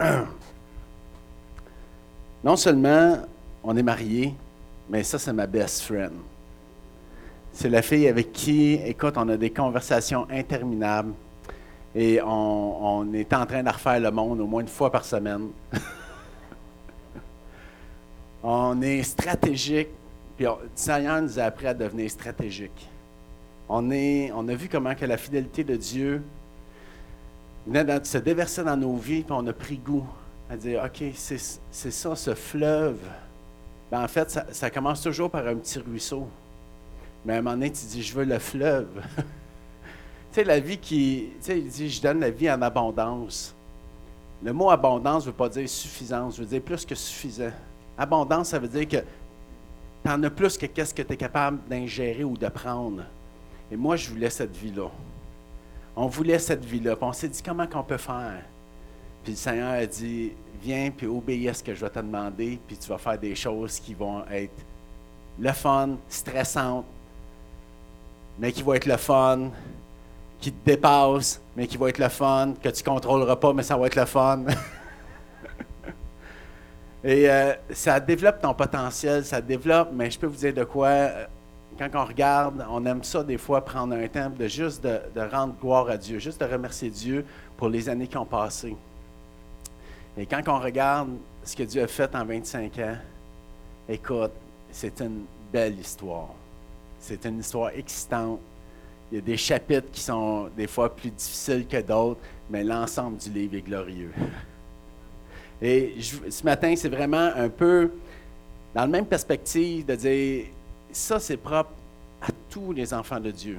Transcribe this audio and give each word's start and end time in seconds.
Non 2.44 2.56
seulement 2.56 3.18
on 3.62 3.76
est 3.76 3.82
mariés, 3.82 4.34
mais 4.90 5.02
ça, 5.02 5.18
c'est 5.18 5.32
ma 5.32 5.46
best 5.46 5.80
friend. 5.80 6.12
C'est 7.52 7.70
la 7.70 7.80
fille 7.80 8.06
avec 8.08 8.32
qui, 8.32 8.74
écoute, 8.74 9.14
on 9.16 9.28
a 9.28 9.36
des 9.36 9.50
conversations 9.50 10.26
interminables 10.30 11.14
et 11.94 12.20
on, 12.22 13.12
est 13.14 13.32
en 13.32 13.46
train 13.46 13.62
de 13.62 13.70
refaire 13.70 14.00
le 14.00 14.10
monde 14.10 14.40
au 14.40 14.46
moins 14.46 14.60
une 14.60 14.68
fois 14.68 14.90
par 14.90 15.04
semaine. 15.04 15.48
on 18.42 18.82
est 18.82 19.02
stratégique, 19.04 19.88
puis 20.36 20.46
on, 20.46 20.58
Seigneur 20.74 21.22
nous 21.22 21.38
a 21.38 21.44
appris 21.44 21.68
à 21.68 21.74
devenir 21.74 22.10
stratégique. 22.10 22.88
On, 23.68 23.90
est, 23.90 24.30
on 24.34 24.46
a 24.48 24.54
vu 24.54 24.68
comment 24.68 24.94
que 24.94 25.06
la 25.06 25.16
fidélité 25.16 25.64
de 25.64 25.76
Dieu 25.76 26.22
venait 27.66 27.84
de 27.84 28.04
se 28.04 28.18
déverser 28.18 28.62
dans 28.64 28.76
nos 28.76 28.96
vies, 28.96 29.22
puis 29.22 29.32
on 29.36 29.46
a 29.46 29.52
pris 29.52 29.78
goût 29.78 30.06
à 30.50 30.56
dire, 30.56 30.82
OK, 30.84 31.04
c'est 31.14 31.38
ça, 31.90 32.16
ce 32.16 32.34
fleuve. 32.34 32.98
Ben, 33.90 34.02
en 34.02 34.08
fait, 34.08 34.38
ça, 34.50 34.70
commence 34.70 35.02
toujours 35.02 35.30
par 35.30 35.46
un 35.46 35.56
petit 35.56 35.78
ruisseau. 35.78 36.28
Mais 37.24 37.34
à 37.34 37.36
un 37.36 37.42
moment 37.42 37.56
donné, 37.56 37.70
tu 37.70 37.86
dis, 37.86 38.02
je 38.02 38.14
veux 38.14 38.24
le 38.24 38.38
fleuve. 38.38 38.88
tu 39.16 39.22
sais, 40.32 40.44
la 40.44 40.60
vie 40.60 40.78
qui, 40.78 41.30
tu 41.38 41.46
sais, 41.46 41.58
il 41.58 41.68
dit, 41.68 41.88
je 41.88 42.02
donne 42.02 42.20
la 42.20 42.30
vie 42.30 42.50
en 42.50 42.60
abondance. 42.60 43.54
Le 44.42 44.52
mot 44.52 44.68
abondance 44.70 45.24
ne 45.24 45.30
veut 45.30 45.36
pas 45.36 45.48
dire 45.48 45.68
suffisance, 45.68 46.38
veut 46.38 46.44
dire 46.44 46.60
plus 46.60 46.84
que 46.84 46.94
suffisant. 46.94 47.52
Abondance, 47.96 48.48
ça 48.48 48.58
veut 48.58 48.68
dire 48.68 48.86
que 48.86 48.98
tu 50.04 50.10
en 50.10 50.22
as 50.22 50.30
plus 50.30 50.58
que 50.58 50.66
qu'est-ce 50.66 50.92
que 50.92 51.00
tu 51.00 51.14
es 51.14 51.16
capable 51.16 51.60
d'ingérer 51.68 52.24
ou 52.24 52.36
de 52.36 52.48
prendre. 52.48 53.04
Et 53.70 53.76
moi, 53.76 53.96
je 53.96 54.10
voulais 54.10 54.28
cette 54.28 54.54
vie-là. 54.54 54.90
On 55.96 56.06
voulait 56.06 56.38
cette 56.38 56.64
vie-là. 56.64 56.96
On 57.00 57.12
s'est 57.12 57.28
dit, 57.28 57.42
comment 57.42 57.66
qu'on 57.66 57.82
peut 57.82 57.96
faire? 57.96 58.42
Puis 59.22 59.32
le 59.32 59.38
Seigneur 59.38 59.72
a 59.72 59.86
dit, 59.86 60.32
viens 60.62 60.90
puis 60.90 61.06
obéis 61.06 61.48
à 61.48 61.54
ce 61.54 61.62
que 61.62 61.74
je 61.74 61.80
vais 61.80 61.90
te 61.90 61.98
demander, 61.98 62.58
puis 62.66 62.76
tu 62.76 62.88
vas 62.88 62.98
faire 62.98 63.18
des 63.18 63.34
choses 63.34 63.78
qui 63.78 63.94
vont 63.94 64.24
être 64.30 64.54
le 65.38 65.52
fun, 65.52 65.96
stressantes, 66.08 66.84
mais 68.38 68.52
qui 68.52 68.62
vont 68.62 68.74
être 68.74 68.86
le 68.86 68.96
fun, 68.96 69.50
qui 70.40 70.52
te 70.52 70.64
dépassent, 70.64 71.40
mais 71.56 71.66
qui 71.66 71.76
vont 71.76 71.86
être 71.86 71.98
le 71.98 72.08
fun, 72.08 72.54
que 72.62 72.68
tu 72.68 72.82
ne 72.82 72.88
contrôleras 72.88 73.36
pas, 73.36 73.52
mais 73.52 73.62
ça 73.62 73.76
va 73.76 73.86
être 73.86 73.96
le 73.96 74.04
fun. 74.04 74.44
Et 77.04 77.30
euh, 77.30 77.52
ça 77.70 78.00
développe 78.00 78.40
ton 78.40 78.54
potentiel, 78.54 79.24
ça 79.24 79.40
développe, 79.40 79.90
mais 79.92 80.10
je 80.10 80.18
peux 80.18 80.26
vous 80.26 80.36
dire 80.36 80.54
de 80.54 80.64
quoi, 80.64 81.10
quand 81.78 81.90
on 81.94 82.04
regarde, 82.04 82.64
on 82.68 82.84
aime 82.86 83.02
ça 83.02 83.22
des 83.22 83.38
fois 83.38 83.64
prendre 83.64 83.94
un 83.94 84.08
temps 84.08 84.30
de 84.30 84.46
juste 84.46 84.82
de, 84.82 85.20
rendre 85.30 85.54
gloire 85.60 85.88
à 85.88 85.96
Dieu, 85.96 86.18
juste 86.18 86.40
de 86.40 86.46
remercier 86.46 86.90
Dieu 86.90 87.24
pour 87.56 87.68
les 87.68 87.88
années 87.88 88.06
qui 88.06 88.16
ont 88.16 88.26
passé. 88.26 88.76
Et 90.16 90.26
quand 90.26 90.42
on 90.46 90.58
regarde 90.60 91.10
ce 91.42 91.56
que 91.56 91.64
Dieu 91.64 91.82
a 91.82 91.86
fait 91.86 92.14
en 92.14 92.24
25 92.24 92.78
ans, 92.78 92.96
écoute, 93.88 94.32
c'est 94.70 95.00
une 95.00 95.24
belle 95.52 95.78
histoire. 95.78 96.30
C'est 97.00 97.24
une 97.26 97.40
histoire 97.40 97.70
excitante. 97.70 98.40
Il 99.10 99.16
y 99.16 99.18
a 99.18 99.20
des 99.20 99.36
chapitres 99.36 99.90
qui 99.92 100.00
sont 100.00 100.48
des 100.56 100.66
fois 100.66 100.94
plus 100.94 101.10
difficiles 101.10 101.66
que 101.66 101.80
d'autres, 101.80 102.20
mais 102.50 102.64
l'ensemble 102.64 103.18
du 103.18 103.30
livre 103.30 103.56
est 103.56 103.62
glorieux. 103.62 104.12
Et 105.60 105.96
ce 106.28 106.44
matin, 106.44 106.74
c'est 106.76 106.88
vraiment 106.88 107.30
un 107.34 107.48
peu 107.48 107.90
dans 108.74 108.82
la 108.82 108.86
même 108.86 109.06
perspective 109.06 109.86
de 109.86 109.94
dire, 109.94 110.46
ça 110.94 111.20
c'est 111.20 111.36
propre 111.36 111.70
à 112.22 112.28
tous 112.50 112.72
les 112.72 112.94
enfants 112.94 113.20
de 113.20 113.30
Dieu. 113.30 113.58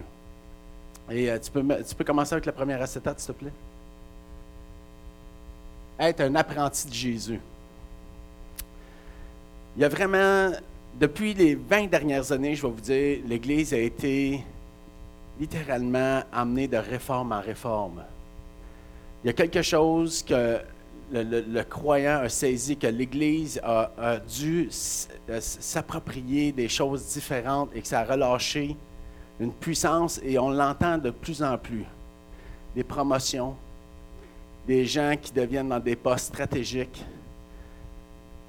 Et 1.09 1.30
euh, 1.30 1.38
tu, 1.38 1.52
peux, 1.52 1.64
tu 1.83 1.95
peux 1.95 2.03
commencer 2.03 2.33
avec 2.33 2.45
la 2.45 2.52
première 2.52 2.81
acétate, 2.81 3.19
s'il 3.19 3.33
te 3.33 3.39
plaît? 3.39 3.52
Être 6.00 6.22
un 6.22 6.36
apprenti 6.36 6.88
de 6.88 6.94
Jésus. 6.94 7.39
Il 9.75 9.81
y 9.81 9.86
a 9.86 9.89
vraiment, 9.89 10.52
depuis 11.00 11.33
les 11.33 11.56
20 11.56 11.88
dernières 11.88 12.31
années, 12.31 12.56
je 12.56 12.66
vais 12.66 12.73
vous 12.73 12.81
dire, 12.81 13.19
l'Église 13.28 13.73
a 13.73 13.78
été 13.78 14.44
littéralement 15.40 16.24
amenée 16.31 16.68
de 16.68 16.78
réforme 16.78 17.34
en 17.34 17.41
réforme. 17.41 18.03
Il 19.24 19.28
y 19.28 19.29
a 19.29 19.34
quelque 19.34 19.62
chose 19.62 20.24
que 20.24 20.59
le, 21.12 21.62
croyant 21.64 22.20
a 22.22 22.30
saisi 22.30 22.78
que 22.78 22.88
l'Église 22.88 23.60
a, 23.64 24.18
dû 24.20 24.70
s'approprier 24.72 26.52
des 26.52 26.68
choses 26.70 27.06
différentes 27.14 27.70
et 27.76 27.82
que 27.82 27.88
ça 27.88 28.02
a 28.02 28.06
relâché 28.06 28.76
une 29.40 29.52
puissance 29.52 30.20
et 30.24 30.40
on 30.40 30.50
l'entend 30.50 30.98
de 30.98 31.12
plus 31.12 31.44
en 31.44 31.58
plus. 31.58 31.86
Des 32.76 32.84
promotions, 32.84 33.56
des 34.68 34.86
gens 34.86 35.16
qui 35.22 35.32
deviennent 35.32 35.70
dans 35.70 35.80
des 35.80 35.96
postes 35.96 36.28
stratégiques, 36.28 37.04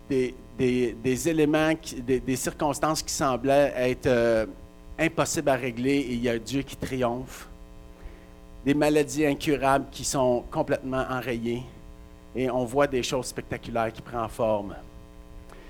des, 0.08 1.28
éléments, 1.28 1.72
des, 1.98 2.36
circonstances 2.36 3.02
qui 3.02 3.12
semblaient 3.12 3.72
être 3.76 4.06
euh, 4.06 4.46
impossibles 4.98 5.48
à 5.48 5.56
régler 5.56 5.96
et 5.96 6.12
il 6.12 6.22
y 6.22 6.28
a 6.28 6.38
Dieu 6.38 6.62
qui 6.62 6.76
triomphe, 6.76 7.48
des 8.64 8.74
maladies 8.74 9.26
incurables 9.26 9.86
qui 9.90 10.04
sont 10.04 10.44
complètement 10.50 11.04
enrayées 11.08 11.62
et 12.36 12.50
on 12.50 12.64
voit 12.66 12.86
des 12.86 13.02
choses 13.02 13.26
spectaculaires 13.26 13.90
qui 13.90 14.02
prennent 14.02 14.28
forme. 14.28 14.74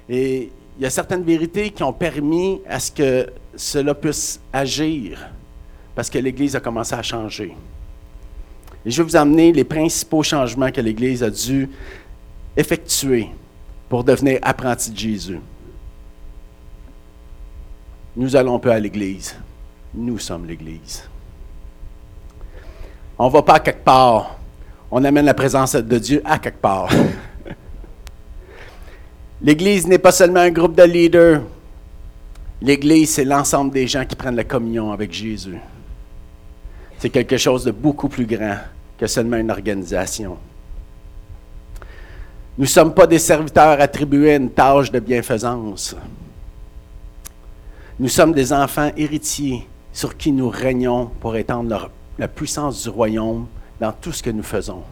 Et 0.08 0.50
il 0.76 0.82
y 0.82 0.86
a 0.86 0.90
certaines 0.90 1.22
vérités 1.22 1.70
qui 1.70 1.82
ont 1.84 1.92
permis 1.92 2.60
à 2.68 2.80
ce 2.80 2.90
que 2.90 3.30
cela 3.54 3.94
puisse 3.94 4.40
agir, 4.52 5.30
parce 5.94 6.10
que 6.10 6.18
l'Église 6.18 6.56
a 6.56 6.60
commencé 6.60 6.94
à 6.94 7.02
changer. 7.02 7.56
Et 8.84 8.90
je 8.90 9.00
vais 9.00 9.08
vous 9.08 9.16
amener 9.16 9.52
les 9.52 9.64
principaux 9.64 10.22
changements 10.22 10.70
que 10.70 10.80
l'Église 10.80 11.22
a 11.22 11.30
dû 11.30 11.70
effectuer 12.56 13.28
pour 13.88 14.02
devenir 14.02 14.40
apprenti 14.42 14.90
de 14.90 14.98
Jésus. 14.98 15.40
Nous 18.16 18.34
allons 18.34 18.58
peu 18.58 18.72
à 18.72 18.78
l'Église. 18.78 19.36
Nous 19.94 20.18
sommes 20.18 20.46
l'Église. 20.46 21.08
On 23.18 23.26
ne 23.26 23.30
va 23.30 23.42
pas 23.42 23.60
quelque 23.60 23.84
part 23.84 24.35
on 24.90 25.04
amène 25.04 25.24
la 25.24 25.34
présence 25.34 25.74
de 25.74 25.98
Dieu 25.98 26.22
à 26.24 26.38
quelque 26.38 26.60
part. 26.60 26.88
L'Église 29.42 29.86
n'est 29.86 29.98
pas 29.98 30.12
seulement 30.12 30.40
un 30.40 30.50
groupe 30.50 30.74
de 30.76 30.82
leaders. 30.82 31.42
L'Église, 32.62 33.10
c'est 33.10 33.24
l'ensemble 33.24 33.72
des 33.72 33.86
gens 33.86 34.04
qui 34.04 34.16
prennent 34.16 34.36
la 34.36 34.44
communion 34.44 34.92
avec 34.92 35.12
Jésus. 35.12 35.58
C'est 36.98 37.10
quelque 37.10 37.36
chose 37.36 37.64
de 37.64 37.70
beaucoup 37.70 38.08
plus 38.08 38.24
grand 38.24 38.56
que 38.98 39.06
seulement 39.06 39.36
une 39.36 39.50
organisation. 39.50 40.38
Nous 42.56 42.64
ne 42.64 42.68
sommes 42.68 42.94
pas 42.94 43.06
des 43.06 43.18
serviteurs 43.18 43.78
attribués 43.78 44.32
à 44.32 44.36
une 44.36 44.50
tâche 44.50 44.90
de 44.90 44.98
bienfaisance. 44.98 45.94
Nous 47.98 48.08
sommes 48.08 48.32
des 48.32 48.52
enfants 48.52 48.90
héritiers 48.96 49.66
sur 49.92 50.16
qui 50.16 50.32
nous 50.32 50.48
régnons 50.48 51.10
pour 51.20 51.36
étendre 51.36 51.90
la 52.18 52.28
puissance 52.28 52.82
du 52.82 52.88
royaume 52.88 53.46
dans 53.80 53.92
tout 53.92 54.12
ce 54.12 54.22
que 54.22 54.30
nous 54.30 54.42
faisons. 54.42 54.82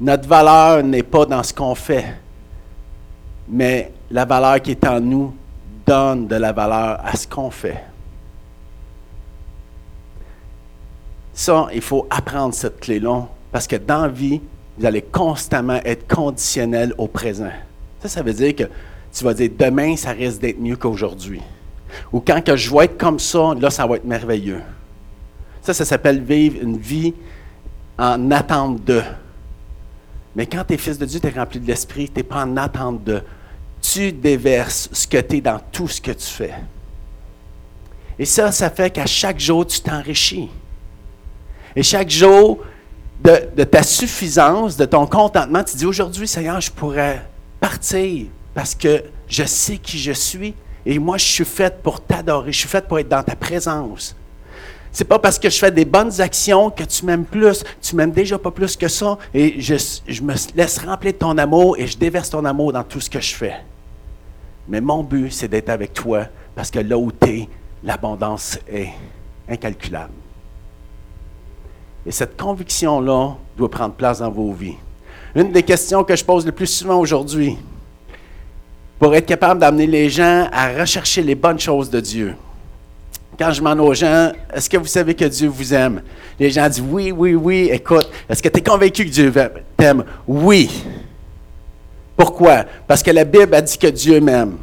Notre 0.00 0.28
valeur 0.28 0.82
n'est 0.82 1.02
pas 1.02 1.26
dans 1.26 1.42
ce 1.42 1.52
qu'on 1.52 1.74
fait, 1.74 2.14
mais 3.48 3.92
la 4.10 4.24
valeur 4.24 4.60
qui 4.62 4.72
est 4.72 4.86
en 4.86 5.00
nous 5.00 5.34
donne 5.86 6.26
de 6.26 6.36
la 6.36 6.52
valeur 6.52 7.00
à 7.04 7.16
ce 7.16 7.26
qu'on 7.26 7.50
fait. 7.50 7.82
Ça, 11.32 11.68
il 11.72 11.80
faut 11.80 12.06
apprendre 12.10 12.54
cette 12.54 12.80
clé-là, 12.80 13.26
parce 13.50 13.66
que 13.66 13.76
dans 13.76 14.02
la 14.02 14.08
vie, 14.08 14.40
vous 14.76 14.86
allez 14.86 15.02
constamment 15.02 15.80
être 15.84 16.06
conditionnel 16.06 16.94
au 16.98 17.08
présent. 17.08 17.50
Ça, 18.00 18.08
ça 18.08 18.22
veut 18.22 18.32
dire 18.32 18.54
que 18.54 18.64
tu 19.12 19.24
vas 19.24 19.34
dire 19.34 19.50
demain, 19.58 19.96
ça 19.96 20.10
risque 20.10 20.40
d'être 20.40 20.60
mieux 20.60 20.76
qu'aujourd'hui. 20.76 21.40
Ou 22.12 22.20
quand 22.20 22.44
que 22.44 22.56
je 22.56 22.72
vais 22.72 22.84
être 22.84 22.98
comme 22.98 23.18
ça, 23.18 23.54
là, 23.58 23.70
ça 23.70 23.86
va 23.86 23.96
être 23.96 24.04
merveilleux. 24.04 24.62
Ça, 25.68 25.74
ça 25.74 25.84
s'appelle 25.84 26.22
vivre 26.22 26.62
une 26.62 26.78
vie 26.78 27.12
en 27.98 28.30
attente 28.30 28.82
de. 28.86 29.02
Mais 30.34 30.46
quand 30.46 30.64
tu 30.66 30.72
es 30.72 30.76
fils 30.78 30.96
de 30.96 31.04
Dieu, 31.04 31.20
tu 31.20 31.26
es 31.26 31.30
rempli 31.30 31.60
de 31.60 31.66
l'esprit, 31.66 32.08
tu 32.08 32.14
n'es 32.16 32.22
pas 32.22 32.42
en 32.42 32.56
attente 32.56 33.04
de. 33.04 33.22
Tu 33.82 34.10
déverses 34.10 34.88
ce 34.92 35.06
que 35.06 35.18
tu 35.18 35.36
es 35.36 35.40
dans 35.42 35.60
tout 35.70 35.86
ce 35.86 36.00
que 36.00 36.12
tu 36.12 36.24
fais. 36.24 36.54
Et 38.18 38.24
ça, 38.24 38.50
ça 38.50 38.70
fait 38.70 38.88
qu'à 38.88 39.04
chaque 39.04 39.38
jour, 39.38 39.66
tu 39.66 39.82
t'enrichis. 39.82 40.48
Et 41.76 41.82
chaque 41.82 42.08
jour, 42.08 42.60
de, 43.22 43.50
de, 43.54 43.64
ta 43.64 43.82
suffisance, 43.82 44.74
de 44.74 44.86
ton 44.86 45.06
contentement, 45.06 45.62
tu 45.64 45.76
dis 45.76 45.84
aujourd'hui, 45.84 46.26
Seigneur, 46.26 46.62
je 46.62 46.70
pourrais 46.70 47.26
partir 47.60 48.24
parce 48.54 48.74
que 48.74 49.04
je 49.28 49.44
sais 49.44 49.76
qui 49.76 49.98
je 49.98 50.12
suis 50.12 50.54
et 50.86 50.98
moi, 50.98 51.18
je 51.18 51.26
suis 51.26 51.44
faite 51.44 51.82
pour 51.82 52.00
t'adorer, 52.00 52.52
je 52.52 52.60
suis 52.60 52.68
faite 52.68 52.88
pour 52.88 52.98
être 52.98 53.10
dans 53.10 53.22
ta 53.22 53.36
présence. 53.36 54.16
C'est 54.98 55.04
pas 55.04 55.20
parce 55.20 55.38
que 55.38 55.48
je 55.48 55.56
fais 55.56 55.70
des 55.70 55.84
bonnes 55.84 56.20
actions 56.20 56.70
que 56.70 56.82
tu 56.82 57.06
m'aimes 57.06 57.24
plus. 57.24 57.62
Tu 57.80 57.94
m'aimes 57.94 58.10
déjà 58.10 58.36
pas 58.36 58.50
plus 58.50 58.76
que 58.76 58.88
ça. 58.88 59.16
Et 59.32 59.60
je, 59.60 59.74
me 60.24 60.34
laisse 60.56 60.78
remplir 60.78 61.12
de 61.12 61.18
ton 61.18 61.38
amour 61.38 61.78
et 61.78 61.86
je 61.86 61.96
déverse 61.96 62.30
ton 62.30 62.44
amour 62.44 62.72
dans 62.72 62.82
tout 62.82 62.98
ce 62.98 63.08
que 63.08 63.20
je 63.20 63.32
fais. 63.32 63.54
Mais 64.66 64.80
mon 64.80 65.04
but, 65.04 65.30
c'est 65.30 65.46
d'être 65.46 65.68
avec 65.68 65.94
toi 65.94 66.24
parce 66.52 66.68
que 66.72 66.80
là 66.80 66.98
où 66.98 67.12
tu 67.12 67.44
l'abondance 67.84 68.58
est 68.68 68.88
incalculable. 69.48 70.14
Et 72.04 72.10
cette 72.10 72.36
conviction-là 72.36 73.36
doit 73.56 73.70
prendre 73.70 73.94
place 73.94 74.18
dans 74.18 74.32
vos 74.32 74.52
vies. 74.52 74.78
Une 75.36 75.52
des 75.52 75.62
questions 75.62 76.02
que 76.02 76.16
je 76.16 76.24
pose 76.24 76.44
le 76.44 76.50
plus 76.50 76.66
souvent 76.66 76.98
aujourd'hui, 76.98 77.56
pour 78.98 79.14
être 79.14 79.26
capable 79.26 79.60
d'amener 79.60 79.86
les 79.86 80.10
gens 80.10 80.48
à 80.50 80.72
rechercher 80.72 81.22
les 81.22 81.36
bonnes 81.36 81.60
choses 81.60 81.88
de 81.88 82.00
Dieu. 82.00 82.34
Quand 83.38 83.52
je 83.52 83.60
demande 83.60 83.80
aux 83.80 83.94
gens, 83.94 84.32
est-ce 84.52 84.68
que 84.68 84.76
vous 84.76 84.86
savez 84.86 85.14
que 85.14 85.24
Dieu 85.24 85.48
vous 85.48 85.72
aime? 85.72 86.02
Les 86.40 86.50
gens 86.50 86.68
disent 86.68 86.82
oui, 86.86 87.12
oui, 87.12 87.34
oui. 87.34 87.70
Écoute, 87.72 88.10
est-ce 88.28 88.42
que 88.42 88.48
tu 88.48 88.58
es 88.58 88.62
convaincu 88.62 89.04
que 89.04 89.10
Dieu 89.10 89.32
t'aime? 89.76 90.04
Oui. 90.26 90.84
Pourquoi? 92.16 92.64
Parce 92.88 93.00
que 93.00 93.12
la 93.12 93.24
Bible 93.24 93.54
a 93.54 93.62
dit 93.62 93.78
que 93.78 93.86
Dieu 93.86 94.20
m'aime. 94.20 94.56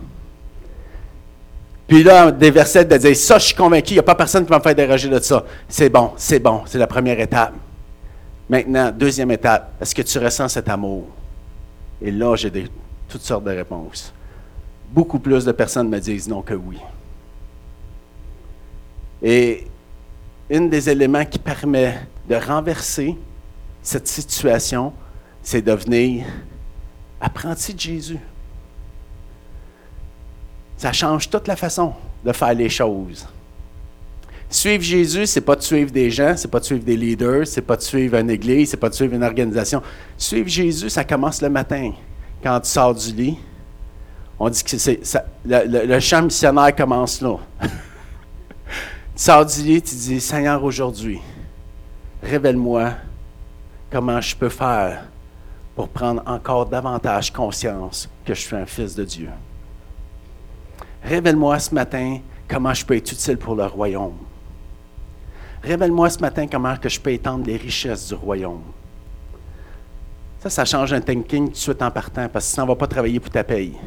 Puis 1.88 2.04
là, 2.04 2.32
des 2.32 2.52
versets 2.52 2.84
de 2.84 2.98
dire, 2.98 3.16
ça, 3.16 3.38
je 3.38 3.46
suis 3.46 3.56
convaincu, 3.56 3.92
il 3.92 3.94
n'y 3.94 4.00
a 4.00 4.04
pas 4.04 4.16
personne 4.16 4.44
qui 4.44 4.50
va 4.50 4.58
me 4.58 4.64
faire 4.64 4.76
déroger 4.76 5.08
de 5.08 5.20
ça. 5.20 5.46
C'est 5.70 5.90
bon, 5.90 6.12
c'est 6.18 6.40
bon, 6.40 6.64
c'est 6.66 6.80
la 6.80 6.88
première 6.88 7.20
étape. 7.20 7.54
Maintenant, 8.50 8.92
deuxième 8.92 9.32
étape, 9.32 9.72
est-ce 9.80 9.96
que 9.96 10.02
tu 10.02 10.20
ressens 10.20 10.50
cet 10.50 10.68
amour? 10.68 11.08
Et 12.02 12.12
là, 12.12 12.36
j'ai 12.36 12.52
toutes 13.08 13.22
sortes 13.22 13.46
de 13.46 13.52
réponses. 13.52 14.12
Beaucoup 14.92 15.20
plus 15.20 15.46
de 15.46 15.52
personnes 15.54 15.88
me 15.88 16.00
disent 16.00 16.28
non 16.28 16.42
que 16.42 16.56
oui. 16.56 16.78
Et 19.22 19.68
un 20.52 20.62
des 20.62 20.90
éléments 20.90 21.26
qui 21.26 21.40
permet 21.40 22.08
de 22.30 22.36
renverser 22.36 23.16
cette 23.82 24.08
situation, 24.08 24.94
c'est 25.42 25.62
de 25.62 25.72
devenir 25.72 26.26
apprenti 27.20 27.74
de 27.74 27.80
Jésus. 27.80 28.20
Ça 30.78 30.92
change 30.92 31.30
toute 31.30 31.48
la 31.48 31.56
façon 31.56 31.94
de 32.24 32.32
faire 32.32 32.54
les 32.54 32.70
choses. 32.70 33.28
Suivre 34.50 34.84
Jésus, 34.84 35.26
c'est 35.26 35.42
pas 35.42 35.56
de 35.56 35.62
suivre 35.62 35.92
des 35.92 36.12
gens, 36.12 36.36
c'est 36.38 36.48
pas 36.48 36.60
de 36.60 36.66
suivre 36.66 36.84
des 36.84 36.96
leaders, 36.96 37.48
c'est 37.48 37.62
pas 37.62 37.76
de 37.76 37.82
suivre 37.82 38.18
une 38.18 38.30
église, 38.30 38.70
c'est 38.70 38.78
pas 38.78 38.90
de 38.90 38.94
suivre 38.94 39.14
une 39.14 39.24
organisation. 39.24 39.82
Suivre 40.18 40.48
Jésus, 40.48 40.90
ça 40.90 41.04
commence 41.04 41.42
le 41.42 41.50
matin, 41.50 41.92
quand 42.44 42.60
tu 42.60 42.70
sors 42.70 42.94
du 42.94 43.12
lit. 43.12 43.38
On 44.40 44.50
dit 44.50 44.64
que 44.64 44.76
le, 45.46 46.00
champ 46.00 46.22
missionnaire 46.22 46.76
commence 46.76 47.22
là. 47.22 47.38
tu 49.16 49.24
sors 49.24 49.46
du 49.46 49.82
tu 49.82 49.96
dis 49.96 50.20
Seigneur, 50.20 50.62
aujourd'hui, 50.62 51.22
révèle-moi 52.22 52.92
comment 53.90 54.20
je 54.20 54.36
peux 54.36 54.50
faire 54.50 55.06
pour 55.74 55.88
prendre 55.88 56.22
encore 56.26 56.66
davantage 56.66 57.32
conscience 57.32 58.10
que 58.26 58.34
je 58.34 58.42
suis 58.42 58.56
un 58.58 58.66
fils 58.66 58.94
de 58.94 59.06
Dieu. 59.06 59.30
Révèle-moi 61.02 61.60
ce 61.60 61.74
matin 61.74 62.20
comment 62.48 62.74
je 62.74 62.86
peux 62.86 62.98
être 62.98 63.10
utile 63.10 63.38
pour 63.38 63.56
le 63.56 63.66
royaume. 63.66 64.18
Révèle-moi 65.64 66.10
ce 66.10 66.20
matin 66.20 66.48
comment 66.52 66.76
je 66.84 67.00
peux 67.00 67.12
étendre 67.12 67.46
les 67.46 67.56
richesses 67.56 68.10
du 68.10 68.16
royaume. 68.16 68.64
Ça, 70.40 70.50
ça 70.50 70.66
change 70.66 70.92
un 70.92 71.00
thinking 71.02 71.46
tout 71.46 71.52
de 71.54 71.58
suite 71.58 71.82
en 71.82 71.90
partant, 71.90 72.28
parce 72.28 72.50
que 72.50 72.56
ça 72.56 72.64
ne 72.64 72.68
va 72.68 72.76
pas 72.76 72.88
travailler 72.88 73.20
pour 73.20 73.32
ta 73.32 73.44
paye. 73.44 73.78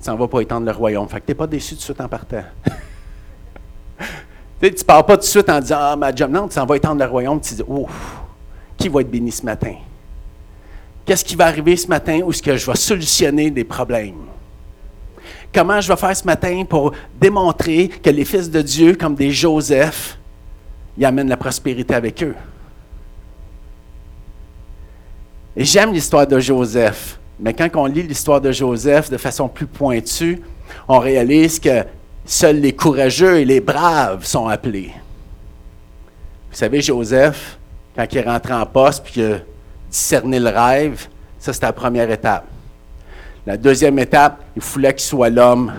Ça 0.00 0.12
ne 0.12 0.18
va 0.18 0.26
pas 0.26 0.40
étendre 0.40 0.66
le 0.66 0.72
royaume. 0.72 1.08
Fait 1.08 1.20
que 1.20 1.26
tu 1.26 1.30
n'es 1.32 1.36
pas 1.36 1.46
déçu 1.46 1.74
tout 1.74 1.80
de 1.80 1.84
suite 1.84 2.00
en 2.00 2.08
partant. 2.08 2.42
tu 4.70 4.76
ne 4.78 4.84
pars 4.84 5.04
pas 5.04 5.16
tout 5.16 5.22
de 5.22 5.26
suite 5.26 5.48
en 5.48 5.60
disant 5.60 5.78
Ah, 5.80 5.96
ma 5.96 6.14
job, 6.14 6.30
non, 6.30 6.48
tu 6.48 6.54
s'en 6.54 6.64
vas 6.64 6.76
étendre 6.76 7.02
le 7.02 7.10
royaume, 7.10 7.40
tu 7.40 7.54
dis 7.54 7.64
Ouf, 7.66 8.20
qui 8.76 8.88
va 8.88 9.00
être 9.00 9.10
béni 9.10 9.32
ce 9.32 9.44
matin? 9.44 9.74
Qu'est-ce 11.04 11.24
qui 11.24 11.34
va 11.34 11.46
arriver 11.46 11.76
ce 11.76 11.88
matin 11.88 12.20
où 12.24 12.30
est-ce 12.30 12.42
que 12.42 12.56
je 12.56 12.70
vais 12.70 12.76
solutionner 12.76 13.50
des 13.50 13.64
problèmes? 13.64 14.26
Comment 15.52 15.80
je 15.80 15.88
vais 15.88 15.96
faire 15.96 16.16
ce 16.16 16.24
matin 16.24 16.64
pour 16.68 16.92
démontrer 17.20 17.88
que 17.88 18.08
les 18.08 18.24
fils 18.24 18.48
de 18.50 18.62
Dieu, 18.62 18.94
comme 18.94 19.14
des 19.14 19.30
Joseph, 19.30 20.16
ils 20.96 21.04
amènent 21.04 21.28
la 21.28 21.36
prospérité 21.36 21.94
avec 21.94 22.22
eux? 22.22 22.34
Et 25.56 25.64
j'aime 25.64 25.92
l'histoire 25.92 26.26
de 26.26 26.38
Joseph, 26.38 27.18
mais 27.38 27.52
quand 27.52 27.68
on 27.74 27.86
lit 27.86 28.04
l'histoire 28.04 28.40
de 28.40 28.52
Joseph 28.52 29.10
de 29.10 29.18
façon 29.18 29.48
plus 29.48 29.66
pointue, 29.66 30.40
on 30.88 30.98
réalise 30.98 31.58
que 31.58 31.84
seuls 32.24 32.60
les 32.60 32.72
courageux 32.72 33.38
et 33.38 33.44
les 33.44 33.60
braves 33.60 34.24
sont 34.24 34.48
appelés. 34.48 34.92
Vous 36.50 36.56
savez, 36.56 36.80
Joseph, 36.80 37.58
quand 37.96 38.06
il 38.10 38.18
est 38.18 38.28
rentré 38.28 38.52
en 38.52 38.66
poste 38.66 39.04
puis 39.04 39.14
qu'il 39.14 39.32
a 39.32 39.38
discerné 39.90 40.38
le 40.38 40.48
rêve, 40.48 41.06
ça 41.38 41.52
c'était 41.52 41.66
la 41.66 41.72
première 41.72 42.10
étape. 42.10 42.46
La 43.46 43.56
deuxième 43.56 43.98
étape, 43.98 44.42
il 44.54 44.62
fallait 44.62 44.94
qu'il 44.94 45.02
soit 45.02 45.30
l'homme 45.30 45.72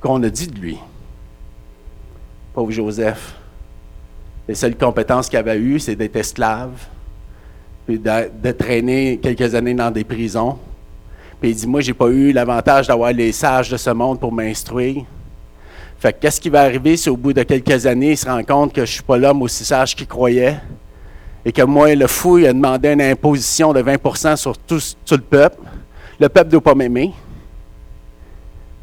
qu'on 0.00 0.22
a 0.22 0.28
dit 0.28 0.46
de 0.46 0.58
lui. 0.58 0.78
Pauvre 2.54 2.70
Joseph. 2.70 3.34
Les 4.46 4.54
seules 4.54 4.76
compétences 4.76 5.28
qu'il 5.28 5.38
avait 5.38 5.58
eues, 5.58 5.78
c'est 5.78 5.96
d'être 5.96 6.16
esclave, 6.16 6.70
puis 7.86 7.98
de, 7.98 8.52
traîner 8.52 9.18
quelques 9.22 9.54
années 9.54 9.74
dans 9.74 9.90
des 9.90 10.04
prisons. 10.04 10.58
Puis 11.40 11.50
il 11.50 11.56
dit, 11.56 11.66
moi, 11.66 11.80
j'ai 11.80 11.94
pas 11.94 12.08
eu 12.08 12.32
l'avantage 12.32 12.86
d'avoir 12.88 13.12
les 13.12 13.32
sages 13.32 13.70
de 13.70 13.76
ce 13.76 13.90
monde 13.90 14.20
pour 14.20 14.32
m'instruire. 14.32 15.04
Qu'est-ce 16.10 16.40
qui 16.40 16.48
va 16.48 16.62
arriver 16.62 16.96
si 16.96 17.08
au 17.08 17.16
bout 17.16 17.32
de 17.32 17.44
quelques 17.44 17.86
années, 17.86 18.12
il 18.12 18.16
se 18.16 18.26
rend 18.26 18.42
compte 18.42 18.72
que 18.72 18.84
je 18.84 18.92
suis 18.92 19.02
pas 19.02 19.16
l'homme 19.16 19.42
aussi 19.42 19.64
sage 19.64 19.94
qu'il 19.94 20.08
croyait 20.08 20.56
et 21.44 21.52
que 21.52 21.62
moi, 21.62 21.94
le 21.94 22.06
fou, 22.06 22.38
il 22.38 22.46
a 22.46 22.52
demandé 22.52 22.92
une 22.92 23.02
imposition 23.02 23.72
de 23.72 23.82
20% 23.82 24.36
sur 24.36 24.56
tout 24.58 24.80
le 25.10 25.18
peuple? 25.18 25.58
Le 26.18 26.28
peuple 26.28 26.46
ne 26.46 26.50
doit 26.52 26.60
pas 26.60 26.74
m'aimer 26.74 27.12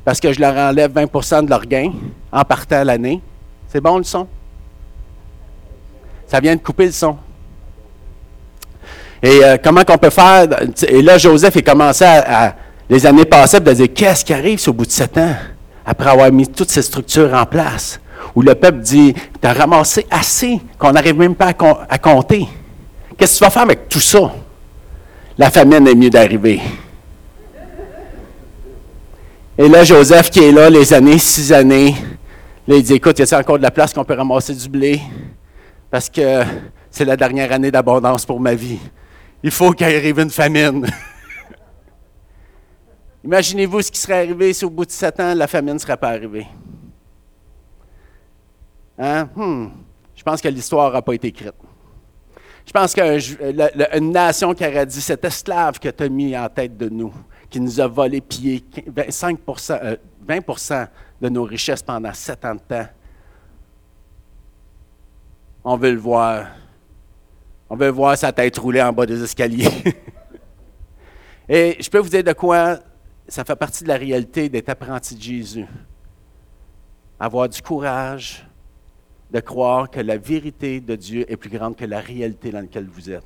parce 0.03 0.19
que 0.19 0.31
je 0.33 0.39
leur 0.39 0.55
enlève 0.55 0.91
20% 0.91 1.45
de 1.45 1.49
leur 1.49 1.65
gain 1.65 1.91
en 2.31 2.43
partant 2.43 2.83
l'année. 2.83 3.21
C'est 3.67 3.81
bon 3.81 3.97
le 3.97 4.03
son? 4.03 4.27
Ça 6.27 6.39
vient 6.39 6.55
de 6.55 6.61
couper 6.61 6.87
le 6.87 6.91
son. 6.91 7.17
Et 9.21 9.43
euh, 9.43 9.57
comment 9.61 9.83
qu'on 9.83 9.97
peut 9.97 10.09
faire? 10.09 10.47
Et 10.87 11.01
là, 11.01 11.17
Joseph 11.17 11.55
est 11.57 11.63
commencé 11.63 12.05
à, 12.05 12.55
les 12.89 13.05
années 13.05 13.25
passées 13.25 13.57
à 13.57 13.59
dire 13.59 13.87
qu'est-ce 13.93 14.25
qui 14.25 14.33
arrive 14.33 14.61
au 14.67 14.73
bout 14.73 14.85
de 14.85 14.91
sept 14.91 15.17
ans, 15.17 15.35
après 15.89 16.11
avoir 16.11 16.31
mis 16.31 16.47
toutes 16.47 16.69
ces 16.69 16.83
structures 16.83 17.33
en 17.33 17.47
place, 17.47 17.99
où 18.35 18.43
le 18.43 18.53
peuple 18.53 18.77
dit 18.77 19.15
Tu 19.41 19.47
as 19.47 19.53
ramassé 19.53 20.05
assez 20.11 20.61
qu'on 20.77 20.91
n'arrive 20.91 21.17
même 21.17 21.33
pas 21.33 21.47
à, 21.89 21.97
compter. 21.97 22.47
Qu'est-ce 23.17 23.33
que 23.33 23.37
tu 23.39 23.43
vas 23.43 23.49
faire 23.49 23.63
avec 23.63 23.89
tout 23.89 23.99
ça? 23.99 24.31
La 25.35 25.49
famine 25.49 25.87
est 25.87 25.95
mieux 25.95 26.11
d'arriver. 26.11 26.61
Et 29.57 29.67
là, 29.67 29.83
Joseph 29.83 30.29
qui 30.29 30.43
est 30.43 30.51
là 30.51 30.69
les 30.69 30.93
années, 30.93 31.17
six 31.17 31.51
années, 31.51 31.95
là, 32.67 32.75
il 32.75 32.83
dit, 32.83 32.93
écoute, 32.93 33.17
y 33.17 33.23
a 33.23 33.39
encore 33.39 33.57
de 33.57 33.63
la 33.63 33.71
place 33.71 33.91
qu'on 33.91 34.05
peut 34.05 34.13
ramasser 34.13 34.53
du 34.53 34.69
blé? 34.69 35.01
Parce 35.89 36.07
que 36.07 36.43
c'est 36.91 37.03
la 37.03 37.17
dernière 37.17 37.51
année 37.51 37.71
d'abondance 37.71 38.27
pour 38.27 38.39
ma 38.39 38.53
vie. 38.53 38.77
Il 39.41 39.49
faut 39.49 39.71
qu'il 39.71 39.87
arrive 39.87 40.19
une 40.19 40.29
famine. 40.29 40.85
Imaginez-vous 43.23 43.81
ce 43.81 43.91
qui 43.91 43.99
serait 43.99 44.19
arrivé 44.19 44.53
si 44.53 44.63
au 44.65 44.69
bout 44.69 44.85
de 44.85 44.91
sept 44.91 45.19
ans, 45.19 45.33
la 45.33 45.47
famine 45.47 45.73
ne 45.73 45.79
serait 45.79 45.97
pas 45.97 46.09
arrivée. 46.09 46.47
Hein? 48.97 49.29
Hmm. 49.35 49.67
Je 50.15 50.23
pense 50.23 50.41
que 50.41 50.47
l'histoire 50.47 50.91
n'a 50.91 51.01
pas 51.01 51.13
été 51.13 51.27
écrite. 51.27 51.53
Je 52.65 52.71
pense 52.71 52.93
qu'une 52.93 54.11
nation 54.11 54.53
qui 54.53 54.63
aurait 54.65 54.85
dit 54.85 55.01
cet 55.01 55.25
esclave 55.25 55.79
que 55.79 55.89
tu 55.89 56.03
as 56.03 56.09
mis 56.09 56.37
en 56.37 56.47
tête 56.49 56.77
de 56.77 56.87
nous, 56.87 57.13
qui 57.49 57.59
nous 57.59 57.79
a 57.79 57.87
volé, 57.87 58.21
pillé 58.21 58.63
5 59.09 59.39
20% 59.45 60.73
euh, 60.73 60.85
de 61.19 61.29
nos 61.29 61.43
richesses 61.43 61.81
pendant 61.81 62.13
sept 62.13 62.45
ans 62.45 62.55
de 62.55 62.59
temps. 62.59 62.87
On 65.63 65.77
veut 65.77 65.91
le 65.91 65.99
voir. 65.99 66.47
On 67.69 67.75
veut 67.75 67.89
voir 67.89 68.17
sa 68.17 68.31
tête 68.31 68.57
rouler 68.57 68.81
en 68.81 68.93
bas 68.93 69.05
des 69.05 69.21
escaliers. 69.23 69.69
Et 71.49 71.77
je 71.79 71.89
peux 71.89 71.99
vous 71.99 72.09
dire 72.09 72.23
de 72.23 72.33
quoi 72.33 72.79
ça 73.29 73.45
fait 73.45 73.55
partie 73.55 73.83
de 73.83 73.89
la 73.89 73.97
réalité 73.97 74.49
d'être 74.49 74.69
apprenti 74.69 75.15
de 75.15 75.21
Jésus. 75.21 75.65
Avoir 77.19 77.47
du 77.47 77.61
courage 77.61 78.45
de 79.31 79.39
croire 79.39 79.89
que 79.89 79.99
la 79.99 80.17
vérité 80.17 80.81
de 80.81 80.95
Dieu 80.95 81.31
est 81.31 81.37
plus 81.37 81.49
grande 81.49 81.75
que 81.75 81.85
la 81.85 81.99
réalité 81.99 82.51
dans 82.51 82.61
laquelle 82.61 82.87
vous 82.87 83.11
êtes. 83.11 83.23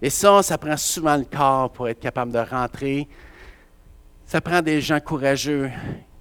Et 0.00 0.08
ça, 0.10 0.42
ça 0.42 0.56
prend 0.56 0.76
souvent 0.76 1.16
le 1.16 1.24
corps 1.24 1.70
pour 1.70 1.88
être 1.88 2.00
capable 2.00 2.32
de 2.32 2.38
rentrer. 2.38 3.06
Ça 4.24 4.40
prend 4.40 4.62
des 4.62 4.80
gens 4.80 4.98
courageux 5.00 5.70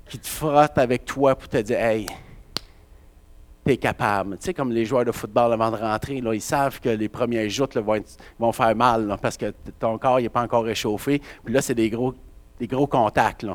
qui 0.05 0.19
te 0.19 0.27
frottent 0.27 0.77
avec 0.77 1.05
toi 1.05 1.35
pour 1.35 1.47
te 1.47 1.57
dire 1.57 1.79
Hey, 1.79 2.05
tu 3.65 3.73
es 3.73 3.77
capable. 3.77 4.37
Tu 4.37 4.45
sais, 4.45 4.53
comme 4.53 4.71
les 4.71 4.85
joueurs 4.85 5.05
de 5.05 5.11
football 5.11 5.53
avant 5.53 5.71
de 5.71 5.77
rentrer, 5.77 6.15
ils 6.15 6.41
savent 6.41 6.79
que 6.79 6.89
les 6.89 7.09
premiers 7.09 7.49
joutes 7.49 7.77
vont, 7.77 8.51
faire 8.51 8.75
mal 8.75 9.15
parce 9.21 9.37
que 9.37 9.53
ton 9.79 9.97
corps 9.97 10.19
n'est 10.19 10.29
pas 10.29 10.41
encore 10.41 10.63
réchauffé. 10.63 11.21
Puis 11.43 11.53
là, 11.53 11.61
c'est 11.61 11.75
des 11.75 11.89
gros, 11.89 12.13
des 12.59 12.67
gros 12.67 12.87
contacts. 12.87 13.45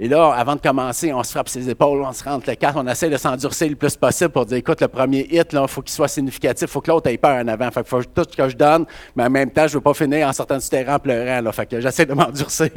Et 0.00 0.08
là, 0.08 0.32
avant 0.32 0.56
de 0.56 0.60
commencer, 0.60 1.12
on 1.12 1.22
se 1.22 1.30
frappe 1.30 1.48
ses 1.48 1.68
épaules, 1.68 2.02
on 2.02 2.12
se 2.12 2.24
rentre 2.24 2.48
les 2.48 2.56
cartes, 2.56 2.76
on 2.76 2.86
essaie 2.88 3.10
de 3.10 3.16
s'endurcir 3.16 3.68
le 3.68 3.76
plus 3.76 3.94
possible 3.94 4.30
pour 4.30 4.46
dire 4.46 4.56
écoute, 4.56 4.80
le 4.80 4.88
premier 4.88 5.28
hit, 5.30 5.52
il 5.52 5.68
faut 5.68 5.82
qu'il 5.82 5.92
soit 5.92 6.08
significatif, 6.08 6.68
il 6.68 6.72
faut 6.72 6.80
que 6.80 6.90
l'autre 6.90 7.08
ait 7.08 7.18
peur 7.18 7.36
en 7.36 7.46
avant. 7.46 7.70
Fait 7.70 7.82
que 7.82 7.88
faut 7.88 8.02
tout 8.02 8.24
ce 8.28 8.36
que 8.36 8.48
je 8.48 8.56
donne, 8.56 8.86
mais 9.14 9.24
en 9.24 9.30
même 9.30 9.50
temps, 9.50 9.66
je 9.68 9.72
ne 9.72 9.74
veux 9.74 9.80
pas 9.80 9.94
finir 9.94 10.26
en 10.26 10.32
sortant 10.32 10.56
du 10.56 10.68
terrain 10.68 10.96
en 10.96 10.98
pleurant. 10.98 11.52
Fait 11.52 11.66
que 11.66 11.80
j'essaie 11.80 12.06
de 12.06 12.14
m'endurcir. 12.14 12.70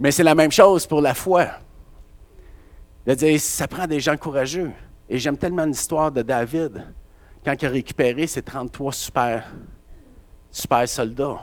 Mais 0.00 0.10
c'est 0.10 0.24
la 0.24 0.34
même 0.34 0.50
chose 0.50 0.86
pour 0.86 1.02
la 1.02 1.14
foi. 1.14 1.46
De 3.06 3.14
dire, 3.14 3.38
ça 3.38 3.68
prend 3.68 3.86
des 3.86 4.00
gens 4.00 4.16
courageux. 4.16 4.72
Et 5.12 5.18
j'aime 5.18 5.36
tellement 5.36 5.64
l'histoire 5.64 6.12
de 6.12 6.22
David 6.22 6.84
quand 7.44 7.60
il 7.60 7.66
a 7.66 7.70
récupéré 7.70 8.28
ses 8.28 8.42
33 8.42 8.92
super, 8.92 9.52
super 10.52 10.88
soldats. 10.88 11.40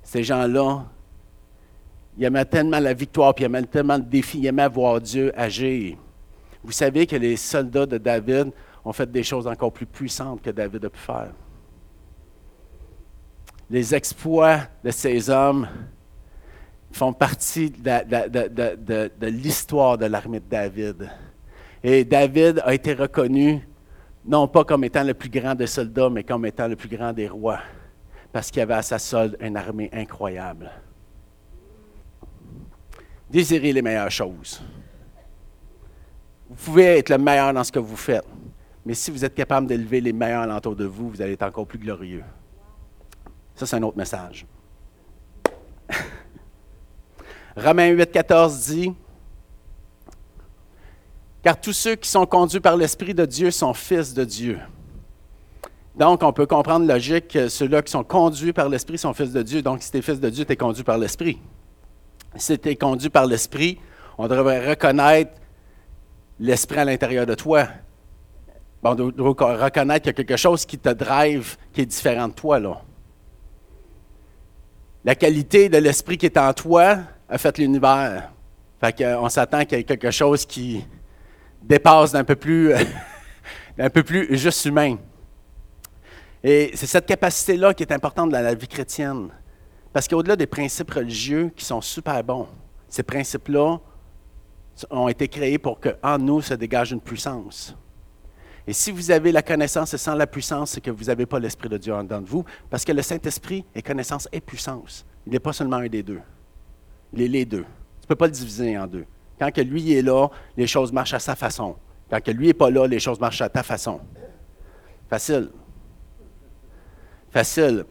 Ces 0.00 0.22
gens-là, 0.22 0.84
ils 2.16 2.24
aimaient 2.24 2.44
tellement 2.44 2.78
la 2.78 2.94
victoire, 2.94 3.34
puis 3.34 3.42
ils 3.42 3.46
aimaient 3.46 3.64
tellement 3.64 3.96
le 3.96 4.04
défi, 4.04 4.38
ils 4.38 4.46
aimaient 4.46 4.68
voir 4.68 5.00
Dieu 5.00 5.32
agir. 5.36 5.96
Vous 6.62 6.70
savez 6.70 7.08
que 7.08 7.16
les 7.16 7.36
soldats 7.36 7.86
de 7.86 7.98
David 7.98 8.52
ont 8.84 8.92
fait 8.92 9.10
des 9.10 9.24
choses 9.24 9.48
encore 9.48 9.72
plus 9.72 9.86
puissantes 9.86 10.40
que 10.40 10.50
David 10.50 10.84
a 10.84 10.90
pu 10.90 11.00
faire. 11.00 11.32
Les 13.68 13.94
exploits 13.96 14.60
de 14.84 14.92
ces 14.92 15.28
hommes 15.28 15.66
font 16.92 17.12
partie 17.12 17.70
de, 17.70 19.26
l'histoire 19.26 19.98
de 19.98 20.06
l'armée 20.06 20.38
de 20.38 20.48
David. 20.48 21.10
Et 21.86 22.02
David 22.02 22.62
a 22.64 22.72
été 22.72 22.94
reconnu 22.94 23.60
non 24.24 24.48
pas 24.48 24.64
comme 24.64 24.84
étant 24.84 25.04
le 25.04 25.12
plus 25.12 25.28
grand 25.28 25.54
des 25.54 25.66
soldats, 25.66 26.08
mais 26.08 26.24
comme 26.24 26.46
étant 26.46 26.66
le 26.66 26.76
plus 26.76 26.88
grand 26.88 27.12
des 27.12 27.28
rois, 27.28 27.60
parce 28.32 28.50
qu'il 28.50 28.62
avait 28.62 28.72
à 28.72 28.80
sa 28.80 28.98
solde 28.98 29.36
une 29.38 29.54
armée 29.54 29.90
incroyable. 29.92 30.70
Désirez 33.28 33.74
les 33.74 33.82
meilleures 33.82 34.10
choses. 34.10 34.62
Vous 36.48 36.56
pouvez 36.56 36.98
être 36.98 37.10
le 37.10 37.18
meilleur 37.18 37.52
dans 37.52 37.64
ce 37.64 37.70
que 37.70 37.80
vous 37.80 37.96
faites, 37.96 38.24
mais 38.86 38.94
si 38.94 39.10
vous 39.10 39.22
êtes 39.22 39.34
capable 39.34 39.66
d'élever 39.66 40.00
les 40.00 40.14
meilleurs 40.14 40.42
alentour 40.42 40.74
de 40.74 40.86
vous, 40.86 41.10
vous 41.10 41.20
allez 41.20 41.34
être 41.34 41.42
encore 41.42 41.66
plus 41.66 41.78
glorieux. 41.78 42.24
Ça, 43.54 43.66
c'est 43.66 43.76
un 43.76 43.82
autre 43.82 43.98
message. 43.98 44.46
Romains 47.56 47.90
8, 47.90 48.10
14 48.10 48.68
dit 48.68 48.94
Car 51.44 51.60
tous 51.60 51.74
ceux 51.74 51.94
qui 51.94 52.08
sont 52.08 52.24
conduits 52.24 52.60
par 52.60 52.74
l'Esprit 52.74 53.12
de 53.12 53.26
Dieu 53.26 53.50
sont 53.50 53.74
fils 53.74 54.14
de 54.14 54.24
Dieu. 54.24 54.58
Donc, 55.94 56.22
on 56.22 56.32
peut 56.32 56.46
comprendre 56.46 56.86
logique 56.86 57.28
que 57.28 57.48
ceux-là 57.48 57.82
qui 57.82 57.92
sont 57.92 58.02
conduits 58.02 58.54
par 58.54 58.70
l'Esprit 58.70 58.96
sont 58.96 59.12
fils 59.12 59.30
de 59.30 59.42
Dieu. 59.42 59.60
Donc, 59.60 59.82
si 59.82 59.90
tu 59.90 59.98
es 59.98 60.02
fils 60.02 60.18
de 60.18 60.30
Dieu, 60.30 60.46
tu 60.46 60.52
es 60.52 60.56
conduit 60.56 60.82
par 60.82 60.96
l'Esprit. 60.96 61.38
Si 62.34 62.58
tu 62.58 62.70
es 62.70 62.76
conduit 62.76 63.10
par 63.10 63.26
l'Esprit, 63.26 63.78
on 64.16 64.26
devrait 64.26 64.70
reconnaître 64.70 65.32
l'Esprit 66.40 66.78
à 66.78 66.86
l'intérieur 66.86 67.26
de 67.26 67.34
toi. 67.34 67.68
On 68.82 68.94
doit 68.94 69.64
reconnaître 69.64 70.04
qu'il 70.04 70.10
y 70.10 70.14
a 70.20 70.24
quelque 70.24 70.36
chose 70.38 70.64
qui 70.64 70.78
te 70.78 70.88
drive, 70.88 71.58
qui 71.74 71.82
est 71.82 71.86
différent 71.86 72.28
de 72.28 72.32
toi. 72.32 72.58
Là. 72.58 72.80
La 75.04 75.14
qualité 75.14 75.68
de 75.68 75.76
l'Esprit 75.76 76.16
qui 76.16 76.24
est 76.24 76.38
en 76.38 76.54
toi, 76.54 77.00
a 77.28 77.36
fait 77.36 77.58
l'univers. 77.58 78.32
Fait 78.80 78.96
qu'on 78.96 79.28
s'attend 79.28 79.66
qu'il 79.66 79.76
y 79.76 79.80
ait 79.82 79.84
quelque 79.84 80.10
chose 80.10 80.46
qui 80.46 80.84
dépasse 81.66 82.12
d'un 82.12 82.24
peu 82.24 82.36
plus, 82.36 82.72
un 83.78 83.90
peu 83.90 84.02
plus 84.02 84.36
juste 84.36 84.64
humain. 84.64 84.96
Et 86.42 86.72
c'est 86.74 86.86
cette 86.86 87.06
capacité-là 87.06 87.72
qui 87.72 87.82
est 87.82 87.92
importante 87.92 88.30
dans 88.30 88.40
la 88.40 88.54
vie 88.54 88.68
chrétienne. 88.68 89.30
Parce 89.92 90.06
qu'au-delà 90.06 90.36
des 90.36 90.46
principes 90.46 90.90
religieux 90.90 91.50
qui 91.56 91.64
sont 91.64 91.80
super 91.80 92.22
bons, 92.22 92.48
ces 92.88 93.02
principes-là 93.02 93.78
ont 94.90 95.08
été 95.08 95.28
créés 95.28 95.58
pour 95.58 95.80
qu'en 95.80 96.18
nous 96.18 96.42
se 96.42 96.54
dégage 96.54 96.92
une 96.92 97.00
puissance. 97.00 97.74
Et 98.66 98.72
si 98.72 98.90
vous 98.90 99.10
avez 99.10 99.30
la 99.30 99.42
connaissance 99.42 99.94
et 99.94 99.98
sans 99.98 100.14
la 100.14 100.26
puissance, 100.26 100.72
c'est 100.72 100.80
que 100.80 100.90
vous 100.90 101.04
n'avez 101.04 101.26
pas 101.26 101.38
l'Esprit 101.38 101.68
de 101.68 101.78
Dieu 101.78 101.94
en 101.94 102.02
dedans 102.02 102.20
de 102.20 102.26
vous, 102.26 102.44
parce 102.70 102.84
que 102.84 102.92
le 102.92 103.02
Saint-Esprit 103.02 103.64
est 103.74 103.82
connaissance 103.82 104.28
et 104.32 104.40
puissance. 104.40 105.04
Il 105.26 105.32
n'est 105.32 105.38
pas 105.38 105.52
seulement 105.52 105.76
un 105.76 105.86
des 105.86 106.02
deux. 106.02 106.20
Il 107.12 107.22
est 107.22 107.28
les 107.28 107.44
deux. 107.44 107.62
Tu 107.62 108.04
ne 108.04 108.06
peux 108.08 108.16
pas 108.16 108.26
le 108.26 108.32
diviser 108.32 108.76
en 108.76 108.86
deux. 108.86 109.04
Quand 109.38 109.50
que 109.52 109.60
lui 109.60 109.92
est 109.92 110.02
là, 110.02 110.28
les 110.56 110.66
choses 110.66 110.92
marchent 110.92 111.14
à 111.14 111.18
sa 111.18 111.34
façon. 111.34 111.76
Quand 112.10 112.22
que 112.22 112.30
lui 112.30 112.48
n'est 112.48 112.54
pas 112.54 112.70
là, 112.70 112.86
les 112.86 112.98
choses 112.98 113.18
marchent 113.18 113.40
à 113.42 113.48
ta 113.48 113.62
façon. 113.62 114.00
Facile. 115.08 115.50
Facile. 117.30 117.84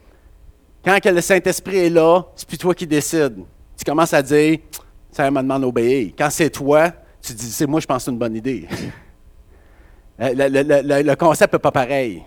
Quand 0.84 1.00
que 1.02 1.10
le 1.10 1.22
Saint-Esprit 1.22 1.78
est 1.78 1.90
là, 1.90 2.24
c'est 2.36 2.48
plus 2.48 2.58
toi 2.58 2.74
qui 2.74 2.88
décides. 2.88 3.38
Tu 3.78 3.84
commences 3.86 4.14
à 4.14 4.22
dire, 4.22 4.60
ça 5.12 5.30
m'a 5.30 5.42
demandé 5.42 5.66
d'obéir. 5.66 6.14
Quand 6.18 6.30
c'est 6.30 6.50
toi, 6.50 6.92
tu 7.22 7.34
dis, 7.34 7.52
c'est 7.52 7.68
moi, 7.68 7.80
je 7.80 7.86
pense 7.86 7.98
que 7.98 8.04
c'est 8.06 8.12
une 8.12 8.18
bonne 8.18 8.36
idée. 8.36 8.68
le, 10.20 10.48
le, 10.48 11.04
le 11.04 11.16
concept 11.16 11.54
n'est 11.54 11.60
pas 11.60 11.72
pareil. 11.72 12.24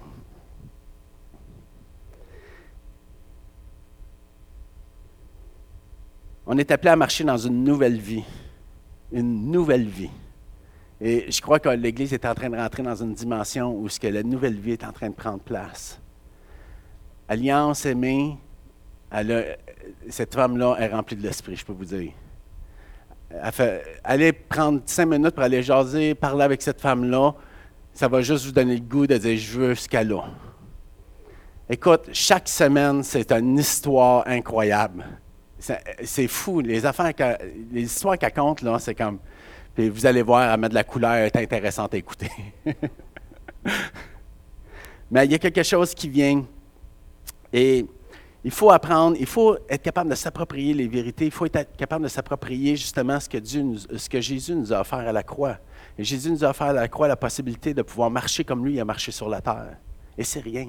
On 6.46 6.56
est 6.58 6.70
appelé 6.70 6.90
à 6.90 6.96
marcher 6.96 7.24
dans 7.24 7.36
une 7.36 7.64
nouvelle 7.64 7.98
vie. 7.98 8.22
Une 9.12 9.50
nouvelle 9.50 9.86
vie. 9.86 10.10
Et 11.00 11.30
je 11.30 11.40
crois 11.40 11.60
que 11.60 11.68
l'Église 11.68 12.12
est 12.12 12.24
en 12.24 12.34
train 12.34 12.48
de 12.48 12.56
rentrer 12.56 12.82
dans 12.82 12.96
une 12.96 13.14
dimension 13.14 13.74
où 13.74 13.88
ce 13.88 14.00
que 14.00 14.06
la 14.06 14.22
nouvelle 14.22 14.58
vie 14.58 14.72
est 14.72 14.84
en 14.84 14.92
train 14.92 15.10
de 15.10 15.14
prendre 15.14 15.40
place. 15.40 16.00
Alliance 17.28 17.84
aimée, 17.84 18.38
cette 20.08 20.34
femme-là 20.34 20.76
est 20.78 20.88
remplie 20.88 21.16
de 21.16 21.22
l'esprit, 21.22 21.56
je 21.56 21.64
peux 21.64 21.72
vous 21.72 21.84
dire. 21.84 22.12
Allez 24.04 24.32
prendre 24.32 24.80
cinq 24.86 25.06
minutes 25.06 25.34
pour 25.34 25.42
aller 25.42 25.62
jaser, 25.62 26.14
parler 26.14 26.44
avec 26.44 26.62
cette 26.62 26.80
femme-là, 26.80 27.34
ça 27.92 28.08
va 28.08 28.20
juste 28.22 28.46
vous 28.46 28.52
donner 28.52 28.76
le 28.76 28.82
goût 28.82 29.06
de 29.06 29.16
dire 29.16 29.36
je 29.36 29.58
veux 29.58 29.74
ce 29.74 29.88
qu'elle 29.88 30.12
a. 30.12 30.24
Écoute, 31.68 32.10
chaque 32.12 32.48
semaine, 32.48 33.02
c'est 33.02 33.32
une 33.32 33.58
histoire 33.58 34.22
incroyable. 34.26 35.04
C'est 36.04 36.28
fou. 36.28 36.60
Les 36.60 36.84
affaires, 36.86 37.12
les 37.72 37.82
histoires 37.82 38.18
qu'elle 38.18 38.32
compte, 38.32 38.62
là, 38.62 38.78
c'est 38.78 38.94
comme. 38.94 39.18
Puis 39.74 39.88
vous 39.88 40.06
allez 40.06 40.22
voir, 40.22 40.52
elle 40.52 40.60
met 40.60 40.68
de 40.68 40.74
la 40.74 40.84
couleur, 40.84 41.12
elle 41.12 41.26
est 41.26 41.36
intéressante 41.36 41.92
à 41.94 41.96
écouter. 41.96 42.30
Mais 45.10 45.24
il 45.26 45.32
y 45.32 45.34
a 45.34 45.38
quelque 45.38 45.62
chose 45.62 45.94
qui 45.94 46.08
vient. 46.08 46.44
Et 47.52 47.86
il 48.44 48.50
faut 48.50 48.70
apprendre, 48.70 49.16
il 49.18 49.26
faut 49.26 49.56
être 49.68 49.82
capable 49.82 50.10
de 50.10 50.14
s'approprier 50.14 50.72
les 50.72 50.86
vérités, 50.88 51.26
il 51.26 51.30
faut 51.30 51.46
être 51.46 51.76
capable 51.76 52.04
de 52.04 52.08
s'approprier 52.08 52.76
justement 52.76 53.18
ce 53.18 53.28
que, 53.28 54.20
Jésus 54.20 54.54
nous 54.54 54.72
a 54.72 54.80
offert 54.80 55.00
à 55.00 55.12
la 55.12 55.22
croix. 55.22 55.58
Et 55.98 56.04
Jésus 56.04 56.30
nous 56.30 56.44
a 56.44 56.50
offert 56.50 56.68
à 56.68 56.72
la 56.72 56.88
croix 56.88 57.08
la 57.08 57.16
possibilité 57.16 57.74
de 57.74 57.82
pouvoir 57.82 58.10
marcher 58.10 58.44
comme 58.44 58.64
lui 58.64 58.78
a 58.78 58.84
marché 58.84 59.10
sur 59.10 59.28
la 59.28 59.40
terre. 59.40 59.76
Et 60.16 60.24
c'est 60.24 60.40
rien. 60.40 60.68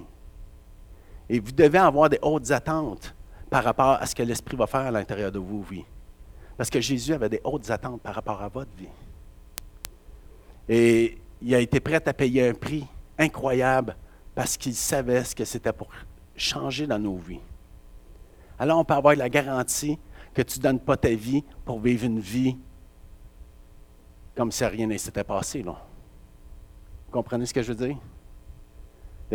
Et 1.30 1.40
vous 1.40 1.52
devez 1.52 1.78
avoir 1.78 2.10
des 2.10 2.20
hautes 2.22 2.52
attentes 2.52 3.14
par 3.50 3.64
rapport 3.64 3.98
à 4.02 4.06
ce 4.06 4.16
que 4.16 4.24
l'Esprit 4.24 4.58
va 4.58 4.68
faire 4.68 4.82
à 4.82 4.92
l'intérieur 4.92 5.32
de 5.32 5.40
vous, 5.40 5.66
oui. 5.70 5.86
Parce 6.58 6.70
que 6.70 6.82
Jésus 6.82 7.14
avait 7.14 7.30
des 7.30 7.42
hautes 7.44 7.70
attentes 7.70 8.02
par 8.02 8.16
rapport 8.16 8.42
à 8.42 8.50
votre 8.50 8.72
vie. 8.76 8.90
Et 10.68 11.18
il 11.42 11.56
a 11.56 11.60
été 11.60 11.80
prêt 11.80 12.02
à 12.06 12.14
payer 12.14 12.50
un 12.50 12.54
prix 12.54 12.86
incroyable 13.18 13.96
parce 14.36 14.58
qu'il 14.58 14.76
savait 14.76 15.24
ce 15.24 15.36
que 15.36 15.46
c'était 15.46 15.74
pour 15.74 15.90
changer 16.36 16.86
dans 16.88 17.00
nos 17.00 17.18
vies. 17.18 17.40
Alors 18.60 18.80
on 18.80 18.84
peut 18.84 18.94
avoir 18.94 19.16
la 19.16 19.30
garantie 19.30 19.98
que 20.34 20.42
tu 20.42 20.60
ne 20.60 20.64
donnes 20.64 20.80
pas 20.80 20.98
ta 20.98 21.10
vie 21.10 21.44
pour 21.64 21.80
vivre 21.80 22.06
une 22.06 22.20
vie 22.20 22.58
comme 24.36 24.52
si 24.52 24.64
rien 24.66 24.86
ne 24.86 24.98
s'était 24.98 25.24
passé. 25.24 25.64
Vous 25.64 25.74
comprenez 27.12 27.46
ce 27.46 27.54
que 27.54 27.64
je 27.64 27.74
veux 27.74 27.88
dire? 27.88 27.98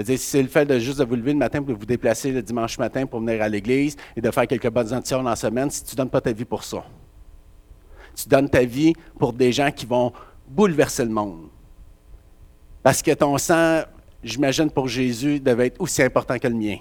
Si 0.00 0.18
c'est 0.18 0.42
le 0.42 0.48
fait 0.48 0.64
de 0.64 0.78
juste 0.78 0.98
de 0.98 1.04
vous 1.04 1.16
lever 1.16 1.32
le 1.32 1.38
matin 1.38 1.62
pour 1.62 1.76
vous 1.76 1.86
déplacer 1.86 2.30
le 2.30 2.42
dimanche 2.42 2.78
matin 2.78 3.04
pour 3.06 3.20
venir 3.20 3.42
à 3.42 3.48
l'église 3.48 3.96
et 4.16 4.20
de 4.20 4.30
faire 4.30 4.46
quelques 4.46 4.70
bonnes 4.70 4.92
actions 4.92 5.22
dans 5.22 5.30
la 5.30 5.36
semaine, 5.36 5.70
si 5.70 5.84
tu 5.84 5.94
ne 5.94 5.98
donnes 5.98 6.10
pas 6.10 6.20
ta 6.20 6.32
vie 6.32 6.44
pour 6.46 6.64
ça. 6.64 6.84
Tu 8.14 8.28
donnes 8.28 8.48
ta 8.48 8.64
vie 8.64 8.94
pour 9.18 9.32
des 9.32 9.52
gens 9.52 9.70
qui 9.70 9.84
vont 9.84 10.12
bouleverser 10.48 11.04
le 11.04 11.10
monde. 11.10 11.48
Parce 12.82 13.02
que 13.02 13.12
ton 13.12 13.36
sang, 13.38 13.82
j'imagine 14.24 14.70
pour 14.70 14.88
Jésus, 14.88 15.40
devait 15.40 15.68
être 15.68 15.80
aussi 15.80 16.02
important 16.02 16.38
que 16.38 16.48
le 16.48 16.54
mien. 16.54 16.78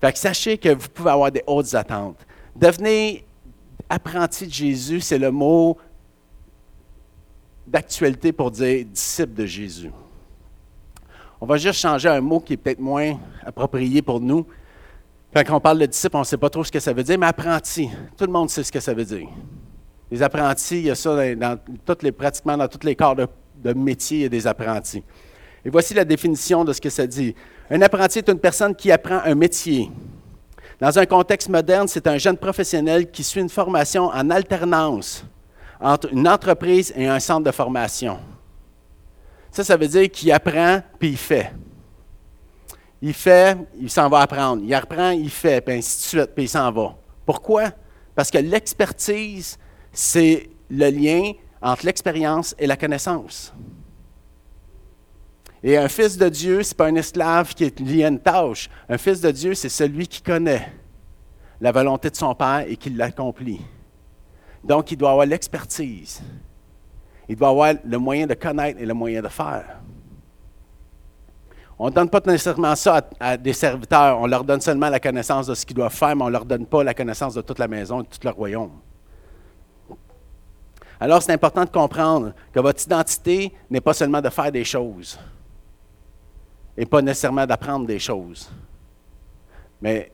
Fait 0.00 0.12
que 0.12 0.18
sachez 0.18 0.58
que 0.58 0.68
vous 0.68 0.88
pouvez 0.88 1.10
avoir 1.10 1.32
des 1.32 1.42
hautes 1.46 1.74
attentes. 1.74 2.24
Devenez 2.54 3.24
apprenti 3.88 4.46
de 4.46 4.52
Jésus, 4.52 5.00
c'est 5.00 5.18
le 5.18 5.30
mot 5.30 5.78
d'actualité 7.66 8.32
pour 8.32 8.50
dire 8.50 8.84
disciple 8.84 9.34
de 9.34 9.46
Jésus. 9.46 9.90
On 11.40 11.46
va 11.46 11.56
juste 11.58 11.80
changer 11.80 12.08
un 12.08 12.20
mot 12.20 12.40
qui 12.40 12.54
est 12.54 12.56
peut-être 12.56 12.80
moins 12.80 13.18
approprié 13.44 14.00
pour 14.00 14.20
nous. 14.20 14.46
Quand 15.34 15.56
on 15.56 15.60
parle 15.60 15.78
de 15.80 15.86
disciple, 15.86 16.16
on 16.16 16.20
ne 16.20 16.24
sait 16.24 16.38
pas 16.38 16.48
trop 16.48 16.64
ce 16.64 16.72
que 16.72 16.80
ça 16.80 16.94
veut 16.94 17.02
dire, 17.02 17.18
mais 17.18 17.26
apprenti, 17.26 17.90
tout 18.16 18.24
le 18.24 18.32
monde 18.32 18.48
sait 18.48 18.62
ce 18.62 18.72
que 18.72 18.80
ça 18.80 18.94
veut 18.94 19.04
dire. 19.04 19.28
Les 20.10 20.22
apprentis, 20.22 20.78
il 20.78 20.86
y 20.86 20.90
a 20.90 20.94
ça 20.94 21.34
dans, 21.34 21.58
pratiquement 22.16 22.56
dans 22.56 22.68
tous 22.68 22.86
les 22.86 22.96
corps 22.96 23.16
de, 23.16 23.26
de 23.56 23.72
métier, 23.74 24.18
il 24.18 24.22
y 24.22 24.26
a 24.26 24.28
des 24.30 24.46
apprentis. 24.46 25.02
Et 25.62 25.68
voici 25.68 25.92
la 25.92 26.04
définition 26.04 26.64
de 26.64 26.72
ce 26.72 26.80
que 26.80 26.88
ça 26.88 27.06
dit. 27.06 27.34
Un 27.70 27.82
apprenti 27.82 28.20
est 28.20 28.28
une 28.30 28.38
personne 28.38 28.74
qui 28.74 28.90
apprend 28.90 29.20
un 29.24 29.34
métier. 29.34 29.90
Dans 30.80 30.98
un 30.98 31.04
contexte 31.04 31.48
moderne, 31.48 31.88
c'est 31.88 32.06
un 32.06 32.16
jeune 32.16 32.36
professionnel 32.38 33.10
qui 33.10 33.22
suit 33.22 33.40
une 33.40 33.48
formation 33.48 34.04
en 34.06 34.30
alternance 34.30 35.24
entre 35.80 36.12
une 36.12 36.26
entreprise 36.28 36.94
et 36.96 37.06
un 37.06 37.20
centre 37.20 37.44
de 37.44 37.50
formation. 37.50 38.18
Ça, 39.56 39.64
ça 39.64 39.78
veut 39.78 39.88
dire 39.88 40.10
qu'il 40.10 40.30
apprend, 40.32 40.82
puis 40.98 41.08
il 41.08 41.16
fait. 41.16 41.50
Il 43.00 43.14
fait, 43.14 43.56
il 43.80 43.88
s'en 43.88 44.06
va 44.10 44.20
apprendre. 44.20 44.62
Il 44.62 44.74
apprend, 44.74 45.12
il 45.12 45.30
fait, 45.30 45.62
puis 45.62 45.76
ainsi 45.76 45.96
de 45.96 46.02
suite, 46.02 46.34
puis 46.34 46.44
il 46.44 46.48
s'en 46.50 46.70
va. 46.70 46.94
Pourquoi? 47.24 47.72
Parce 48.14 48.30
que 48.30 48.36
l'expertise, 48.36 49.56
c'est 49.94 50.50
le 50.68 50.90
lien 50.90 51.32
entre 51.62 51.86
l'expérience 51.86 52.54
et 52.58 52.66
la 52.66 52.76
connaissance. 52.76 53.54
Et 55.62 55.78
un 55.78 55.88
fils 55.88 56.18
de 56.18 56.28
Dieu, 56.28 56.62
ce 56.62 56.72
n'est 56.72 56.76
pas 56.76 56.88
un 56.88 56.96
esclave 56.96 57.54
qui 57.54 57.64
est 57.64 57.80
lié 57.80 58.04
à 58.04 58.08
une 58.08 58.20
tâche. 58.20 58.68
Un 58.90 58.98
fils 58.98 59.22
de 59.22 59.30
Dieu, 59.30 59.54
c'est 59.54 59.70
celui 59.70 60.06
qui 60.06 60.20
connaît 60.20 60.70
la 61.62 61.72
volonté 61.72 62.10
de 62.10 62.16
son 62.16 62.34
Père 62.34 62.66
et 62.68 62.76
qui 62.76 62.90
l'accomplit. 62.90 63.62
Donc, 64.62 64.92
il 64.92 64.98
doit 64.98 65.12
avoir 65.12 65.24
l'expertise. 65.24 66.20
Il 67.28 67.36
doit 67.36 67.48
avoir 67.48 67.74
le 67.84 67.98
moyen 67.98 68.26
de 68.26 68.34
connaître 68.34 68.80
et 68.80 68.86
le 68.86 68.94
moyen 68.94 69.20
de 69.20 69.28
faire. 69.28 69.80
On 71.78 71.86
ne 71.86 71.90
donne 71.94 72.08
pas 72.08 72.20
nécessairement 72.24 72.74
ça 72.74 73.06
à, 73.20 73.36
des 73.36 73.52
serviteurs. 73.52 74.18
On 74.20 74.26
leur 74.26 74.44
donne 74.44 74.60
seulement 74.60 74.88
la 74.88 75.00
connaissance 75.00 75.46
de 75.46 75.54
ce 75.54 75.66
qu'ils 75.66 75.76
doivent 75.76 75.92
faire, 75.92 76.16
mais 76.16 76.22
on 76.22 76.28
ne 76.28 76.32
leur 76.32 76.44
donne 76.44 76.66
pas 76.66 76.82
la 76.82 76.94
connaissance 76.94 77.34
de 77.34 77.42
toute 77.42 77.58
la 77.58 77.68
maison 77.68 77.98
de 78.00 78.06
tout 78.06 78.18
le 78.22 78.30
royaume. 78.30 78.72
Alors, 80.98 81.22
c'est 81.22 81.32
important 81.32 81.64
de 81.64 81.70
comprendre 81.70 82.32
que 82.52 82.60
votre 82.60 82.82
identité 82.82 83.52
n'est 83.68 83.82
pas 83.82 83.92
seulement 83.92 84.22
de 84.22 84.30
faire 84.30 84.50
des 84.50 84.64
choses 84.64 85.18
et 86.76 86.86
pas 86.86 87.02
nécessairement 87.02 87.46
d'apprendre 87.46 87.86
des 87.86 87.98
choses. 87.98 88.50
Mais 89.82 90.10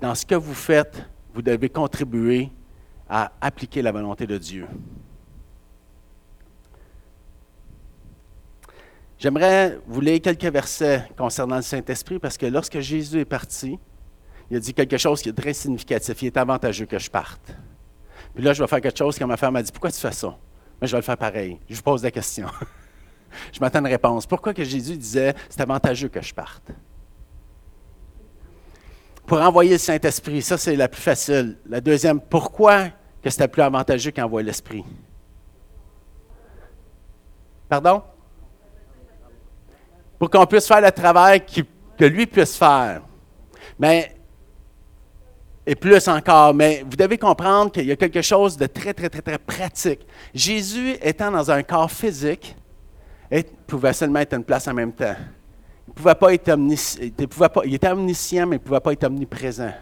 dans 0.00 0.14
ce 0.14 0.26
que 0.26 0.34
vous 0.34 0.54
faites, 0.54 1.02
vous 1.32 1.40
devez 1.40 1.70
contribuer 1.70 2.50
à 3.08 3.32
appliquer 3.40 3.80
la 3.80 3.92
volonté 3.92 4.26
de 4.26 4.36
Dieu. 4.36 4.66
J'aimerais 9.22 9.78
vous 9.86 10.00
lire 10.00 10.20
quelques 10.20 10.52
versets 10.52 11.08
concernant 11.16 11.54
le 11.54 11.62
Saint-Esprit 11.62 12.18
parce 12.18 12.36
que 12.36 12.46
lorsque 12.46 12.80
Jésus 12.80 13.20
est 13.20 13.24
parti, 13.24 13.78
il 14.50 14.56
a 14.56 14.58
dit 14.58 14.74
quelque 14.74 14.98
chose 14.98 15.22
qui 15.22 15.28
est 15.28 15.32
très 15.32 15.52
significatif. 15.52 16.20
Il 16.22 16.26
est 16.26 16.36
avantageux 16.36 16.86
que 16.86 16.98
je 16.98 17.08
parte. 17.08 17.54
Puis 18.34 18.42
là, 18.42 18.52
je 18.52 18.60
vais 18.60 18.66
faire 18.66 18.80
quelque 18.80 18.98
chose 18.98 19.16
que 19.16 19.22
ma 19.22 19.36
femme 19.36 19.52
m'a 19.52 19.62
dit 19.62 19.70
Pourquoi 19.70 19.92
tu 19.92 20.00
fais 20.00 20.10
ça? 20.10 20.36
Mais 20.80 20.88
je 20.88 20.92
vais 20.92 20.98
le 20.98 21.04
faire 21.04 21.16
pareil. 21.16 21.60
Je 21.70 21.76
vous 21.76 21.82
pose 21.82 22.02
la 22.02 22.10
question. 22.10 22.48
je 23.52 23.60
m'attends 23.60 23.78
à 23.78 23.82
une 23.82 23.86
réponse. 23.92 24.26
Pourquoi 24.26 24.52
que 24.52 24.64
Jésus 24.64 24.96
disait 24.96 25.36
C'est 25.48 25.60
avantageux 25.60 26.08
que 26.08 26.20
je 26.20 26.34
parte? 26.34 26.72
Pour 29.24 29.40
envoyer 29.40 29.74
le 29.74 29.78
Saint-Esprit, 29.78 30.42
ça 30.42 30.58
c'est 30.58 30.74
la 30.74 30.88
plus 30.88 31.00
facile. 31.00 31.58
La 31.66 31.80
deuxième, 31.80 32.20
pourquoi 32.20 32.88
que 33.22 33.30
c'était 33.30 33.46
plus 33.46 33.62
avantageux 33.62 34.10
qu'envoyer 34.10 34.46
l'Esprit? 34.46 34.84
Pardon? 37.68 38.02
Pour 40.22 40.30
qu'on 40.30 40.46
puisse 40.46 40.68
faire 40.68 40.80
le 40.80 40.92
travail 40.92 41.42
que 41.98 42.04
lui 42.04 42.26
puisse 42.26 42.56
faire. 42.56 43.02
Mais, 43.76 44.14
et 45.66 45.74
plus 45.74 46.06
encore, 46.06 46.54
mais 46.54 46.84
vous 46.88 46.96
devez 46.96 47.18
comprendre 47.18 47.72
qu'il 47.72 47.86
y 47.86 47.90
a 47.90 47.96
quelque 47.96 48.22
chose 48.22 48.56
de 48.56 48.66
très, 48.66 48.94
très, 48.94 49.08
très, 49.08 49.20
très 49.20 49.38
pratique. 49.38 50.06
Jésus 50.32 50.94
étant 51.02 51.32
dans 51.32 51.50
un 51.50 51.64
corps 51.64 51.90
physique, 51.90 52.54
il 53.32 53.42
pouvait 53.66 53.92
seulement 53.92 54.20
être 54.20 54.34
une 54.34 54.44
place 54.44 54.68
en 54.68 54.74
même 54.74 54.92
temps. 54.92 55.16
Il 55.88 55.94
pouvait 55.94 56.14
pas 56.14 56.32
être 56.32 56.54
pas, 57.48 57.62
il 57.64 57.74
était 57.74 57.90
omniscient, 57.90 58.46
mais 58.46 58.58
il 58.58 58.60
ne 58.60 58.64
pouvait 58.64 58.78
pas 58.78 58.92
être 58.92 59.02
omniprésent. 59.02 59.72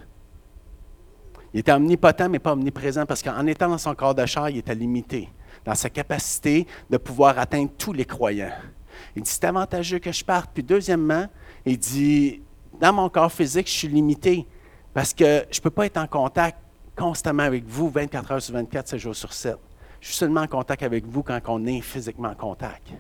Il 1.53 1.61
était 1.61 1.73
omnipotent, 1.73 2.31
mais 2.31 2.39
pas 2.39 2.55
omniprésent, 2.55 3.05
parce 3.05 3.23
qu'en 3.23 3.47
étant 3.47 3.69
dans 3.69 3.77
son 3.77 3.95
corps 3.95 4.15
de 4.15 4.25
chair, 4.25 4.49
il 4.49 4.57
était 4.57 4.75
limité 4.75 5.29
dans 5.67 5.75
sa 5.75 5.91
capacité 5.91 6.67
de 6.89 6.97
pouvoir 6.97 7.39
atteindre 7.39 7.73
tous 7.77 7.93
les 7.93 8.07
croyants. 8.07 8.53
Il 9.17 9.23
dit, 9.23 9.31
c'est 9.31 9.45
avantageux 9.45 9.99
que 9.99 10.13
je 10.13 10.25
parte. 10.25 10.51
Puis 10.53 10.63
deuxièmement, 10.63 11.27
il 11.65 11.79
dit, 11.79 12.43
dans 12.81 12.93
mon 12.93 13.09
corps 13.09 13.33
physique, 13.33 13.67
je 13.67 13.73
suis 13.73 13.89
limité 13.89 14.47
parce 14.95 15.13
que 15.13 15.45
je 15.51 15.59
ne 15.59 15.63
peux 15.63 15.71
pas 15.71 15.87
être 15.87 15.99
en 15.99 16.07
contact 16.07 16.59
constamment 16.97 17.45
avec 17.45 17.65
vous 17.67 17.89
24 17.89 18.33
heures 18.33 18.43
sur 18.43 18.55
24, 18.55 18.89
7 18.89 18.99
jours 18.99 19.17
sur 19.17 19.33
7. 19.33 19.57
Je 20.01 20.09
suis 20.09 20.17
seulement 20.17 20.43
en 20.43 20.47
contact 20.47 20.83
avec 20.83 21.07
vous 21.07 21.23
quand 21.23 21.41
on 21.49 21.67
est 21.67 21.81
physiquement 21.81 22.31
en 22.31 22.35
contact. 22.35 22.93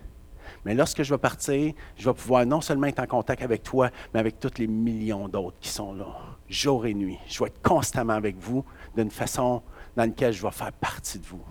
Mais 0.65 0.75
lorsque 0.75 1.03
je 1.03 1.15
vais 1.15 1.19
partir, 1.19 1.73
je 1.97 2.05
vais 2.09 2.15
pouvoir 2.15 2.45
non 2.45 2.61
seulement 2.61 2.87
être 2.87 3.01
en 3.01 3.07
contact 3.07 3.43
avec 3.43 3.63
toi, 3.63 3.91
mais 4.13 4.21
avec 4.21 4.39
tous 4.39 4.59
les 4.59 4.67
millions 4.67 5.29
d'autres 5.29 5.57
qui 5.61 5.71
sont 5.71 5.95
là, 5.95 6.07
jour 6.49 6.87
et 6.87 6.95
nuit. 6.95 7.19
Je 7.27 7.39
vais 7.39 7.47
être 7.47 7.63
constamment 7.63 8.13
avec 8.13 8.37
vous 8.39 8.65
d'une 8.97 9.11
façon 9.11 9.63
dans 9.97 10.05
laquelle 10.05 10.33
je 10.33 10.43
vais 10.43 10.51
faire 10.51 10.73
partie 10.73 11.19
de 11.19 11.27
vous. 11.27 11.43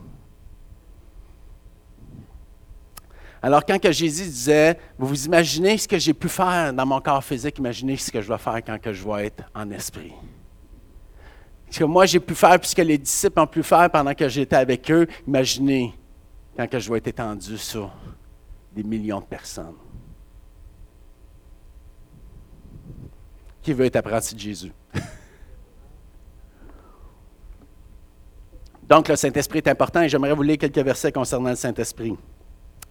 Alors, 3.41 3.65
quand 3.65 3.79
que 3.79 3.91
Jésus 3.91 4.23
disait, 4.23 4.77
vous 4.97 5.07
vous 5.07 5.25
imaginez 5.25 5.77
ce 5.77 5.87
que 5.87 5.97
j'ai 5.97 6.13
pu 6.13 6.27
faire 6.27 6.73
dans 6.73 6.85
mon 6.85 6.99
corps 6.99 7.23
physique, 7.23 7.57
imaginez 7.57 7.95
ce 7.95 8.11
que 8.11 8.21
je 8.21 8.27
vais 8.27 8.37
faire 8.37 8.61
quand 8.65 8.77
je 8.83 9.07
vais 9.07 9.27
être 9.27 9.43
en 9.55 9.71
esprit. 9.71 10.11
Ce 11.69 11.79
que 11.79 11.85
moi 11.85 12.05
j'ai 12.05 12.19
pu 12.19 12.35
faire, 12.35 12.59
puisque 12.59 12.79
les 12.79 12.97
disciples 12.97 13.39
ont 13.39 13.47
pu 13.47 13.63
faire 13.63 13.89
pendant 13.89 14.13
que 14.13 14.27
j'étais 14.27 14.57
avec 14.57 14.91
eux, 14.91 15.07
imaginez 15.25 15.93
quand 16.57 16.67
que 16.67 16.79
je 16.79 16.91
vais 16.91 16.97
être 16.97 17.07
étendu 17.07 17.57
sur 17.57 17.89
des 18.73 18.83
millions 18.83 19.21
de 19.21 19.25
personnes. 19.25 19.75
Qui 23.61 23.71
veut 23.71 23.85
être 23.85 23.95
apprenti 23.97 24.35
de 24.35 24.39
Jésus? 24.39 24.73
Donc, 28.89 29.07
le 29.07 29.15
Saint-Esprit 29.15 29.59
est 29.59 29.67
important 29.67 30.01
et 30.01 30.09
j'aimerais 30.09 30.33
vous 30.33 30.41
lire 30.41 30.57
quelques 30.57 30.79
versets 30.79 31.11
concernant 31.11 31.51
le 31.51 31.55
Saint-Esprit 31.55 32.17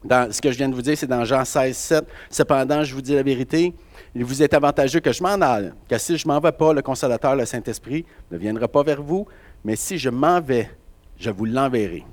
ce 0.04 0.40
que 0.40 0.50
je 0.50 0.56
viens 0.56 0.68
de 0.68 0.74
vous 0.74 0.82
dire, 0.82 0.96
c'est 0.96 1.06
dans 1.06 1.24
Jean 1.24 1.44
16, 1.44 1.76
7. 1.76 2.04
Cependant, 2.30 2.84
je 2.84 2.94
vous 2.94 3.02
dis 3.02 3.14
la 3.14 3.22
vérité, 3.22 3.74
il 4.14 4.24
vous 4.24 4.42
est 4.42 4.52
avantageux 4.54 5.00
que 5.00 5.12
je 5.12 5.22
m'en 5.22 5.40
aille, 5.40 5.72
car 5.88 6.00
si 6.00 6.16
je 6.16 6.26
m'en 6.26 6.40
vais 6.40 6.52
pas, 6.52 6.72
le 6.72 6.82
consolateur, 6.82 7.34
le 7.36 7.44
Saint-Esprit, 7.44 8.04
ne 8.30 8.38
viendra 8.38 8.68
pas 8.68 8.82
vers 8.82 9.02
vous, 9.02 9.26
mais 9.64 9.76
si 9.76 9.98
je 9.98 10.10
m'en 10.10 10.40
vais, 10.40 10.70
je 11.18 11.30
vous 11.30 11.44
l'enverrai. 11.44 12.04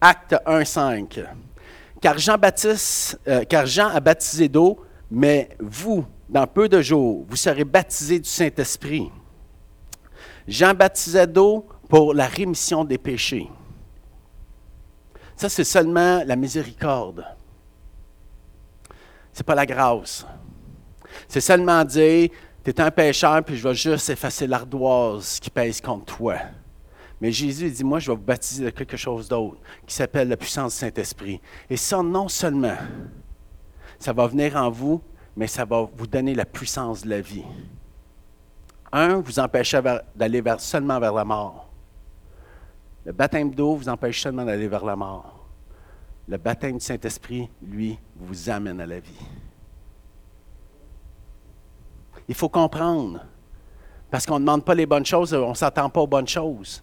Acte 0.00 0.36
1, 0.44 0.64
5. 0.64 1.20
Car 2.00 2.18
Jean, 2.18 2.36
euh, 3.28 3.44
car 3.44 3.66
Jean 3.66 3.88
a 3.88 4.00
baptisé 4.00 4.48
d'eau, 4.48 4.78
mais 5.10 5.48
vous, 5.58 6.04
dans 6.28 6.46
peu 6.46 6.68
de 6.68 6.82
jours, 6.82 7.24
vous 7.28 7.36
serez 7.36 7.64
baptisés 7.64 8.18
du 8.18 8.28
Saint-Esprit. 8.28 9.10
Jean 10.46 10.74
baptisait 10.74 11.26
d'eau 11.26 11.66
pour 11.88 12.12
la 12.12 12.26
rémission 12.26 12.84
des 12.84 12.98
péchés. 12.98 13.48
Ça, 15.36 15.48
c'est 15.48 15.64
seulement 15.64 16.22
la 16.24 16.34
miséricorde. 16.34 17.24
Ce 19.32 19.40
n'est 19.40 19.44
pas 19.44 19.54
la 19.54 19.66
grâce. 19.66 20.26
C'est 21.28 21.42
seulement 21.42 21.84
dire, 21.84 22.30
tu 22.64 22.70
es 22.70 22.80
un 22.80 22.90
pécheur, 22.90 23.44
puis 23.44 23.56
je 23.56 23.68
vais 23.68 23.74
juste 23.74 24.08
effacer 24.08 24.46
l'ardoise 24.46 25.38
qui 25.38 25.50
pèse 25.50 25.80
contre 25.80 26.16
toi. 26.16 26.36
Mais 27.20 27.30
Jésus 27.30 27.70
dit, 27.70 27.84
moi, 27.84 27.98
je 27.98 28.10
vais 28.10 28.16
vous 28.16 28.22
baptiser 28.22 28.64
de 28.64 28.70
quelque 28.70 28.96
chose 28.96 29.28
d'autre, 29.28 29.58
qui 29.86 29.94
s'appelle 29.94 30.28
la 30.28 30.36
puissance 30.36 30.72
du 30.72 30.78
Saint-Esprit. 30.78 31.40
Et 31.68 31.76
ça, 31.76 32.02
non 32.02 32.28
seulement, 32.28 32.76
ça 33.98 34.12
va 34.12 34.26
venir 34.26 34.56
en 34.56 34.70
vous, 34.70 35.02
mais 35.36 35.46
ça 35.46 35.64
va 35.64 35.88
vous 35.94 36.06
donner 36.06 36.34
la 36.34 36.46
puissance 36.46 37.02
de 37.02 37.10
la 37.10 37.20
vie. 37.20 37.44
Un, 38.92 39.20
vous 39.20 39.38
empêchez 39.38 39.80
d'aller 40.14 40.42
seulement 40.58 40.98
vers 40.98 41.12
la 41.12 41.24
mort. 41.24 41.65
Le 43.06 43.12
baptême 43.12 43.54
d'eau 43.54 43.76
vous 43.76 43.88
empêche 43.88 44.20
seulement 44.20 44.44
d'aller 44.44 44.66
vers 44.66 44.84
la 44.84 44.96
mort. 44.96 45.46
Le 46.26 46.38
baptême 46.38 46.76
du 46.76 46.84
Saint-Esprit, 46.84 47.48
lui, 47.62 47.96
vous 48.16 48.50
amène 48.50 48.80
à 48.80 48.86
la 48.86 48.98
vie. 48.98 49.26
Il 52.26 52.34
faut 52.34 52.48
comprendre. 52.48 53.20
Parce 54.10 54.26
qu'on 54.26 54.40
ne 54.40 54.44
demande 54.44 54.64
pas 54.64 54.74
les 54.74 54.86
bonnes 54.86 55.06
choses, 55.06 55.32
on 55.32 55.50
ne 55.50 55.54
s'attend 55.54 55.88
pas 55.88 56.00
aux 56.00 56.06
bonnes 56.08 56.26
choses. 56.26 56.82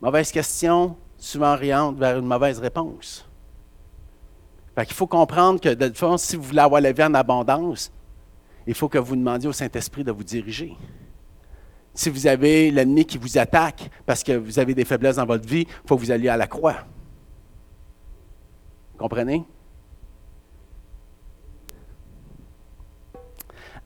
Mauvaise 0.00 0.30
question, 0.30 0.96
souvent 1.18 1.54
oriente 1.54 1.98
vers 1.98 2.16
une 2.16 2.26
mauvaise 2.26 2.60
réponse. 2.60 3.28
Il 4.78 4.92
faut 4.92 5.08
comprendre 5.08 5.60
que, 5.60 5.74
de 5.74 5.88
toute 5.88 6.18
si 6.20 6.36
vous 6.36 6.44
voulez 6.44 6.60
avoir 6.60 6.80
la 6.80 6.92
vie 6.92 7.02
en 7.02 7.14
abondance, 7.14 7.90
il 8.64 8.74
faut 8.74 8.88
que 8.88 8.98
vous 8.98 9.16
demandiez 9.16 9.48
au 9.48 9.52
Saint-Esprit 9.52 10.04
de 10.04 10.12
vous 10.12 10.22
diriger. 10.22 10.76
Si 11.94 12.08
vous 12.08 12.26
avez 12.26 12.70
l'ennemi 12.70 13.04
qui 13.04 13.18
vous 13.18 13.38
attaque 13.38 13.90
parce 14.06 14.22
que 14.22 14.32
vous 14.32 14.58
avez 14.58 14.74
des 14.74 14.84
faiblesses 14.84 15.16
dans 15.16 15.26
votre 15.26 15.46
vie, 15.46 15.66
il 15.68 15.88
faut 15.88 15.96
que 15.96 16.02
vous 16.02 16.10
alliez 16.10 16.28
à 16.28 16.36
la 16.36 16.46
croix. 16.46 16.76
Comprenez? 18.96 19.44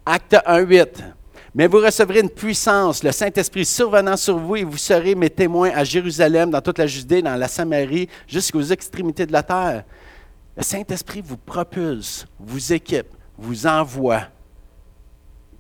Acte 0.05 0.37
1, 0.45 0.59
8. 0.59 1.05
Mais 1.55 1.69
vous 1.69 1.79
recevrez 1.79 2.21
une 2.21 2.31
puissance, 2.31 3.05
le 3.05 3.13
Saint-Esprit 3.13 3.65
survenant 3.65 4.17
sur 4.17 4.37
vous, 4.37 4.57
et 4.57 4.65
vous 4.65 4.77
serez 4.77 5.15
mes 5.15 5.31
témoins 5.31 5.71
à 5.71 5.85
Jérusalem, 5.85 6.51
dans 6.51 6.61
toute 6.61 6.79
la 6.79 6.87
Judée, 6.89 7.23
dans 7.23 7.37
la 7.37 7.47
Samarie, 7.47 8.09
jusqu'aux 8.27 8.63
extrémités 8.63 9.25
de 9.25 9.33
la 9.33 9.45
terre. 9.45 9.85
Le 10.57 10.63
Saint-Esprit 10.63 11.21
vous 11.21 11.37
propulse, 11.37 12.27
vous 12.41 12.73
équipe, 12.73 13.07
vous 13.39 13.69
envoie. 13.69 14.23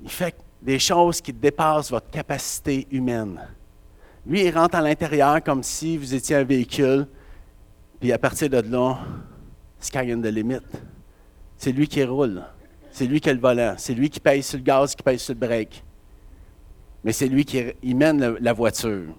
Il 0.02 0.10
fait 0.10 0.34
des 0.64 0.78
choses 0.78 1.20
qui 1.20 1.32
dépassent 1.32 1.90
votre 1.90 2.10
capacité 2.10 2.88
humaine. 2.90 3.38
Lui, 4.26 4.46
il 4.46 4.56
rentre 4.56 4.76
à 4.76 4.80
l'intérieur 4.80 5.42
comme 5.44 5.62
si 5.62 5.98
vous 5.98 6.14
étiez 6.14 6.36
un 6.36 6.44
véhicule, 6.44 7.06
puis 8.00 8.10
à 8.10 8.18
partir 8.18 8.48
de 8.48 8.60
là, 8.60 8.98
sky 9.78 10.10
in 10.10 10.22
the 10.22 10.26
limit. 10.26 10.64
C'est 11.58 11.72
lui 11.72 11.86
qui 11.86 12.02
roule. 12.02 12.42
C'est 12.90 13.06
lui 13.06 13.20
qui 13.20 13.28
a 13.28 13.34
le 13.34 13.40
volant. 13.40 13.74
C'est 13.76 13.92
lui 13.92 14.08
qui 14.08 14.20
paye 14.20 14.42
sur 14.42 14.56
le 14.56 14.64
gaz, 14.64 14.94
qui 14.94 15.02
paye 15.02 15.18
sur 15.18 15.34
le 15.34 15.40
break. 15.40 15.84
Mais 17.02 17.12
c'est 17.12 17.28
lui 17.28 17.44
qui 17.44 17.74
mène 17.94 18.38
la 18.40 18.52
voiture. 18.54 19.14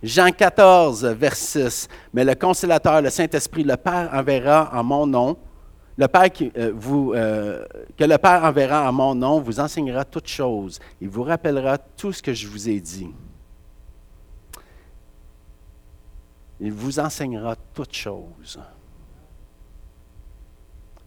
Jean 0.00 0.30
14, 0.30 1.04
verset 1.06 1.70
6. 1.70 1.88
Mais 2.12 2.24
le 2.24 2.34
consolateur, 2.36 3.02
le 3.02 3.10
Saint-Esprit, 3.10 3.64
le 3.64 3.76
Père 3.76 4.10
enverra 4.12 4.70
en 4.72 4.84
mon 4.84 5.06
nom. 5.06 5.36
Le 5.96 6.08
Père 6.08 6.28
euh, 6.56 6.72
euh, 6.84 7.64
que 7.96 8.04
le 8.04 8.18
Père 8.18 8.44
enverra 8.44 8.88
en 8.88 8.92
mon 8.92 9.14
nom 9.14 9.40
vous 9.40 9.60
enseignera 9.60 10.04
toutes 10.04 10.26
choses. 10.26 10.80
Il 11.00 11.08
vous 11.08 11.22
rappellera 11.22 11.78
tout 11.78 12.12
ce 12.12 12.22
que 12.22 12.32
je 12.32 12.48
vous 12.48 12.68
ai 12.68 12.80
dit. 12.80 13.10
Il 16.60 16.72
vous 16.72 16.98
enseignera 16.98 17.54
toutes 17.72 17.94
choses. 17.94 18.58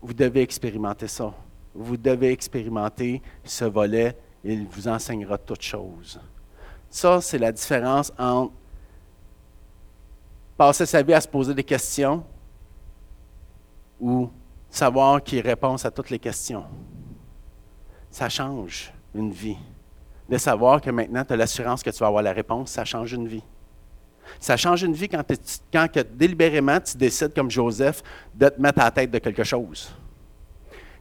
Vous 0.02 0.13
devez 0.13 0.41
expérimenter 0.41 1.08
ça. 1.08 1.34
Vous 1.73 1.97
devez 1.97 2.32
expérimenter 2.32 3.21
ce 3.43 3.65
volet. 3.65 4.15
Il 4.43 4.67
vous 4.67 4.88
enseignera 4.88 5.38
toutes 5.38 5.63
choses. 5.63 6.19
Ça, 6.89 7.19
c'est 7.19 7.38
la 7.38 7.52
différence 7.52 8.13
entre 8.17 8.54
passer 10.58 10.86
sa 10.86 11.04
vie 11.04 11.13
à 11.13 11.21
se 11.21 11.28
poser 11.28 11.54
des 11.54 11.63
questions 11.63 12.23
ou 14.00 14.30
savoir 14.69 15.23
qu'il 15.23 15.41
répond 15.41 15.75
à 15.75 15.91
toutes 15.91 16.10
les 16.10 16.19
questions. 16.19 16.65
Ça 18.10 18.30
change 18.30 18.93
une 19.13 19.32
vie. 19.32 19.58
De 20.30 20.38
savoir 20.38 20.82
que 20.82 20.89
maintenant, 20.89 21.23
tu 21.23 21.34
as 21.34 21.38
l'assurance 21.38 21.84
que 21.84 21.89
tu 21.89 21.99
vas 21.99 22.08
avoir 22.08 22.23
la 22.23 22.34
réponse, 22.34 22.71
ça 22.71 22.84
change 22.84 23.13
une 23.13 23.27
vie. 23.27 23.43
Ça 24.39 24.58
change 24.58 24.84
une 24.84 24.93
vie 24.93 25.08
quand, 25.08 25.23
quand 25.71 25.88
que, 25.91 26.01
délibérément 26.01 26.80
tu 26.82 26.97
décides, 26.97 27.34
comme 27.34 27.49
Joseph, 27.49 28.03
de 28.36 28.49
te 28.49 28.62
mettre 28.62 28.82
à 28.82 28.86
la 28.86 28.91
tête 28.91 29.12
de 29.12 29.19
quelque 29.19 29.43
chose. 29.43 29.93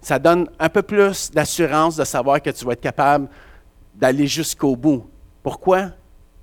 Ça 0.01 0.19
donne 0.19 0.49
un 0.59 0.69
peu 0.69 0.83
plus 0.83 1.31
d'assurance 1.33 1.97
de 1.97 2.05
savoir 2.05 2.41
que 2.41 2.51
tu 2.51 2.65
vas 2.65 2.73
être 2.73 2.81
capable 2.81 3.29
d'aller 3.95 4.27
jusqu'au 4.27 4.77
bout. 4.77 5.11
Pourquoi? 5.43 5.91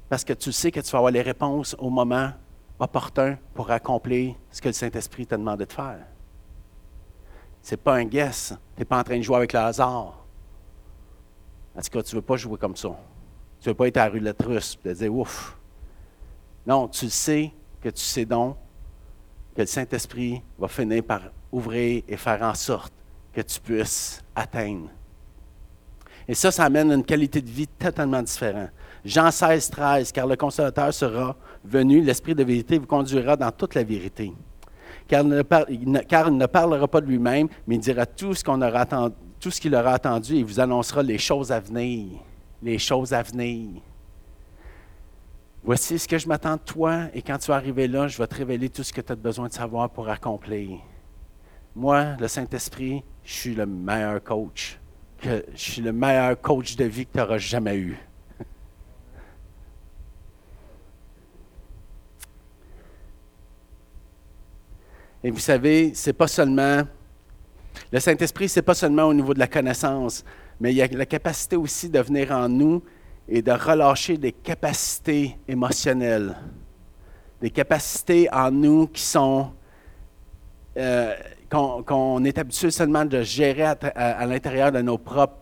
Parce 0.10 0.24
que 0.24 0.34
tu 0.34 0.52
sais 0.52 0.72
que 0.72 0.82
tu 0.82 0.92
vas 0.92 0.98
avoir 0.98 1.12
les 1.12 1.22
réponses 1.22 1.76
au 1.80 1.90
moment 1.90 2.32
opportun 2.80 3.38
pour 3.54 3.72
accomplir 3.72 4.36
ce 4.52 4.62
que 4.62 4.70
le 4.70 4.74
Saint-Esprit 4.74 5.26
t'a 5.26 5.38
demandé 5.38 5.66
de 5.66 5.72
faire. 5.72 6.00
Ce 7.64 7.72
n'est 7.72 7.78
pas 7.78 7.96
un 7.96 8.04
guess. 8.04 8.54
Tu 8.76 8.82
n'es 8.82 8.86
pas 8.86 9.00
en 9.00 9.04
train 9.04 9.18
de 9.18 9.22
jouer 9.24 9.38
avec 9.38 9.54
le 9.54 9.60
hasard. 9.60 10.26
En 11.76 11.82
tout 11.82 11.90
cas, 11.90 12.04
tu 12.04 12.16
ne 12.16 12.20
veux 12.20 12.26
pas 12.26 12.36
jouer 12.36 12.58
comme 12.58 12.76
ça. 12.76 12.90
Tu 13.60 13.70
ne 13.70 13.72
veux 13.72 13.78
pas 13.78 13.88
être 13.88 13.98
à 13.98 14.06
la 14.06 14.12
roulette 14.12 14.42
russe 14.44 14.78
et 14.80 14.90
te 14.90 14.94
dire 14.94 15.16
ouf. 15.16 15.58
Non, 16.68 16.88
tu 16.90 17.10
sais 17.10 17.52
que 17.82 17.90
tu 17.90 18.02
sais 18.02 18.26
donc 18.26 18.58
que 19.56 19.62
le 19.62 19.68
Saint-Esprit 19.68 20.42
va 20.60 20.68
finir 20.68 21.04
par 21.04 21.22
ouvrir 21.52 22.04
et 22.08 22.18
faire 22.18 22.42
en 22.42 22.54
sorte 22.54 22.94
que 23.32 23.42
tu 23.42 23.60
puisses 23.60 24.22
atteindre. 24.36 24.90
Et 26.28 26.34
ça, 26.34 26.52
ça 26.52 26.66
amène 26.66 26.92
une 26.92 27.04
qualité 27.04 27.42
de 27.42 27.50
vie 27.50 27.68
totalement 27.68 28.22
différente. 28.22 28.70
Jean 29.04 29.32
16, 29.32 29.70
13, 29.70 30.12
car 30.12 30.28
le 30.28 30.36
consolateur 30.36 30.94
sera 30.94 31.36
venu, 31.64 32.02
l'Esprit 32.02 32.36
de 32.36 32.44
vérité 32.44 32.78
vous 32.78 32.88
conduira 32.88 33.36
dans 33.36 33.52
toute 33.52 33.76
la 33.76 33.84
vérité. 33.84 34.34
Car 35.08 35.24
il 35.70 35.92
ne, 35.92 36.46
parlera 36.46 36.88
pas 36.88 37.02
de 37.02 37.08
lui-même, 37.08 37.48
mais 37.68 37.76
il 37.76 37.82
dira 37.82 38.06
tout 38.06 38.34
ce 38.34 38.44
qu'on 38.44 38.62
aura 38.62 38.86
tout 39.40 39.52
ce 39.52 39.60
qu'il 39.60 39.76
aura 39.76 39.94
attendu 39.94 40.38
et 40.38 40.44
vous 40.44 40.60
annoncera 40.60 41.04
les 41.04 41.18
choses 41.18 41.52
à 41.52 41.60
venir. 41.60 42.20
Les 42.62 42.78
choses 42.78 43.14
à 43.14 43.22
venir. 43.22 43.82
Voici 45.66 46.00
ce 46.00 46.08
que 46.08 46.18
je 46.18 46.28
m'attends 46.28 46.56
de 46.56 46.62
toi, 46.62 47.06
et 47.14 47.22
quand 47.22 47.38
tu 47.38 47.48
vas 47.48 47.56
arriver 47.56 47.88
là, 47.88 48.08
je 48.08 48.18
vais 48.18 48.28
te 48.28 48.36
révéler 48.36 48.70
tout 48.70 48.84
ce 48.84 48.92
que 48.92 49.02
tu 49.02 49.12
as 49.12 49.16
besoin 49.16 49.48
de 49.48 49.54
savoir 49.54 49.90
pour 49.90 50.10
accomplir. 50.10 50.80
Moi, 51.76 52.16
le 52.20 52.28
Saint-Esprit, 52.28 53.04
je 53.24 53.34
suis 53.34 53.56
le 53.56 53.66
meilleur 53.66 54.22
coach. 54.24 54.80
Je 55.22 55.42
suis 55.56 55.82
le 55.82 55.94
meilleur 55.94 56.40
coach 56.40 56.76
de 56.76 56.84
vie 56.84 57.06
que 57.06 57.14
tu 57.14 57.22
auras 57.22 57.38
jamais 57.38 57.78
eu. 57.78 57.98
Et 65.24 65.32
vous 65.32 65.40
savez, 65.40 65.92
c'est 65.94 66.14
pas 66.14 66.28
seulement. 66.28 66.84
Le 67.92 68.00
Saint-Esprit, 68.00 68.50
c'est 68.50 68.62
pas 68.62 68.74
seulement 68.74 69.04
au 69.04 69.14
niveau 69.14 69.34
de 69.34 69.40
la 69.40 69.48
connaissance, 69.48 70.24
mais 70.60 70.72
il 70.74 70.78
y 70.78 70.82
a 70.82 70.88
la 70.88 71.06
capacité 71.06 71.56
aussi 71.56 71.90
de 71.90 72.00
venir 72.00 72.32
en 72.32 72.50
nous 72.50 72.84
et 73.28 73.42
de 73.42 73.52
relâcher 73.52 74.18
des 74.18 74.32
capacités 74.32 75.38
émotionnelles, 75.48 76.36
des 77.42 77.50
capacités 77.50 78.28
en 78.34 78.52
nous 78.52 78.88
qui 78.88 79.02
sont 79.02 79.52
euh, 80.78 81.16
qu'on 81.50 82.24
est 82.24 82.38
habitué 82.38 82.72
seulement 82.72 83.06
de 83.06 83.22
gérer 83.22 83.64
à, 83.64 84.26
l'intérieur 84.26 84.72
de 84.72 84.82
nos 84.82 84.98
propres 84.98 85.38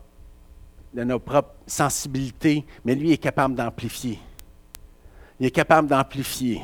de 0.94 1.06
nos 1.06 1.20
propres 1.20 1.56
sensibilités, 1.65 2.65
mais 2.84 2.96
lui 2.96 3.13
est 3.13 3.17
capable 3.17 3.56
d'amplifier. 3.56 4.20
Il 5.39 5.46
est 5.46 5.52
capable 5.52 5.88
d'amplifier. 5.88 6.62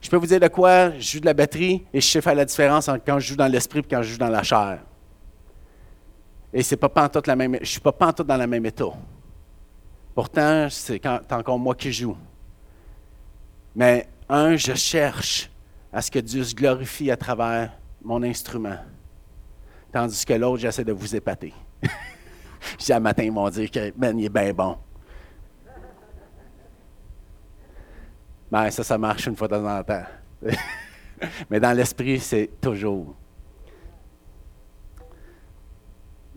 Je 0.00 0.08
peux 0.08 0.16
vous 0.16 0.26
dire 0.26 0.40
de 0.40 0.48
quoi? 0.48 0.90
Je 0.98 1.12
joue 1.12 1.20
de 1.20 1.26
la 1.26 1.34
batterie 1.34 1.84
et 1.92 2.00
je 2.00 2.06
sais 2.06 2.20
faire 2.20 2.34
la 2.34 2.44
différence 2.44 2.88
entre 2.88 3.04
quand 3.04 3.18
je 3.18 3.28
joue 3.28 3.36
dans 3.36 3.48
l'esprit 3.48 3.80
et 3.80 3.82
quand 3.82 4.02
je 4.02 4.12
joue 4.12 4.18
dans 4.18 4.28
la 4.28 4.42
chair. 4.42 4.80
Et 6.52 6.62
c'est 6.62 6.76
pas 6.76 7.10
la 7.26 7.36
même, 7.36 7.54
je 7.56 7.60
ne 7.60 7.64
suis 7.64 7.80
pas 7.80 7.92
pantoute 7.92 8.26
dans 8.26 8.36
la 8.36 8.46
même 8.46 8.66
état. 8.66 8.92
Pourtant, 10.14 10.68
c'est 10.70 11.00
encore 11.06 11.58
moi 11.58 11.74
qui 11.74 11.92
joue. 11.92 12.16
Mais 13.74 14.08
un, 14.28 14.56
je 14.56 14.74
cherche 14.74 15.50
à 15.92 16.02
ce 16.02 16.10
que 16.10 16.18
Dieu 16.18 16.42
se 16.42 16.54
glorifie 16.54 17.10
à 17.10 17.16
travers 17.16 17.72
mon 18.02 18.22
instrument. 18.22 18.78
Tandis 19.92 20.24
que 20.24 20.34
l'autre, 20.34 20.58
j'essaie 20.58 20.84
de 20.84 20.92
vous 20.92 21.14
épater. 21.14 21.52
J'ai 22.78 22.98
matin, 22.98 23.24
ils 23.24 23.32
m'ont 23.32 23.48
dit 23.48 23.70
que 23.70 23.92
ben, 23.96 24.18
il 24.18 24.26
est 24.26 24.28
bien 24.28 24.52
bon. 24.52 24.76
Ben, 28.50 28.70
ça, 28.70 28.82
ça 28.82 28.98
marche 28.98 29.26
une 29.26 29.36
fois 29.36 29.48
de 29.48 29.54
temps 29.54 29.78
en 29.78 29.82
temps. 29.82 30.04
Mais 31.50 31.60
dans 31.60 31.72
l'esprit, 31.72 32.18
c'est 32.18 32.50
toujours. 32.60 33.14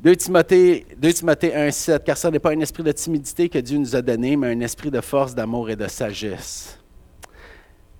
2 0.03 0.15
Timothée, 0.17 0.85
2 0.97 1.13
Timothée 1.13 1.55
1, 1.55 1.71
7, 1.71 2.03
car 2.03 2.17
ce 2.17 2.27
n'est 2.27 2.39
pas 2.39 2.51
un 2.51 2.59
esprit 2.59 2.83
de 2.83 2.91
timidité 2.91 3.47
que 3.47 3.57
Dieu 3.57 3.77
nous 3.77 3.95
a 3.95 4.01
donné, 4.01 4.35
mais 4.35 4.53
un 4.53 4.59
esprit 4.59 4.91
de 4.91 4.99
force, 4.99 5.33
d'amour 5.33 5.69
et 5.69 5.77
de 5.77 5.87
sagesse. 5.87 6.77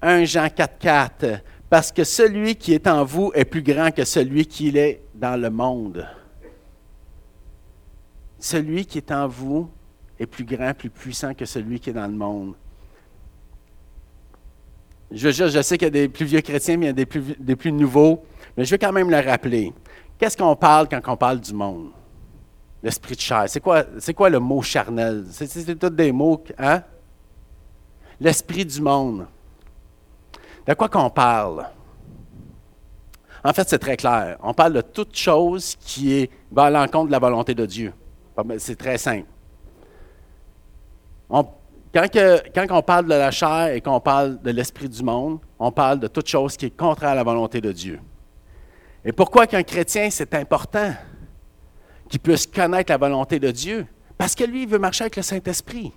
1 0.02 0.26
Jean 0.26 0.50
4, 0.50 0.78
4, 0.78 1.26
parce 1.70 1.94
que 1.94 2.04
celui 2.04 2.58
qui 2.58 2.74
est 2.74 2.88
en 2.88 3.06
vous 3.06 3.32
est 3.34 3.46
plus 3.46 3.64
grand 3.64 3.90
que 3.90 4.04
celui 4.04 4.46
qui 4.46 4.78
est 4.78 5.02
dans 5.16 5.40
le 5.40 5.50
monde. 5.50 6.06
Celui 8.38 8.86
qui 8.86 8.98
est 8.98 9.12
en 9.14 9.30
vous 9.30 9.70
est 10.20 10.26
plus 10.26 10.44
grand, 10.44 10.74
plus 10.74 10.90
puissant 10.90 11.34
que 11.34 11.46
celui 11.46 11.80
qui 11.80 11.92
est 11.92 11.94
dans 11.94 12.08
le 12.08 12.18
monde. 12.18 12.56
Je, 15.14 15.62
sais 15.62 15.78
qu'il 15.78 15.86
y 15.86 15.88
a 15.88 15.92
des 15.92 16.10
plus 16.10 16.26
vieux 16.26 16.42
chrétiens, 16.42 16.76
mais 16.76 16.88
il 16.88 16.90
y 16.90 17.02
a 17.02 17.36
des 17.40 17.56
plus, 17.56 17.72
nouveaux, 17.72 18.24
mais 18.58 18.66
je 18.66 18.72
vais 18.72 18.80
quand 18.80 18.92
même 18.92 19.12
le 19.12 19.20
rappeler. 19.20 19.72
Qu'est-ce 20.18 20.36
qu'on 20.36 20.56
parle 20.56 20.90
quand 20.90 21.02
on 21.08 21.16
parle 21.16 21.40
du 21.40 21.54
monde? 21.54 21.92
L'esprit 22.82 23.16
de 23.16 23.22
chair. 23.22 23.46
C'est 23.48 23.60
quoi, 23.60 23.84
quoi 24.16 24.30
le 24.30 24.40
mot 24.40 24.62
charnel? 24.62 25.26
C'est, 25.30 25.78
tous 25.78 25.90
des 25.90 26.12
mots, 26.12 26.44
hein? 26.58 26.82
L'esprit 28.20 28.66
du 28.66 28.82
monde. 28.82 29.28
De 30.66 30.74
quoi 30.74 30.90
qu'on 30.90 31.10
parle? 31.10 31.68
En 33.44 33.54
fait, 33.54 33.70
c'est 33.70 33.80
très 33.80 33.98
clair. 33.98 34.38
On 34.42 34.54
parle 34.54 34.74
de 34.74 34.82
toute 34.82 35.16
chose 35.16 35.76
qui 35.80 36.14
est, 36.14 36.32
va 36.52 36.64
à 36.64 36.70
l'encontre 36.70 37.08
de 37.08 37.12
la 37.12 37.20
volonté 37.20 37.54
de 37.54 37.66
Dieu. 37.66 37.94
C'est 38.58 38.78
très 38.78 38.98
simple. 38.98 39.28
Quand, 41.94 42.66
on 42.72 42.82
parle 42.82 43.06
de 43.06 43.14
la 43.14 43.30
chair 43.30 43.68
et 43.68 43.82
qu'on 43.82 44.00
parle 44.00 44.42
de 44.42 44.50
l'esprit 44.50 44.90
du 44.90 45.04
monde, 45.04 45.40
on 45.60 45.72
parle 45.72 46.00
de 46.00 46.08
toute 46.08 46.28
chose 46.28 46.58
qui 46.58 46.66
est 46.66 46.76
contraire 46.76 47.12
à 47.12 47.16
la 47.16 47.24
volonté 47.24 47.62
de 47.62 47.72
Dieu. 47.72 48.00
Et 49.06 49.12
pourquoi 49.12 49.46
qu'un 49.46 49.62
chrétien, 49.62 50.10
c'est 50.10 50.34
important 50.34 50.94
qu'il 52.10 52.20
puisse 52.20 52.48
connaître 52.48 52.92
la 52.92 52.98
volonté 52.98 53.40
de 53.40 53.52
Dieu? 53.52 53.86
Parce 54.18 54.34
que 54.34 54.44
lui, 54.44 54.64
il 54.64 54.70
veut 54.70 54.80
marcher 54.80 55.04
avec 55.04 55.18
le 55.18 55.22
Saint-Esprit. 55.22 55.92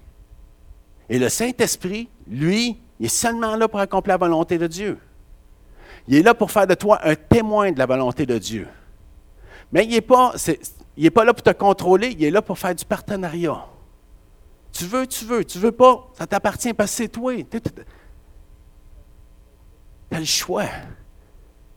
Et 1.09 1.19
le 1.19 1.31
Saint-Esprit, 1.31 2.09
lui, 2.29 2.79
il 3.01 3.07
est 3.07 3.09
seulement 3.09 3.57
là 3.57 3.67
pour 3.67 3.81
accomplir 3.81 4.15
la 4.15 4.27
volonté 4.27 4.59
de 4.59 4.67
Dieu. 4.67 4.99
Il 6.09 6.17
est 6.17 6.23
là 6.23 6.35
pour 6.35 6.51
faire 6.51 6.67
de 6.67 6.75
toi 6.75 7.01
un 7.05 7.15
témoin 7.15 7.73
de 7.73 7.79
la 7.79 7.87
volonté 7.87 8.27
de 8.27 8.37
Dieu. 8.37 8.69
Mais 9.73 9.85
il 9.85 9.91
n'est 9.91 10.01
pas, 10.01 10.35
pas 11.15 11.25
là 11.25 11.33
pour 11.33 11.43
te 11.43 11.51
contrôler, 11.51 12.15
il 12.19 12.25
est 12.25 12.31
là 12.31 12.43
pour 12.43 12.59
faire 12.59 12.75
du 12.75 12.85
partenariat. 12.85 13.65
Tu 14.77 14.85
veux, 14.85 15.07
tu 15.07 15.25
veux, 15.25 15.43
tu 15.43 15.59
veux 15.59 15.73
pas, 15.73 16.07
ça 16.13 16.27
t'appartient 16.27 16.75
parce 16.75 16.91
que 16.91 16.97
c'est 16.99 17.09
toi. 17.09 17.33
Tu 17.35 17.59
as 20.11 20.19
le 20.19 20.27
choix. 20.27 20.69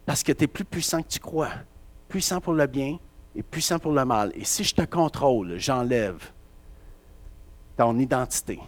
Parce 0.05 0.21
que 0.21 0.33
tu 0.33 0.43
es 0.43 0.47
plus 0.47 0.65
puissant 0.65 1.01
que 1.01 1.07
tu 1.07 1.19
crois. 1.19 1.51
Puissant 2.09 2.41
pour 2.41 2.51
le 2.51 2.67
bien 2.67 2.97
et 3.35 3.41
puissant 3.41 3.79
pour 3.79 3.93
le 3.93 4.03
mal. 4.03 4.33
Et 4.35 4.43
si 4.43 4.65
je 4.65 4.75
te 4.75 4.81
contrôle, 4.81 5.57
j'enlève 5.57 6.29
ton 7.77 7.97
identité. 7.97 8.59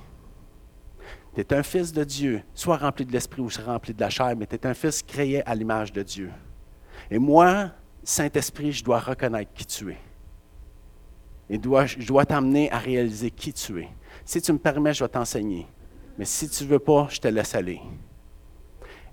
Tu 1.36 1.42
es 1.42 1.54
un 1.54 1.64
fils 1.64 1.92
de 1.92 2.06
Dieu, 2.06 2.42
soit 2.54 2.78
rempli 2.78 3.06
de 3.06 3.12
l'esprit 3.12 3.42
ou 3.42 3.50
rempli 3.66 3.94
de 3.94 4.00
la 4.00 4.10
chair, 4.10 4.34
mais 4.38 4.48
tu 4.48 4.56
es 4.56 4.66
un 4.66 4.74
fils 4.74 5.04
créé 5.04 5.46
à 5.46 5.54
l'image 5.54 5.92
de 5.92 6.04
Dieu. 6.04 6.32
Et 7.10 7.20
moi, 7.20 7.72
Saint-Esprit, 8.02 8.72
je 8.72 8.84
dois 8.84 9.00
reconnaître 9.00 9.52
qui 9.54 9.66
tu 9.66 9.92
es. 9.92 9.98
Et 11.50 11.60
je 11.62 12.08
dois 12.08 12.26
t'amener 12.26 12.72
à 12.72 12.78
réaliser 12.78 13.30
qui 13.30 13.52
tu 13.52 13.82
es. 13.82 13.90
Si 14.26 14.42
tu 14.42 14.54
me 14.54 14.58
permets, 14.58 14.94
je 14.94 15.04
vais 15.04 15.10
t'enseigner. 15.10 15.68
Mais 16.18 16.26
si 16.26 16.50
tu 16.50 16.64
ne 16.64 16.70
veux 16.70 16.80
pas, 16.80 17.08
je 17.10 17.20
te 17.20 17.28
laisse 17.28 17.56
aller. 17.56 17.82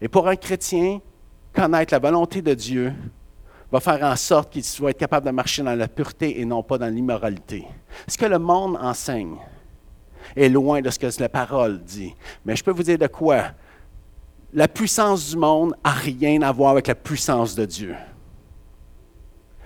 Et 0.00 0.08
pour 0.08 0.28
un 0.28 0.36
chrétien, 0.36 1.00
connaître 1.52 1.92
la 1.92 1.98
volonté 1.98 2.42
de 2.42 2.54
Dieu 2.54 2.92
va 3.70 3.80
faire 3.80 4.02
en 4.02 4.16
sorte 4.16 4.52
qu'il 4.52 4.64
soit 4.64 4.92
capable 4.92 5.26
de 5.26 5.30
marcher 5.30 5.62
dans 5.62 5.74
la 5.74 5.88
pureté 5.88 6.40
et 6.40 6.44
non 6.44 6.62
pas 6.62 6.78
dans 6.78 6.92
l'immoralité. 6.92 7.66
Ce 8.06 8.16
que 8.16 8.26
le 8.26 8.38
monde 8.38 8.78
enseigne 8.80 9.36
est 10.36 10.48
loin 10.48 10.80
de 10.80 10.90
ce 10.90 10.98
que 10.98 11.08
la 11.20 11.28
parole 11.28 11.82
dit. 11.82 12.14
Mais 12.44 12.56
je 12.56 12.64
peux 12.64 12.70
vous 12.70 12.82
dire 12.82 12.98
de 12.98 13.06
quoi? 13.06 13.52
La 14.52 14.68
puissance 14.68 15.30
du 15.30 15.36
monde 15.36 15.74
n'a 15.84 15.90
rien 15.90 16.42
à 16.42 16.52
voir 16.52 16.72
avec 16.72 16.86
la 16.86 16.94
puissance 16.94 17.54
de 17.54 17.66
Dieu. 17.66 17.94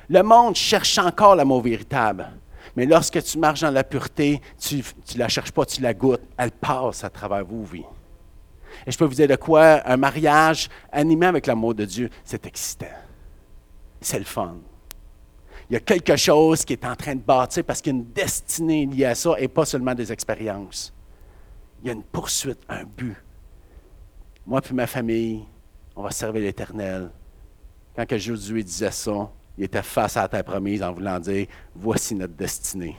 Le 0.08 0.22
monde 0.22 0.56
cherche 0.56 0.98
encore 0.98 1.36
l'amour 1.36 1.62
véritable. 1.62 2.28
Mais 2.76 2.86
lorsque 2.86 3.22
tu 3.22 3.38
marches 3.38 3.60
dans 3.60 3.70
la 3.70 3.84
pureté, 3.84 4.40
tu 4.58 4.76
ne 4.76 5.18
la 5.18 5.28
cherches 5.28 5.52
pas, 5.52 5.66
tu 5.66 5.80
la 5.82 5.92
goûtes. 5.92 6.22
Elle 6.36 6.52
passe 6.52 7.04
à 7.04 7.10
travers 7.10 7.44
vos 7.44 7.62
vies. 7.62 7.84
Et 8.86 8.90
je 8.90 8.96
peux 8.96 9.04
vous 9.04 9.14
dire 9.14 9.28
de 9.28 9.36
quoi? 9.36 9.82
Un 9.84 9.96
mariage 9.96 10.68
animé 10.90 11.26
avec 11.26 11.46
l'amour 11.46 11.74
de 11.74 11.84
Dieu, 11.84 12.08
c'est 12.24 12.46
excitant. 12.46 12.86
C'est 14.00 14.18
le 14.18 14.24
fun. 14.24 14.56
Il 15.68 15.74
y 15.74 15.76
a 15.76 15.80
quelque 15.80 16.16
chose 16.16 16.64
qui 16.64 16.72
est 16.72 16.84
en 16.84 16.96
train 16.96 17.14
de 17.14 17.20
bâtir 17.20 17.64
parce 17.64 17.80
qu'il 17.80 17.92
y 17.92 17.96
a 17.96 17.98
une 17.98 18.12
destinée 18.12 18.86
liée 18.86 19.04
à 19.04 19.14
ça 19.14 19.34
et 19.38 19.48
pas 19.48 19.64
seulement 19.64 19.94
des 19.94 20.10
expériences. 20.10 20.92
Il 21.82 21.88
y 21.88 21.90
a 21.90 21.92
une 21.92 22.02
poursuite, 22.02 22.60
un 22.68 22.84
but. 22.84 23.16
Moi 24.46 24.60
et 24.68 24.74
ma 24.74 24.86
famille, 24.86 25.44
on 25.94 26.02
va 26.02 26.10
servir 26.10 26.42
l'Éternel. 26.42 27.10
Quand 27.94 28.18
Josué 28.18 28.62
disait 28.62 28.90
ça, 28.90 29.30
il 29.58 29.64
était 29.64 29.82
face 29.82 30.16
à 30.16 30.22
la 30.22 30.28
terre 30.28 30.44
promise 30.44 30.82
en 30.82 30.92
voulant 30.92 31.18
dire 31.18 31.46
Voici 31.74 32.14
notre 32.14 32.34
destinée. 32.34 32.96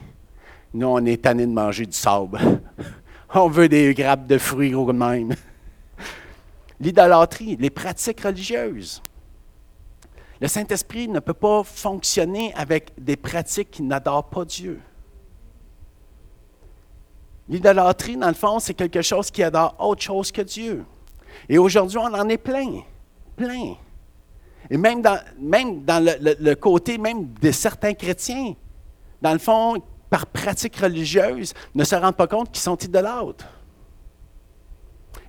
Nous, 0.72 0.86
on 0.86 1.04
est 1.04 1.22
tanné 1.22 1.46
de 1.46 1.52
manger 1.52 1.86
du 1.86 1.96
sable. 1.96 2.38
on 3.34 3.48
veut 3.48 3.68
des 3.68 3.94
grappes 3.94 4.26
de 4.26 4.38
fruits 4.38 4.70
gros 4.70 4.92
même. 4.92 5.34
L'idolâtrie, 6.80 7.56
les 7.56 7.70
pratiques 7.70 8.20
religieuses. 8.20 9.02
Le 10.40 10.48
Saint-Esprit 10.48 11.08
ne 11.08 11.20
peut 11.20 11.32
pas 11.32 11.62
fonctionner 11.62 12.52
avec 12.54 12.92
des 12.98 13.16
pratiques 13.16 13.70
qui 13.70 13.82
n'adorent 13.82 14.28
pas 14.28 14.44
Dieu. 14.44 14.80
L'idolâtrie, 17.48 18.16
dans 18.16 18.28
le 18.28 18.34
fond, 18.34 18.58
c'est 18.58 18.74
quelque 18.74 19.02
chose 19.02 19.30
qui 19.30 19.42
adore 19.42 19.76
autre 19.78 20.02
chose 20.02 20.32
que 20.32 20.42
Dieu. 20.42 20.84
Et 21.48 21.58
aujourd'hui, 21.58 21.98
on 21.98 22.12
en 22.12 22.28
est 22.28 22.38
plein, 22.38 22.82
plein. 23.36 23.74
Et 24.70 24.76
même 24.76 25.02
dans, 25.02 25.18
le, 25.40 26.54
côté 26.54 26.98
même 26.98 27.32
de 27.40 27.50
certains 27.50 27.94
chrétiens, 27.94 28.54
dans 29.20 29.32
le 29.32 29.38
fond, 29.38 29.82
par 30.08 30.26
pratique 30.26 30.76
religieuse, 30.76 31.54
ne 31.74 31.84
se 31.84 31.94
rendent 31.94 32.16
pas 32.16 32.26
compte 32.26 32.50
qu'ils 32.50 32.62
sont 32.62 32.76
idolâtres. 32.76 33.46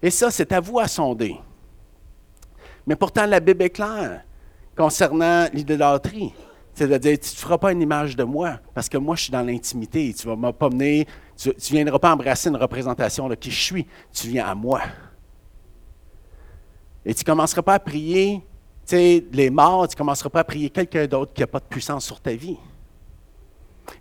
Et 0.02 0.10
ça, 0.10 0.32
c'est 0.32 0.52
à 0.52 0.60
vous 0.60 0.80
à 0.80 0.88
sonder. 0.88 1.36
Mais 2.86 2.96
pourtant, 2.96 3.26
la 3.26 3.40
Bible 3.40 3.64
est 3.64 3.70
claire 3.70 4.24
concernant 4.76 5.48
l'idolâtrie. 5.54 6.34
C'est-à-dire, 6.74 7.18
tu 7.18 7.30
ne 7.30 7.36
feras 7.38 7.58
pas 7.58 7.72
une 7.72 7.82
image 7.82 8.16
de 8.16 8.24
moi, 8.24 8.60
parce 8.74 8.90
que 8.90 8.98
moi, 8.98 9.16
je 9.16 9.24
suis 9.24 9.32
dans 9.32 9.42
l'intimité. 9.42 10.14
Tu 10.14 10.28
ne 10.28 10.36
vas 10.36 10.54
pas 10.54 10.70
venir, 10.70 11.06
tu 11.38 11.50
ne 11.50 11.54
viendras 11.58 12.00
pas 12.00 12.14
embrasser 12.14 12.50
une 12.50 12.58
représentation 12.58 13.30
de 13.30 13.36
qui 13.36 13.50
je 13.50 13.62
suis. 13.62 13.88
Tu 14.12 14.28
viens 14.28 14.46
à 14.46 14.56
moi. 14.56 14.82
Et 17.06 17.14
tu 17.14 17.22
ne 17.22 17.26
commenceras 17.26 17.62
pas 17.62 17.76
à 17.76 17.80
prier 17.80 18.44
les 18.92 19.50
morts, 19.50 19.88
tu 19.88 19.96
ne 19.96 19.98
commenceras 19.98 20.30
pas 20.30 20.42
à 20.42 20.44
prier 20.44 20.70
quelqu'un 20.70 21.08
d'autre 21.08 21.34
qui 21.34 21.42
n'a 21.42 21.48
pas 21.48 21.60
de 21.60 21.66
puissance 21.66 22.06
sur 22.06 22.20
ta 22.20 22.34
vie. 22.34 22.58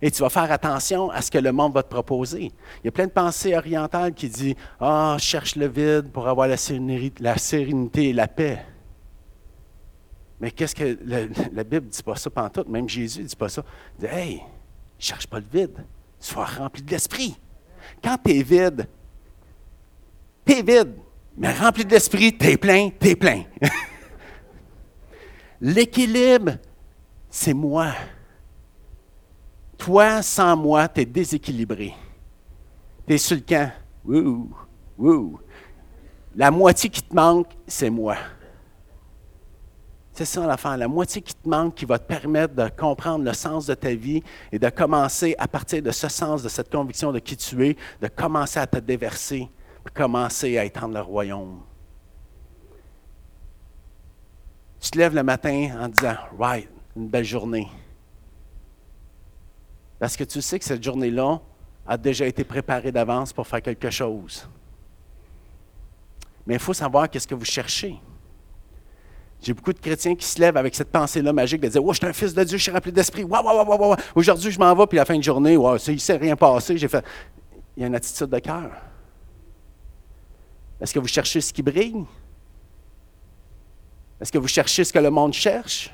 Et 0.01 0.11
tu 0.11 0.21
vas 0.21 0.29
faire 0.29 0.51
attention 0.51 1.09
à 1.09 1.21
ce 1.21 1.29
que 1.29 1.37
le 1.37 1.51
monde 1.51 1.73
va 1.73 1.83
te 1.83 1.89
proposer. 1.89 2.51
Il 2.83 2.85
y 2.85 2.87
a 2.87 2.91
plein 2.91 3.05
de 3.05 3.11
pensées 3.11 3.55
orientales 3.55 4.13
qui 4.13 4.29
disent 4.29 4.55
Ah, 4.79 5.15
cherche 5.19 5.55
le 5.55 5.67
vide 5.67 6.11
pour 6.11 6.27
avoir 6.27 6.47
la 6.47 6.57
sérénité, 6.57 8.09
et 8.09 8.13
la 8.13 8.27
paix. 8.27 8.65
Mais 10.39 10.51
qu'est-ce 10.51 10.75
que 10.75 10.97
la, 11.05 11.63
Bible 11.63 11.85
ne 11.85 11.91
dit 11.91 12.03
pas 12.03 12.15
ça 12.15 12.29
tout, 12.53 12.65
même 12.67 12.89
Jésus 12.89 13.21
ne 13.21 13.27
dit 13.27 13.35
pas 13.35 13.49
ça. 13.49 13.63
Il 13.97 14.07
dit 14.07 14.13
Hey, 14.13 14.41
cherche 14.99 15.27
pas 15.27 15.39
le 15.39 15.45
vide, 15.51 15.85
sois 16.19 16.45
rempli 16.45 16.81
de 16.81 16.91
l'esprit. 16.91 17.35
Quand 18.03 18.17
tu 18.23 18.31
es 18.31 18.43
vide, 18.43 18.87
tu 20.45 20.53
es 20.53 20.61
vide, 20.61 20.95
mais 21.37 21.53
rempli 21.53 21.85
de 21.85 21.91
l'esprit, 21.91 22.37
tu 22.37 22.57
plein, 22.57 22.89
tu 22.99 23.15
plein. 23.15 23.43
L'équilibre, 25.61 26.53
c'est 27.29 27.53
moi. 27.53 27.93
Toi, 29.77 30.21
sans 30.21 30.55
moi, 30.55 30.87
tu 30.87 31.01
es 31.01 31.05
déséquilibré. 31.05 31.93
Tu 33.07 33.13
es 33.13 33.17
sur 33.17 33.37
le 34.07 34.47
La 36.35 36.51
moitié 36.51 36.89
qui 36.89 37.01
te 37.01 37.13
manque, 37.13 37.47
c'est 37.67 37.89
moi. 37.89 38.17
C'est 40.13 40.25
ça 40.25 40.47
l'affaire. 40.47 40.77
La 40.77 40.87
moitié 40.87 41.21
qui 41.21 41.33
te 41.33 41.47
manque, 41.47 41.75
qui 41.75 41.85
va 41.85 41.99
te 41.99 42.07
permettre 42.07 42.55
de 42.55 42.69
comprendre 42.69 43.25
le 43.25 43.33
sens 43.33 43.65
de 43.65 43.73
ta 43.73 43.93
vie 43.93 44.23
et 44.49 44.57
de 44.57 44.69
commencer, 44.69 45.35
à 45.37 45.47
partir 45.47 45.81
de 45.81 45.91
ce 45.91 46.07
sens, 46.07 46.41
de 46.41 46.47
cette 46.47 46.71
conviction 46.71 47.11
de 47.11 47.19
qui 47.19 47.35
tu 47.35 47.67
es, 47.67 47.75
de 48.01 48.07
commencer 48.07 48.59
à 48.59 48.65
te 48.67 48.77
déverser, 48.77 49.49
de 49.85 49.89
commencer 49.91 50.57
à 50.57 50.63
étendre 50.63 50.93
le 50.93 51.01
royaume. 51.01 51.59
Tu 54.85 54.91
te 54.91 54.99
lèves 54.99 55.15
le 55.15 55.23
matin 55.23 55.71
en 55.81 55.87
disant 55.87 56.13
Right, 56.37 56.69
une 56.95 57.07
belle 57.07 57.25
journée. 57.25 57.67
Parce 59.97 60.15
que 60.15 60.23
tu 60.23 60.43
sais 60.43 60.59
que 60.59 60.65
cette 60.65 60.83
journée-là 60.83 61.41
a 61.87 61.97
déjà 61.97 62.27
été 62.27 62.43
préparée 62.43 62.91
d'avance 62.91 63.33
pour 63.33 63.47
faire 63.47 63.63
quelque 63.63 63.89
chose. 63.89 64.47
Mais 66.45 66.53
il 66.53 66.59
faut 66.59 66.75
savoir 66.75 67.09
qu'est-ce 67.09 67.27
que 67.27 67.33
vous 67.33 67.45
cherchez. 67.45 67.95
J'ai 69.41 69.55
beaucoup 69.55 69.73
de 69.73 69.79
chrétiens 69.79 70.13
qui 70.13 70.27
se 70.27 70.39
lèvent 70.39 70.57
avec 70.57 70.75
cette 70.75 70.91
pensée-là 70.91 71.33
magique 71.33 71.61
de 71.61 71.67
dire 71.67 71.83
Oh, 71.83 71.91
je 71.91 71.97
suis 71.97 72.05
un 72.05 72.13
fils 72.13 72.35
de 72.35 72.43
Dieu, 72.43 72.59
je 72.59 72.61
suis 72.61 72.71
rempli 72.71 72.91
d'esprit. 72.91 73.23
Waouh, 73.23 73.43
waouh, 73.43 73.65
waouh, 73.65 73.79
waouh. 73.89 73.95
Aujourd'hui, 74.13 74.51
je 74.51 74.59
m'en 74.59 74.75
vais, 74.75 74.85
puis 74.85 74.99
à 74.99 75.01
la 75.01 75.05
fin 75.05 75.17
de 75.17 75.23
journée, 75.23 75.57
wow, 75.57 75.77
il 75.77 75.93
ne 75.95 75.97
s'est 75.97 76.17
rien 76.17 76.35
passé. 76.35 76.77
J'ai 76.77 76.87
fait. 76.87 77.03
Il 77.75 77.81
y 77.81 77.83
a 77.85 77.87
une 77.87 77.95
attitude 77.95 78.27
de 78.27 78.37
cœur. 78.37 78.69
Est-ce 80.79 80.93
que 80.93 80.99
vous 80.99 81.07
cherchez 81.07 81.41
ce 81.41 81.51
qui 81.51 81.63
brille? 81.63 82.05
Est-ce 84.19 84.31
que 84.31 84.37
vous 84.37 84.47
cherchez 84.47 84.83
ce 84.83 84.93
que 84.93 84.99
le 84.99 85.09
monde 85.09 85.33
cherche? 85.33 85.93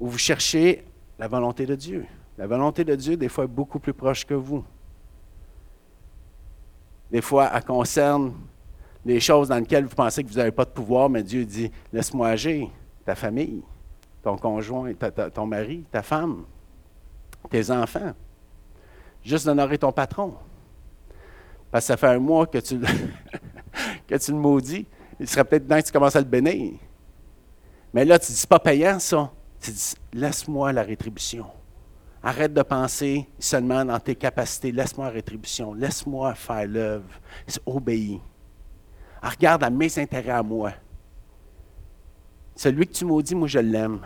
Ou 0.00 0.08
vous 0.08 0.18
cherchez 0.18 0.84
la 1.18 1.28
volonté 1.28 1.66
de 1.66 1.74
Dieu? 1.74 2.06
La 2.36 2.46
volonté 2.46 2.84
de 2.84 2.94
Dieu, 2.94 3.16
des 3.16 3.28
fois, 3.28 3.44
est 3.44 3.48
beaucoup 3.48 3.78
plus 3.78 3.94
proche 3.94 4.24
que 4.24 4.34
vous. 4.34 4.64
Des 7.10 7.22
fois, 7.22 7.50
elle 7.52 7.64
concerne 7.64 8.34
des 9.04 9.18
choses 9.18 9.48
dans 9.48 9.56
lesquelles 9.56 9.86
vous 9.86 9.94
pensez 9.94 10.22
que 10.22 10.28
vous 10.28 10.36
n'avez 10.36 10.52
pas 10.52 10.64
de 10.64 10.70
pouvoir, 10.70 11.08
mais 11.08 11.22
Dieu 11.22 11.44
dit, 11.44 11.70
laisse-moi 11.92 12.28
agir, 12.28 12.68
ta 13.04 13.14
famille, 13.14 13.62
ton 14.22 14.36
conjoint, 14.36 14.92
ton 15.32 15.46
mari, 15.46 15.84
ta 15.90 16.02
femme, 16.02 16.44
tes 17.50 17.70
enfants. 17.70 18.12
Juste 19.24 19.46
d'honorer 19.46 19.78
ton 19.78 19.90
patron. 19.90 20.34
Parce 21.70 21.84
que 21.84 21.86
ça 21.88 21.96
fait 21.96 22.08
un 22.08 22.18
mois 22.18 22.46
que 22.46 22.58
tu, 22.58 22.78
que 24.06 24.14
tu 24.14 24.30
le 24.30 24.38
maudis 24.38 24.86
il 25.20 25.28
serait 25.28 25.44
peut-être 25.44 25.66
temps 25.66 25.80
que 25.80 25.86
tu 25.86 25.92
commences 25.92 26.16
à 26.16 26.20
le 26.20 26.26
bénir. 26.26 26.74
Mais 27.92 28.04
là, 28.04 28.18
tu 28.18 28.32
dis 28.32 28.46
pas 28.46 28.58
payant 28.58 28.98
ça. 28.98 29.30
Tu 29.60 29.70
dis, 29.70 29.94
laisse-moi 30.12 30.72
la 30.72 30.82
rétribution. 30.82 31.46
Arrête 32.22 32.52
de 32.52 32.62
penser 32.62 33.28
seulement 33.38 33.84
dans 33.84 33.98
tes 33.98 34.14
capacités. 34.14 34.72
Laisse-moi 34.72 35.06
la 35.06 35.12
rétribution. 35.12 35.74
Laisse-moi 35.74 36.34
faire 36.34 36.66
l'œuvre. 36.66 37.08
Obéis. 37.64 38.20
Ah, 39.22 39.30
regarde 39.30 39.64
à 39.64 39.70
mes 39.70 39.98
intérêts 39.98 40.30
à 40.30 40.42
moi. 40.42 40.72
Celui 42.54 42.86
que 42.86 42.92
tu 42.92 43.04
maudis, 43.04 43.34
moi, 43.34 43.48
je 43.48 43.58
l'aime. 43.58 44.00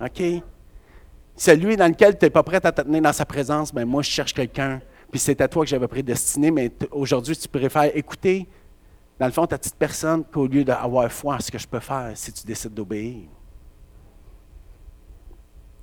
OK? 0.00 0.22
Celui 1.36 1.76
dans 1.76 1.88
lequel 1.88 2.18
tu 2.18 2.24
n'es 2.24 2.30
pas 2.30 2.42
prêt 2.42 2.64
à 2.64 2.72
te 2.72 2.82
tenir 2.82 3.02
dans 3.02 3.12
sa 3.12 3.24
présence, 3.24 3.72
ben 3.72 3.84
moi, 3.84 4.02
je 4.02 4.10
cherche 4.10 4.32
quelqu'un. 4.32 4.80
Puis 5.10 5.20
c'est 5.20 5.40
à 5.40 5.48
toi 5.48 5.64
que 5.64 5.70
j'avais 5.70 5.88
prédestiné, 5.88 6.50
mais 6.50 6.72
aujourd'hui, 6.90 7.36
tu 7.36 7.48
préfères 7.48 7.94
écouter 7.96 8.48
dans 9.18 9.26
le 9.26 9.32
fond, 9.32 9.46
ta 9.46 9.58
petite 9.58 9.76
personne 9.76 10.24
qu'au 10.24 10.46
lieu 10.46 10.64
d'avoir 10.64 11.10
foi 11.10 11.36
en 11.36 11.40
ce 11.40 11.50
que 11.50 11.58
je 11.58 11.66
peux 11.66 11.80
faire 11.80 12.10
si 12.14 12.32
tu 12.32 12.46
décides 12.46 12.74
d'obéir. 12.74 13.28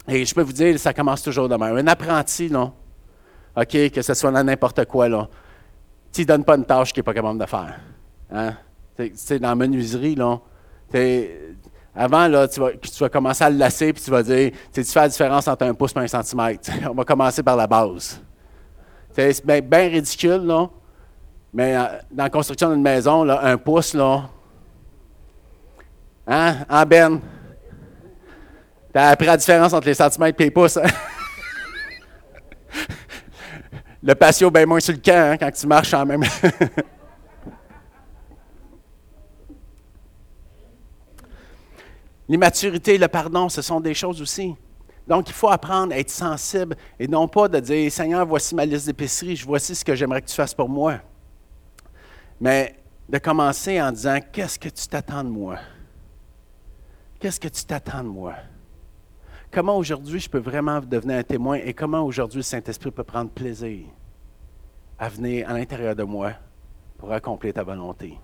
Et 0.07 0.25
je 0.25 0.33
peux 0.33 0.41
vous 0.41 0.53
dire, 0.53 0.77
ça 0.79 0.93
commence 0.93 1.21
toujours 1.21 1.47
de. 1.47 1.53
Un 1.53 1.87
apprenti, 1.87 2.49
non? 2.49 2.73
OK, 3.55 3.91
que 3.91 4.01
ce 4.01 4.13
soit 4.13 4.31
dans 4.31 4.43
n'importe 4.43 4.85
quoi, 4.85 5.07
là. 5.07 5.27
Tu 6.11 6.21
ne 6.21 6.25
donnes 6.25 6.43
pas 6.43 6.55
une 6.55 6.65
tâche 6.65 6.91
qu'il 6.91 7.01
n'est 7.01 7.05
pas 7.05 7.13
capable 7.13 7.39
de 7.39 7.45
faire. 7.45 7.79
Hein? 8.31 8.53
Sais, 9.13 9.39
dans 9.39 9.49
la 9.49 9.55
menuiserie, 9.55 10.15
là, 10.15 10.39
avant, 11.95 12.27
là, 12.27 12.47
tu 12.47 12.59
vas, 12.59 12.71
tu 12.71 12.99
vas, 12.99 13.09
commencer 13.09 13.43
à 13.43 13.49
le 13.49 13.57
lasser, 13.57 13.93
puis 13.93 14.01
tu 14.01 14.09
vas 14.09 14.23
dire, 14.23 14.51
tu 14.73 14.83
fais 14.83 14.99
la 14.99 15.09
différence 15.09 15.47
entre 15.47 15.65
un 15.65 15.73
pouce 15.73 15.93
et 15.95 15.99
un 15.99 16.07
centimètre. 16.07 16.71
On 16.89 16.93
va 16.93 17.03
commencer 17.03 17.43
par 17.43 17.55
la 17.55 17.67
base. 17.67 18.21
C'est 19.11 19.45
bien 19.45 19.87
ridicule, 19.89 20.45
là. 20.45 20.69
Mais 21.53 21.75
euh, 21.75 21.85
dans 22.11 22.23
la 22.23 22.29
construction 22.29 22.71
d'une 22.71 22.81
maison, 22.81 23.23
là, 23.23 23.41
un 23.43 23.57
pouce, 23.57 23.93
là. 23.93 24.29
Hein? 26.27 26.57
En 26.69 26.85
Ben? 26.85 27.19
T'as 28.93 29.09
appris 29.09 29.27
la 29.27 29.37
différence 29.37 29.73
entre 29.73 29.87
les 29.87 29.93
centimètres 29.93 30.39
et 30.41 30.45
les 30.45 30.51
pouces. 30.51 30.77
Hein? 30.77 30.83
Le 34.01 34.15
patio, 34.15 34.49
bien 34.49 34.65
moins 34.65 34.79
sur 34.79 34.93
le 34.93 34.99
camp 34.99 35.33
hein, 35.33 35.37
quand 35.37 35.51
tu 35.51 35.67
marches 35.67 35.93
en 35.93 36.05
même. 36.05 36.23
L'immaturité, 42.29 42.97
le 42.97 43.09
pardon, 43.09 43.49
ce 43.49 43.61
sont 43.61 43.81
des 43.81 43.93
choses 43.93 44.21
aussi. 44.21 44.55
Donc, 45.05 45.27
il 45.27 45.33
faut 45.33 45.49
apprendre 45.49 45.91
à 45.93 45.97
être 45.97 46.11
sensible 46.11 46.77
et 46.99 47.07
non 47.07 47.27
pas 47.27 47.49
de 47.49 47.59
dire 47.59 47.91
Seigneur, 47.91 48.25
voici 48.25 48.55
ma 48.55 48.65
liste 48.65 48.85
d'épicerie, 48.85 49.41
voici 49.45 49.75
ce 49.75 49.83
que 49.83 49.95
j'aimerais 49.95 50.21
que 50.21 50.27
tu 50.27 50.35
fasses 50.35 50.53
pour 50.53 50.69
moi. 50.69 50.99
Mais 52.39 52.75
de 53.07 53.17
commencer 53.17 53.81
en 53.81 53.91
disant 53.91 54.19
Qu'est-ce 54.31 54.57
que 54.57 54.69
tu 54.69 54.87
t'attends 54.87 55.23
de 55.23 55.29
moi? 55.29 55.57
Qu'est-ce 57.19 57.39
que 57.39 57.47
tu 57.47 57.65
t'attends 57.65 58.03
de 58.03 58.09
moi? 58.09 58.35
Comment 59.51 59.77
aujourd'hui 59.77 60.19
je 60.19 60.29
peux 60.29 60.39
vraiment 60.39 60.79
devenir 60.79 61.17
un 61.17 61.23
témoin 61.23 61.55
et 61.55 61.73
comment 61.73 62.03
aujourd'hui 62.03 62.37
le 62.37 62.43
Saint-Esprit 62.43 62.91
peut 62.91 63.03
prendre 63.03 63.31
plaisir 63.31 63.87
à 64.97 65.09
venir 65.09 65.49
à 65.49 65.53
l'intérieur 65.53 65.95
de 65.95 66.03
moi 66.03 66.33
pour 66.97 67.11
accomplir 67.11 67.53
ta 67.53 67.63
volonté? 67.63 68.17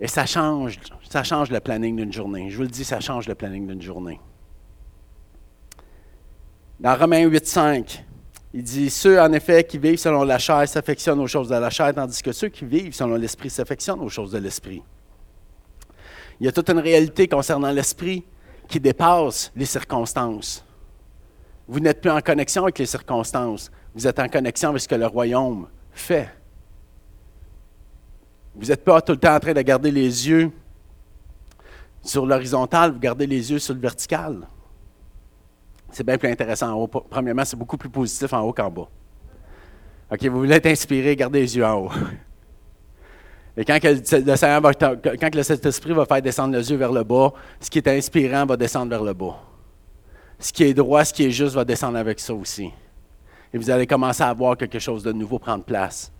Et 0.00 0.06
ça 0.06 0.24
change, 0.24 0.78
ça 1.10 1.22
change 1.22 1.50
le 1.50 1.60
planning 1.60 1.96
d'une 1.96 2.12
journée. 2.12 2.48
Je 2.48 2.56
vous 2.56 2.62
le 2.62 2.68
dis, 2.68 2.84
ça 2.84 3.00
change 3.00 3.28
le 3.28 3.34
planning 3.34 3.66
d'une 3.66 3.82
journée. 3.82 4.18
Dans 6.78 6.96
Romains 6.96 7.26
8, 7.26 7.46
5, 7.46 8.04
il 8.52 8.62
dit 8.62 8.90
Ceux, 8.90 9.20
en 9.20 9.32
effet, 9.32 9.64
qui 9.64 9.78
vivent 9.78 9.98
selon 9.98 10.24
la 10.24 10.38
chair 10.38 10.68
s'affectionnent 10.68 11.20
aux 11.20 11.26
choses 11.26 11.48
de 11.48 11.54
la 11.54 11.70
chair, 11.70 11.94
tandis 11.94 12.22
que 12.22 12.32
ceux 12.32 12.48
qui 12.48 12.64
vivent 12.64 12.94
selon 12.94 13.16
l'esprit 13.16 13.50
s'affectionnent 13.50 14.00
aux 14.00 14.08
choses 14.08 14.32
de 14.32 14.38
l'esprit. 14.38 14.82
Il 16.40 16.46
y 16.46 16.48
a 16.48 16.52
toute 16.52 16.70
une 16.70 16.78
réalité 16.78 17.28
concernant 17.28 17.70
l'esprit 17.70 18.24
qui 18.66 18.80
dépasse 18.80 19.52
les 19.54 19.66
circonstances. 19.66 20.64
Vous 21.68 21.80
n'êtes 21.80 22.00
plus 22.00 22.10
en 22.10 22.20
connexion 22.20 22.64
avec 22.64 22.78
les 22.78 22.86
circonstances, 22.86 23.70
vous 23.94 24.06
êtes 24.06 24.18
en 24.18 24.28
connexion 24.28 24.70
avec 24.70 24.80
ce 24.80 24.88
que 24.88 24.94
le 24.94 25.06
royaume 25.06 25.68
fait. 25.92 26.28
Vous 28.54 28.66
n'êtes 28.66 28.84
pas 28.84 29.00
tout 29.00 29.12
le 29.12 29.18
temps 29.18 29.34
en 29.34 29.40
train 29.40 29.52
de 29.52 29.62
garder 29.62 29.90
les 29.90 30.28
yeux 30.28 30.50
sur 32.02 32.26
l'horizontal, 32.26 32.92
vous 32.92 32.98
gardez 32.98 33.26
les 33.26 33.52
yeux 33.52 33.58
sur 33.58 33.74
le 33.74 33.80
vertical. 33.80 34.46
C'est 35.92 36.04
bien 36.04 36.18
plus 36.18 36.28
intéressant 36.28 36.72
en 36.72 36.82
haut. 36.82 36.86
Premièrement, 36.86 37.44
c'est 37.44 37.56
beaucoup 37.56 37.76
plus 37.76 37.88
positif 37.88 38.32
en 38.32 38.40
haut 38.40 38.52
qu'en 38.52 38.70
bas. 38.70 38.88
OK, 40.12 40.24
vous 40.24 40.38
voulez 40.38 40.56
être 40.56 40.66
inspiré, 40.66 41.14
gardez 41.14 41.40
les 41.40 41.56
yeux 41.56 41.64
en 41.64 41.84
haut. 41.84 41.90
Et 43.56 43.64
quand, 43.64 43.78
le, 43.82 45.16
quand 45.16 45.34
le 45.34 45.42
Saint-Esprit 45.42 45.92
va 45.92 46.06
faire 46.06 46.22
descendre 46.22 46.56
les 46.56 46.70
yeux 46.70 46.76
vers 46.76 46.92
le 46.92 47.02
bas, 47.02 47.32
ce 47.60 47.68
qui 47.68 47.78
est 47.78 47.88
inspirant 47.88 48.46
va 48.46 48.56
descendre 48.56 48.90
vers 48.90 49.02
le 49.02 49.12
bas. 49.12 49.36
Ce 50.38 50.52
qui 50.52 50.64
est 50.64 50.74
droit, 50.74 51.04
ce 51.04 51.12
qui 51.12 51.24
est 51.24 51.30
juste 51.30 51.54
va 51.54 51.64
descendre 51.64 51.98
avec 51.98 52.20
ça 52.20 52.32
aussi. 52.32 52.70
Et 53.52 53.58
vous 53.58 53.68
allez 53.68 53.86
commencer 53.86 54.22
à 54.22 54.32
voir 54.32 54.56
quelque 54.56 54.78
chose 54.78 55.02
de 55.02 55.12
nouveau 55.12 55.38
prendre 55.38 55.64
place. 55.64 56.10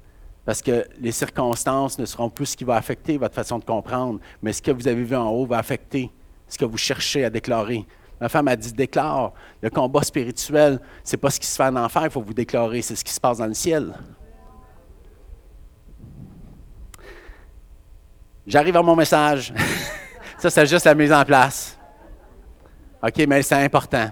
Parce 0.44 0.60
que 0.60 0.84
les 1.00 1.12
circonstances 1.12 1.98
ne 1.98 2.04
seront 2.04 2.28
plus 2.28 2.46
ce 2.46 2.56
qui 2.56 2.64
va 2.64 2.76
affecter 2.76 3.16
votre 3.16 3.34
façon 3.34 3.58
de 3.58 3.64
comprendre, 3.64 4.20
mais 4.42 4.52
ce 4.52 4.60
que 4.60 4.70
vous 4.70 4.88
avez 4.88 5.04
vu 5.04 5.16
en 5.16 5.30
haut 5.30 5.46
va 5.46 5.58
affecter 5.58 6.10
ce 6.48 6.58
que 6.58 6.64
vous 6.64 6.76
cherchez 6.78 7.24
à 7.24 7.30
déclarer, 7.30 7.86
Ma 8.20 8.28
femme 8.28 8.48
a 8.48 8.56
dit 8.56 8.72
déclare. 8.72 9.32
Le 9.62 9.70
combat 9.70 10.02
spirituel, 10.02 10.80
ce 11.02 11.12
n'est 11.12 11.20
pas 11.20 11.30
ce 11.30 11.40
qui 11.40 11.46
se 11.46 11.56
fait 11.56 11.64
en 11.64 11.76
enfer, 11.76 12.02
il 12.04 12.10
faut 12.10 12.20
vous 12.20 12.34
déclarer, 12.34 12.82
c'est 12.82 12.96
ce 12.96 13.04
qui 13.04 13.12
se 13.12 13.20
passe 13.20 13.38
dans 13.38 13.46
le 13.46 13.54
ciel. 13.54 13.94
J'arrive 18.46 18.76
à 18.76 18.82
mon 18.82 18.96
message. 18.96 19.54
ça, 20.38 20.50
c'est 20.50 20.66
juste 20.66 20.84
la 20.84 20.94
mise 20.94 21.12
en 21.12 21.24
place. 21.24 21.78
OK, 23.02 23.24
mais 23.26 23.42
c'est 23.42 23.62
important. 23.62 24.10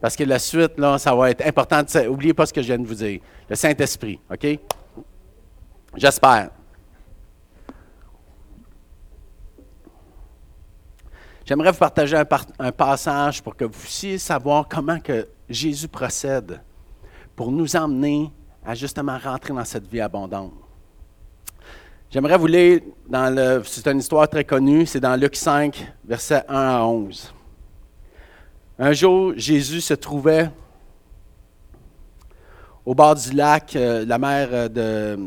Parce 0.00 0.16
que 0.16 0.24
la 0.24 0.38
suite, 0.38 0.78
là, 0.78 0.98
ça 0.98 1.14
va 1.14 1.30
être 1.30 1.46
important. 1.46 1.82
N'oubliez 2.04 2.34
pas 2.34 2.46
ce 2.46 2.52
que 2.52 2.62
je 2.62 2.66
viens 2.66 2.78
de 2.78 2.86
vous 2.86 2.94
dire. 2.94 3.20
Le 3.48 3.56
Saint-Esprit, 3.56 4.20
OK? 4.30 4.58
J'espère. 5.96 6.50
J'aimerais 11.44 11.72
vous 11.72 11.78
partager 11.78 12.16
un, 12.16 12.72
passage 12.72 13.42
pour 13.42 13.54
que 13.54 13.66
vous 13.66 13.78
puissiez 13.78 14.16
savoir 14.16 14.66
comment 14.66 14.98
que 14.98 15.28
Jésus 15.48 15.88
procède 15.88 16.58
pour 17.36 17.52
nous 17.52 17.76
emmener 17.76 18.32
à 18.64 18.74
justement 18.74 19.18
rentrer 19.18 19.52
dans 19.52 19.64
cette 19.64 19.86
vie 19.86 20.00
abondante. 20.00 20.54
J'aimerais 22.08 22.38
vous 22.38 22.46
lire 22.46 22.80
dans 23.06 23.34
le. 23.34 23.62
C'est 23.64 23.86
une 23.88 23.98
histoire 23.98 24.26
très 24.26 24.44
connue, 24.44 24.86
c'est 24.86 25.00
dans 25.00 25.16
Luc 25.20 25.36
5, 25.36 25.92
versets 26.06 26.44
1 26.48 26.54
à 26.54 26.82
11. 26.82 27.34
Un 28.78 28.92
jour, 28.92 29.34
Jésus 29.36 29.82
se 29.82 29.94
trouvait 29.94 30.50
au 32.86 32.94
bord 32.94 33.16
du 33.16 33.32
lac, 33.32 33.76
euh, 33.76 34.06
la 34.06 34.18
mer 34.18 34.70
de 34.70 35.18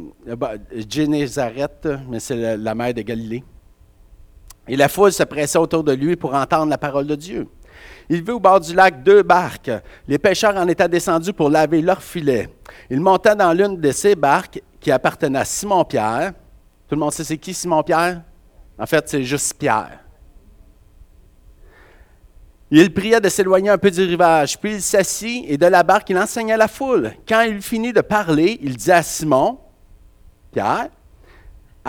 Génézareth, 0.90 1.88
mais 2.10 2.20
c'est 2.20 2.58
la 2.58 2.74
mer 2.74 2.94
de 2.94 3.04
Galilée. 3.04 3.44
Et 4.68 4.76
la 4.76 4.90
foule 4.90 5.12
se 5.12 5.24
pressait 5.24 5.58
autour 5.58 5.84
de 5.84 5.94
lui 5.94 6.16
pour 6.16 6.34
entendre 6.34 6.70
la 6.70 6.78
parole 6.78 7.08
de 7.08 7.16
Dieu. 7.16 7.48
Il 8.10 8.24
vit 8.24 8.32
au 8.32 8.40
bord 8.40 8.60
du 8.60 8.74
lac 8.74 9.04
deux 9.04 9.24
barques. 9.24 9.72
Les 10.08 10.18
pêcheurs 10.18 10.56
en 10.56 10.68
étaient 10.68 10.88
descendus 10.88 11.34
pour 11.34 11.50
laver 11.50 11.82
leurs 11.82 12.02
filets. 12.02 12.50
Il 12.90 13.02
monta 13.02 13.36
dans 13.36 13.54
l'une 13.54 13.80
de 13.80 13.92
ces 13.92 14.16
barques 14.16 14.62
qui 14.80 14.92
appartenait 14.92 15.40
à 15.40 15.46
Simon-Pierre. 15.46 16.34
Tout 16.88 16.96
le 16.96 17.00
monde 17.00 17.12
sait 17.12 17.24
c'est 17.24 17.38
qui 17.38 17.54
Simon-Pierre? 17.54 18.22
En 18.80 18.86
fait, 18.86 19.10
c'est 19.10 19.24
juste 19.24 19.56
Pierre. 19.56 20.00
Il 22.70 22.94
pria 22.94 23.20
de 23.20 23.30
s'éloigner 23.30 23.70
un 23.70 23.78
peu 23.78 23.90
du 23.90 24.02
rivage, 24.02 24.60
puis 24.60 24.76
il 24.76 24.82
s'assit 24.82 25.46
et 25.48 25.58
de 25.58 25.66
la 25.66 25.84
barque, 25.84 26.10
il 26.10 26.18
enseignait 26.18 26.58
la 26.58 26.68
foule. 26.68 27.14
Quand 27.28 27.42
il 27.42 27.62
finit 27.62 27.94
de 27.94 28.02
parler, 28.02 28.60
il 28.62 28.76
dit 28.76 28.92
à 28.92 29.02
Simon, 29.04 29.58
Pierre, 30.52 30.90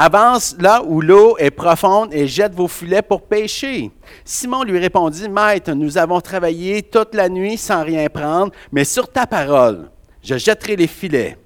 Avance 0.00 0.54
là 0.60 0.84
où 0.86 1.00
l'eau 1.00 1.36
est 1.38 1.50
profonde 1.50 2.14
et 2.14 2.28
jette 2.28 2.54
vos 2.54 2.68
filets 2.68 3.02
pour 3.02 3.22
pêcher. 3.22 3.90
Simon 4.24 4.62
lui 4.62 4.78
répondit, 4.78 5.28
Maître, 5.28 5.72
nous 5.72 5.98
avons 5.98 6.20
travaillé 6.20 6.84
toute 6.84 7.16
la 7.16 7.28
nuit 7.28 7.56
sans 7.56 7.82
rien 7.82 8.08
prendre, 8.08 8.52
mais 8.70 8.84
sur 8.84 9.10
ta 9.10 9.26
parole, 9.26 9.90
je 10.22 10.38
jetterai 10.38 10.76
les 10.76 10.86
filets. 10.86 11.36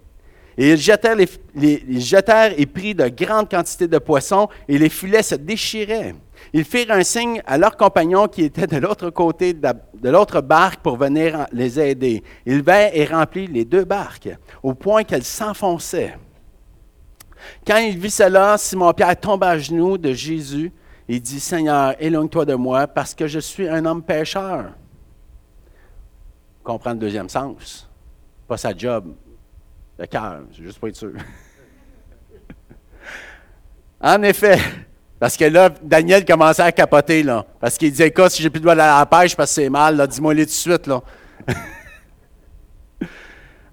Et 0.59 0.73
ils 0.73 0.77
jetèrent, 0.79 2.53
et 2.59 2.67
prirent 2.67 2.97
de 2.97 3.09
grandes 3.09 3.51
quantités 3.51 3.89
de 3.89 3.97
poissons, 3.97 4.51
et 4.69 4.77
les 4.77 4.91
filets 4.91 5.23
se 5.23 5.37
déchiraient. 5.37 6.15
Ils 6.53 6.65
firent 6.65 6.91
un 6.91 7.05
signe 7.05 7.41
à 7.47 7.57
leurs 7.57 7.79
compagnons 7.79 8.29
qui 8.29 8.43
étaient 8.43 8.67
de 8.67 8.77
l'autre 8.77 9.09
côté 9.09 9.55
de 9.55 10.11
l'autre 10.11 10.43
barque 10.43 10.83
pour 10.83 10.99
venir 10.99 11.47
les 11.53 11.81
aider. 11.81 12.23
Ils 12.45 12.63
vinrent 12.63 12.91
et 12.93 13.07
remplirent 13.07 13.49
les 13.51 13.65
deux 13.65 13.87
barques, 13.87 14.29
au 14.63 14.75
point 14.75 15.05
qu'elles 15.05 15.25
s'enfonçaient. 15.25 16.19
Quand 17.67 17.79
il 17.79 17.99
vit 17.99 18.11
cela, 18.11 18.57
Simon-Pierre 18.59 19.19
tombe 19.19 19.45
à 19.45 19.59
genoux 19.59 19.99
de 19.99 20.13
Jésus 20.13 20.73
et 21.09 21.21
dit, 21.21 21.41
Seigneur, 21.41 21.95
éloigne-toi 21.99 22.45
de 22.45 22.55
moi 22.55 22.87
parce 22.87 23.15
que 23.15 23.27
je 23.27 23.39
suis 23.39 23.69
un 23.69 23.85
homme 23.85 24.03
pécheur. 24.03 24.73
Comprends 26.63 26.93
le 26.93 26.99
deuxième 26.99 27.29
sens. 27.29 27.89
Pas 28.47 28.57
sa 28.57 28.77
job. 28.77 29.15
Le 29.99 30.07
cœur, 30.07 30.43
c'est 30.55 30.63
juste 30.63 30.79
pas 30.79 30.89
être 30.89 30.97
sûr. 30.97 31.13
en 34.01 34.23
effet, 34.23 34.59
parce 35.19 35.37
que 35.37 35.45
là, 35.45 35.71
Daniel 35.83 36.25
commençait 36.25 36.63
à 36.63 36.73
capoter. 36.73 37.25
Parce 37.61 37.79
qu'il 37.79 37.91
disait, 37.91 38.09
écoute, 38.09 38.31
si 38.31 38.43
j'ai 38.43 38.51
plus 38.51 38.61
de 38.61 38.65
doigts 38.65 38.73
à 38.73 39.01
la 39.01 39.07
pêche 39.07 39.37
parce 39.37 39.51
que 39.51 39.63
c'est 39.63 39.71
mal, 39.71 40.07
dis-moi-les 40.09 40.47
tout 40.47 40.51
de 40.51 40.55
suite, 40.55 40.87
là. 40.87 41.03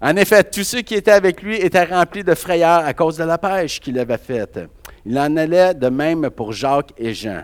En 0.02 0.16
effet, 0.16 0.42
tous 0.44 0.64
ceux 0.64 0.80
qui 0.80 0.94
étaient 0.94 1.10
avec 1.10 1.42
lui 1.42 1.56
étaient 1.56 1.84
remplis 1.84 2.24
de 2.24 2.34
frayeur 2.34 2.84
à 2.86 2.94
cause 2.94 3.18
de 3.18 3.24
la 3.24 3.36
pêche 3.36 3.80
qu'il 3.80 3.98
avait 3.98 4.16
faite. 4.16 4.58
Il 5.04 5.18
en 5.18 5.36
allait 5.36 5.74
de 5.74 5.88
même 5.88 6.30
pour 6.30 6.52
Jacques 6.52 6.92
et 6.96 7.12
Jean, 7.12 7.42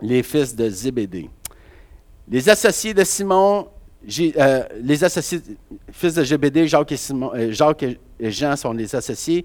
les 0.00 0.22
fils 0.22 0.54
de 0.54 0.68
Zébédée. 0.68 1.28
Les 2.28 2.48
associés 2.48 2.94
de 2.94 3.02
Simon, 3.02 3.68
euh, 4.20 4.62
les 4.80 5.02
associés, 5.02 5.40
fils 5.90 6.14
de 6.14 6.22
Zébédée, 6.22 6.68
Jacques 6.68 6.92
et, 6.92 6.98
euh, 7.12 7.52
Jacques 7.52 7.82
et 7.82 8.30
Jean 8.30 8.54
sont 8.54 8.72
les 8.72 8.94
associés. 8.94 9.44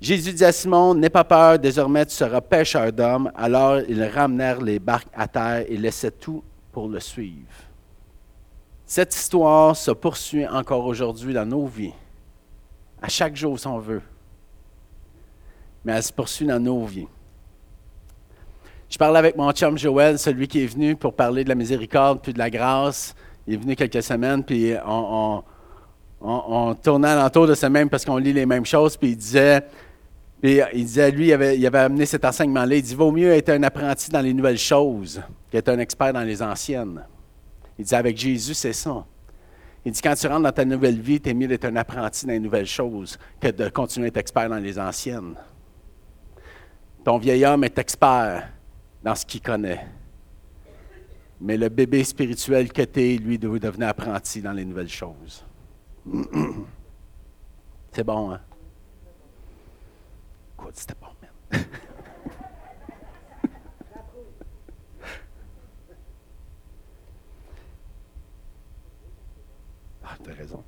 Jésus 0.00 0.32
dit 0.32 0.44
à 0.44 0.52
Simon, 0.52 0.94
N'aie 0.94 1.10
pas 1.10 1.24
peur, 1.24 1.58
désormais 1.58 2.06
tu 2.06 2.14
seras 2.14 2.40
pêcheur 2.40 2.90
d'hommes. 2.90 3.30
Alors 3.34 3.80
ils 3.86 4.02
ramenèrent 4.02 4.62
les 4.62 4.78
barques 4.78 5.08
à 5.14 5.28
terre 5.28 5.64
et 5.68 5.76
laissaient 5.76 6.10
tout 6.10 6.42
pour 6.72 6.88
le 6.88 7.00
suivre. 7.00 7.65
Cette 8.86 9.12
histoire 9.14 9.74
se 9.74 9.90
poursuit 9.90 10.46
encore 10.46 10.86
aujourd'hui 10.86 11.34
dans 11.34 11.44
nos 11.44 11.66
vies, 11.66 11.92
à 13.02 13.08
chaque 13.08 13.34
jour 13.34 13.58
si 13.58 13.66
on 13.66 13.80
veut. 13.80 14.02
Mais 15.84 15.92
elle 15.92 16.02
se 16.04 16.12
poursuit 16.12 16.46
dans 16.46 16.60
nos 16.60 16.84
vies. 16.84 17.08
Je 18.88 18.96
parlais 18.96 19.18
avec 19.18 19.36
mon 19.36 19.50
chum 19.50 19.76
Joël, 19.76 20.20
celui 20.20 20.46
qui 20.46 20.62
est 20.62 20.66
venu 20.66 20.94
pour 20.94 21.14
parler 21.14 21.42
de 21.42 21.48
la 21.48 21.56
miséricorde 21.56 22.20
puis 22.22 22.32
de 22.32 22.38
la 22.38 22.48
grâce. 22.48 23.16
Il 23.48 23.54
est 23.54 23.56
venu 23.56 23.74
quelques 23.74 24.04
semaines, 24.04 24.44
puis 24.44 24.74
on, 24.86 25.42
on, 26.20 26.74
tournait 26.74 27.08
alentour 27.08 27.48
de 27.48 27.54
ce 27.54 27.66
même 27.66 27.90
parce 27.90 28.04
qu'on 28.04 28.18
lit 28.18 28.32
les 28.32 28.46
mêmes 28.46 28.66
choses, 28.66 28.96
puis 28.96 29.10
il 29.10 29.16
disait, 29.16 29.64
puis 30.40 30.60
lui, 31.12 31.26
il 31.26 31.32
avait, 31.32 31.58
il 31.58 31.66
avait 31.66 31.80
amené 31.80 32.06
cet 32.06 32.24
enseignement-là. 32.24 32.76
Il 32.76 32.82
dit 32.82 32.94
Vaut 32.94 33.10
mieux 33.10 33.32
être 33.32 33.48
un 33.48 33.64
apprenti 33.64 34.10
dans 34.10 34.20
les 34.20 34.32
nouvelles 34.32 34.58
choses 34.58 35.20
qu'être 35.50 35.70
un 35.70 35.78
expert 35.80 36.12
dans 36.12 36.22
les 36.22 36.40
anciennes. 36.40 37.02
Il 37.78 37.84
dit, 37.84 37.94
avec 37.94 38.16
Jésus, 38.16 38.54
c'est 38.54 38.72
ça. 38.72 39.04
Il 39.84 39.92
dit, 39.92 40.00
quand 40.00 40.14
tu 40.14 40.26
rentres 40.26 40.42
dans 40.42 40.52
ta 40.52 40.64
nouvelle 40.64 41.00
vie, 41.00 41.20
tu 41.20 41.30
es 41.30 41.34
mieux 41.34 41.48
d'être 41.48 41.66
un 41.66 41.76
apprenti 41.76 42.26
dans 42.26 42.32
les 42.32 42.40
nouvelles 42.40 42.66
choses 42.66 43.18
que 43.40 43.48
de 43.48 43.68
continuer 43.68 44.06
à 44.06 44.08
être 44.08 44.16
expert 44.16 44.48
dans 44.48 44.58
les 44.58 44.78
anciennes. 44.78 45.36
Ton 47.04 47.18
vieil 47.18 47.44
homme 47.44 47.62
est 47.64 47.78
expert 47.78 48.48
dans 49.04 49.14
ce 49.14 49.24
qu'il 49.24 49.40
connaît. 49.40 49.86
Mais 51.40 51.56
le 51.56 51.68
bébé 51.68 52.02
spirituel 52.02 52.72
que 52.72 52.82
tu 52.82 53.00
es, 53.00 53.16
lui, 53.18 53.38
doit 53.38 53.58
devenir 53.58 53.88
apprenti 53.88 54.40
dans 54.40 54.52
les 54.52 54.64
nouvelles 54.64 54.88
choses. 54.88 55.44
C'est 57.92 58.04
bon, 58.04 58.32
hein? 58.32 58.40
Quoi, 60.56 60.70
c'était 60.74 60.94
bon, 61.00 61.08
man? 61.22 61.30
ah, 70.04 70.16
t'as 70.22 70.32
raison. 70.32 70.64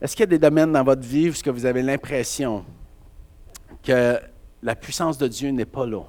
Est-ce 0.00 0.14
qu'il 0.14 0.22
y 0.22 0.24
a 0.24 0.26
des 0.26 0.38
domaines 0.38 0.72
dans 0.72 0.84
votre 0.84 1.02
vie 1.02 1.30
où 1.30 1.52
vous 1.52 1.66
avez 1.66 1.82
l'impression 1.82 2.64
que 3.82 4.18
la 4.62 4.74
puissance 4.74 5.16
de 5.16 5.26
Dieu 5.26 5.50
n'est 5.50 5.64
pas 5.64 5.86
là? 5.86 6.02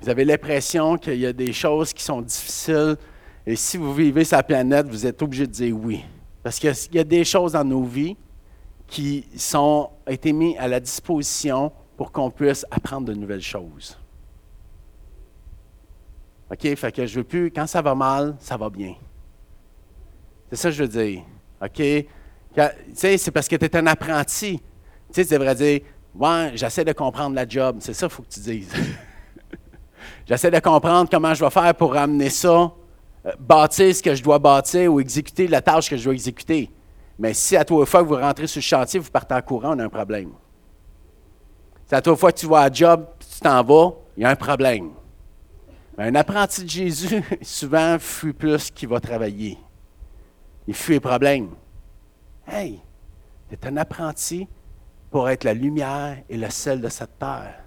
Vous 0.00 0.08
avez 0.08 0.24
l'impression 0.24 0.96
qu'il 0.96 1.18
y 1.18 1.26
a 1.26 1.32
des 1.32 1.52
choses 1.52 1.92
qui 1.92 2.02
sont 2.02 2.22
difficiles 2.22 2.96
et 3.46 3.54
si 3.54 3.76
vous 3.76 3.94
vivez 3.94 4.24
la 4.30 4.42
planète, 4.42 4.88
vous 4.88 5.06
êtes 5.06 5.22
obligé 5.22 5.46
de 5.46 5.52
dire 5.52 5.76
oui. 5.76 6.04
Parce 6.42 6.58
qu'il 6.58 6.72
y 6.92 6.98
a 6.98 7.04
des 7.04 7.24
choses 7.24 7.52
dans 7.52 7.64
nos 7.64 7.84
vies 7.84 8.16
qui 8.88 9.26
sont 9.36 9.90
été 10.06 10.32
mises 10.32 10.56
à 10.58 10.66
la 10.66 10.80
disposition 10.80 11.72
pour 11.96 12.10
qu'on 12.10 12.30
puisse 12.30 12.66
apprendre 12.70 13.06
de 13.06 13.14
nouvelles 13.14 13.42
choses. 13.42 13.96
OK? 16.50 16.74
Fait 16.76 16.92
que 16.92 17.06
je 17.06 17.16
veux 17.16 17.24
plus, 17.24 17.50
quand 17.50 17.66
ça 17.66 17.82
va 17.82 17.94
mal, 17.94 18.36
ça 18.40 18.56
va 18.56 18.68
bien. 18.68 18.94
C'est 20.50 20.56
ça 20.56 20.68
que 20.68 20.74
je 20.74 20.82
veux 20.84 20.88
dire. 20.88 21.22
OK? 21.62 22.06
C'est 22.94 23.30
parce 23.30 23.48
que 23.48 23.56
tu 23.56 23.64
es 23.64 23.76
un 23.76 23.86
apprenti. 23.86 24.58
Tu 24.58 24.62
sais, 25.12 25.24
tu 25.24 25.32
devrais 25.32 25.54
dire, 25.54 25.80
ouais, 26.14 26.52
j'essaie 26.54 26.84
de 26.84 26.92
comprendre 26.92 27.34
la 27.34 27.46
job. 27.46 27.76
C'est 27.80 27.92
ça 27.92 28.06
qu'il 28.06 28.16
faut 28.16 28.22
que 28.22 28.28
tu 28.28 28.40
dises. 28.40 28.72
j'essaie 30.26 30.50
de 30.50 30.58
comprendre 30.60 31.08
comment 31.10 31.34
je 31.34 31.44
vais 31.44 31.50
faire 31.50 31.74
pour 31.74 31.96
amener 31.96 32.30
ça 32.30 32.72
euh, 33.26 33.32
bâtir 33.38 33.94
ce 33.94 34.02
que 34.02 34.14
je 34.14 34.22
dois 34.22 34.38
bâtir 34.38 34.92
ou 34.92 35.00
exécuter 35.00 35.48
la 35.48 35.60
tâche 35.60 35.90
que 35.90 35.96
je 35.96 36.04
dois 36.04 36.14
exécuter. 36.14 36.70
Mais 37.18 37.34
si 37.34 37.56
à 37.56 37.64
toi 37.64 37.84
fois 37.86 38.02
que 38.02 38.08
vous 38.08 38.16
rentrez 38.16 38.46
sur 38.46 38.58
le 38.58 38.62
chantier, 38.62 39.00
vous 39.00 39.10
partez 39.10 39.34
en 39.34 39.42
courant, 39.42 39.74
on 39.74 39.78
a 39.78 39.84
un 39.84 39.88
problème. 39.88 40.30
Si 41.86 41.94
à 41.94 42.00
toi 42.00 42.16
fois 42.16 42.32
que 42.32 42.38
tu 42.38 42.46
vas 42.46 42.62
à 42.62 42.72
job, 42.72 43.06
tu 43.18 43.40
t'en 43.40 43.62
vas, 43.62 43.92
il 44.16 44.22
y 44.22 44.26
a 44.26 44.30
un 44.30 44.36
problème. 44.36 44.90
Un 45.98 46.14
apprenti 46.14 46.64
de 46.64 46.68
Jésus, 46.68 47.22
souvent, 47.42 47.96
fuit 47.98 48.32
plus 48.32 48.70
qu'il 48.70 48.88
va 48.88 49.00
travailler. 49.00 49.58
Il 50.68 50.74
fuit 50.74 50.94
les 50.94 51.00
problèmes. 51.00 51.48
Hey, 52.46 52.80
tu 53.48 53.54
es 53.54 53.66
un 53.66 53.76
apprenti 53.76 54.46
pour 55.10 55.28
être 55.28 55.44
la 55.44 55.54
lumière 55.54 56.18
et 56.28 56.36
le 56.36 56.48
sel 56.50 56.80
de 56.80 56.88
cette 56.88 57.18
terre. 57.18 57.64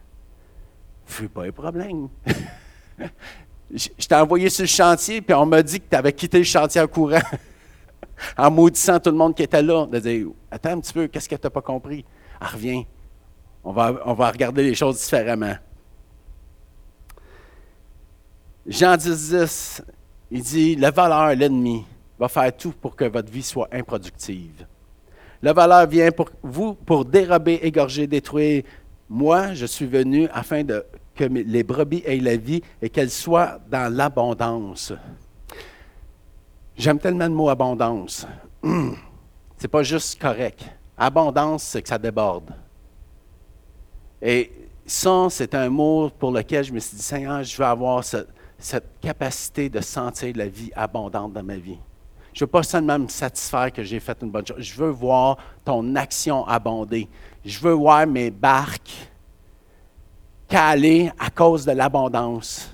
Fuis 1.05 1.27
pas 1.27 1.45
les 1.45 1.51
problèmes. 1.51 2.07
je 3.73 4.07
t'ai 4.07 4.15
envoyé 4.15 4.49
sur 4.49 4.63
le 4.63 4.67
chantier, 4.67 5.21
puis 5.21 5.34
on 5.34 5.45
m'a 5.45 5.61
dit 5.61 5.80
que 5.80 5.89
tu 5.89 5.95
avais 5.95 6.13
quitté 6.13 6.38
le 6.38 6.43
chantier 6.43 6.82
en 6.82 6.88
courant, 6.88 7.19
en 8.38 8.51
maudissant 8.51 8.99
tout 8.99 9.09
le 9.09 9.17
monde 9.17 9.36
qui 9.36 9.43
était 9.43 9.61
là. 9.61 9.86
De 9.86 9.99
dire 9.99 10.27
Attends 10.51 10.71
un 10.71 10.80
petit 10.80 10.93
peu, 10.93 11.07
qu'est-ce 11.07 11.27
que 11.27 11.36
tu 11.36 11.41
n'as 11.43 11.49
pas 11.49 11.61
compris? 11.61 12.05
Ah, 12.39 12.47
reviens. 12.47 12.84
On 13.63 13.73
va, 13.73 14.32
regarder 14.32 14.63
les 14.63 14.73
choses 14.73 14.99
différemment. 14.99 15.55
Jean 18.65 18.95
10, 18.95 19.30
10, 19.32 19.84
il 20.32 20.41
dit 20.41 20.75
Le 20.75 20.89
voleur, 20.91 21.36
l'ennemi, 21.36 21.86
va 22.20 22.28
faire 22.28 22.55
tout 22.55 22.74
pour 22.74 22.95
que 22.95 23.05
votre 23.05 23.32
vie 23.32 23.43
soit 23.43 23.70
improductive. 23.72 24.65
Le 25.41 25.53
voleur 25.53 25.88
vient 25.88 26.11
pour 26.11 26.30
vous 26.43 26.74
pour 26.74 27.05
dérober, 27.05 27.59
égorger, 27.63 28.07
détruire. 28.07 28.63
Moi, 29.07 29.53
je 29.53 29.65
suis 29.65 29.86
venu 29.88 30.28
afin 30.34 30.63
de 30.63 30.86
que 31.15 31.24
les 31.26 31.63
brebis 31.63 32.03
aient 32.05 32.17
la 32.17 32.38
vie 32.38 32.61
et 32.82 32.89
qu'elles 32.89 33.09
soient 33.09 33.59
dans 33.70 33.93
l'abondance. 33.93 34.93
J'aime 36.78 36.99
tellement 36.99 37.26
le 37.26 37.34
mot 37.34 37.49
abondance. 37.49 38.26
C'est 39.57 39.67
pas 39.67 39.84
juste 39.84 40.22
correct. 40.22 40.65
Abondance, 40.97 41.63
c'est 41.63 41.82
que 41.82 41.89
ça 41.89 41.97
déborde. 41.97 42.53
Et 44.22 44.51
ça, 44.86 45.28
c'est 45.30 45.53
un 45.55 45.70
mot 45.70 46.09
pour 46.09 46.32
lequel 46.32 46.63
je 46.63 46.72
me 46.72 46.80
suis 46.80 46.95
dit, 46.95 47.03
Seigneur, 47.03 47.43
je 47.43 47.57
veux 47.57 47.65
avoir 47.65 48.03
cette 48.03 48.99
capacité 49.01 49.70
de 49.70 49.82
sentir 49.82 50.34
la 50.36 50.47
vie 50.47 50.72
abondante 50.74 51.34
dans 51.34 51.43
ma 51.43 51.57
vie. 51.57 51.80
Je 52.40 52.46
ne 52.46 52.48
veux 52.48 52.52
pas 52.52 52.64
seulement 52.64 52.98
me 52.98 53.10
satisfaire 53.10 53.70
que 53.70 53.84
j'ai 53.84 54.00
fait 54.00 54.18
une 54.22 54.32
bonne 54.32 54.48
chose. 54.48 54.56
Je 54.60 54.74
veux 54.76 54.92
voir 54.92 55.36
ton 55.66 55.94
action 55.98 56.48
abonder. 56.48 57.10
Je 57.44 57.60
veux 57.60 57.74
voir 57.74 58.08
mes 58.08 58.32
barques 58.32 59.10
calé 60.48 61.12
à 61.20 61.30
cause 61.32 61.66
de 61.66 61.74
l'abondance. 61.74 62.72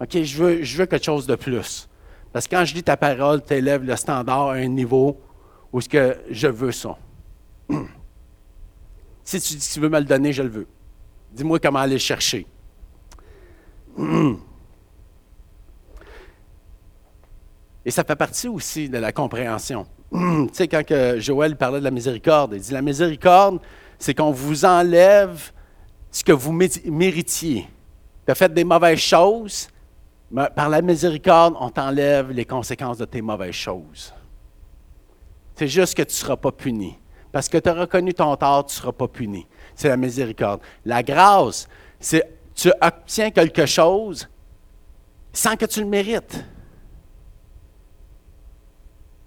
OK, 0.00 0.20
je 0.24 0.36
veux, 0.36 0.62
je 0.64 0.78
veux 0.78 0.86
quelque 0.86 1.04
chose 1.04 1.28
de 1.28 1.36
plus. 1.36 1.88
Parce 2.32 2.48
que 2.48 2.56
quand 2.56 2.64
je 2.64 2.74
lis 2.74 2.82
ta 2.82 2.96
parole, 2.96 3.44
tu 3.44 3.54
élèves 3.54 3.84
le 3.84 3.94
standard 3.94 4.48
à 4.48 4.54
un 4.54 4.66
niveau 4.66 5.16
où 5.72 5.80
ce 5.80 5.88
que 5.88 6.18
je 6.28 6.48
veux 6.48 6.72
ça. 6.72 6.98
si 9.22 9.40
tu 9.40 9.54
dis 9.54 9.68
que 9.68 9.74
tu 9.74 9.78
veux 9.78 9.90
me 9.90 10.00
le 10.00 10.06
donner, 10.06 10.32
je 10.32 10.42
le 10.42 10.48
veux. 10.48 10.66
Dis-moi 11.30 11.60
comment 11.60 11.78
aller 11.78 11.92
le 11.92 11.98
chercher. 12.00 12.48
Et 17.84 17.90
ça 17.90 18.04
fait 18.04 18.16
partie 18.16 18.48
aussi 18.48 18.88
de 18.88 18.98
la 18.98 19.12
compréhension. 19.12 19.86
tu 20.12 20.48
sais, 20.52 20.68
quand 20.68 20.84
Joël 21.18 21.56
parlait 21.56 21.80
de 21.80 21.84
la 21.84 21.90
miséricorde, 21.90 22.54
il 22.54 22.60
dit 22.60 22.72
la 22.72 22.82
miséricorde, 22.82 23.60
c'est 23.98 24.14
qu'on 24.14 24.30
vous 24.30 24.64
enlève 24.64 25.52
ce 26.10 26.22
que 26.22 26.32
vous 26.32 26.52
méritiez. 26.52 27.66
Tu 28.26 28.30
as 28.30 28.34
fait 28.34 28.52
des 28.52 28.64
mauvaises 28.64 28.98
choses, 28.98 29.68
mais 30.30 30.48
par 30.54 30.68
la 30.68 30.82
miséricorde, 30.82 31.54
on 31.58 31.70
t'enlève 31.70 32.30
les 32.30 32.44
conséquences 32.44 32.98
de 32.98 33.04
tes 33.04 33.22
mauvaises 33.22 33.54
choses. 33.54 34.12
C'est 35.56 35.68
juste 35.68 35.94
que 35.94 36.02
tu 36.02 36.08
ne 36.08 36.12
seras 36.12 36.36
pas 36.36 36.52
puni. 36.52 36.98
Parce 37.30 37.48
que 37.48 37.58
tu 37.58 37.68
as 37.68 37.74
reconnu 37.74 38.12
ton 38.12 38.36
tort, 38.36 38.66
tu 38.66 38.74
ne 38.74 38.80
seras 38.80 38.92
pas 38.92 39.08
puni. 39.08 39.46
C'est 39.74 39.88
la 39.88 39.96
miséricorde. 39.96 40.60
La 40.84 41.02
grâce, 41.02 41.68
c'est 41.98 42.28
tu 42.54 42.70
obtiens 42.80 43.30
quelque 43.30 43.64
chose 43.66 44.28
sans 45.32 45.56
que 45.56 45.64
tu 45.64 45.80
le 45.80 45.86
mérites. 45.86 46.44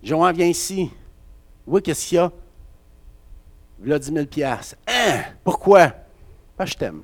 Johan, 0.06 0.32
viens 0.34 0.45
ici. 0.45 0.91
Oui, 1.66 1.82
qu'est-ce 1.82 2.08
qu'il 2.08 2.18
y 2.18 2.20
a? 2.20 2.32
A 3.95 3.99
10 3.99 4.14
000 4.14 4.26
Hein? 4.88 5.24
Pourquoi? 5.43 5.91
Pas 6.56 6.66
je 6.68 6.76
t'aime. 6.76 7.01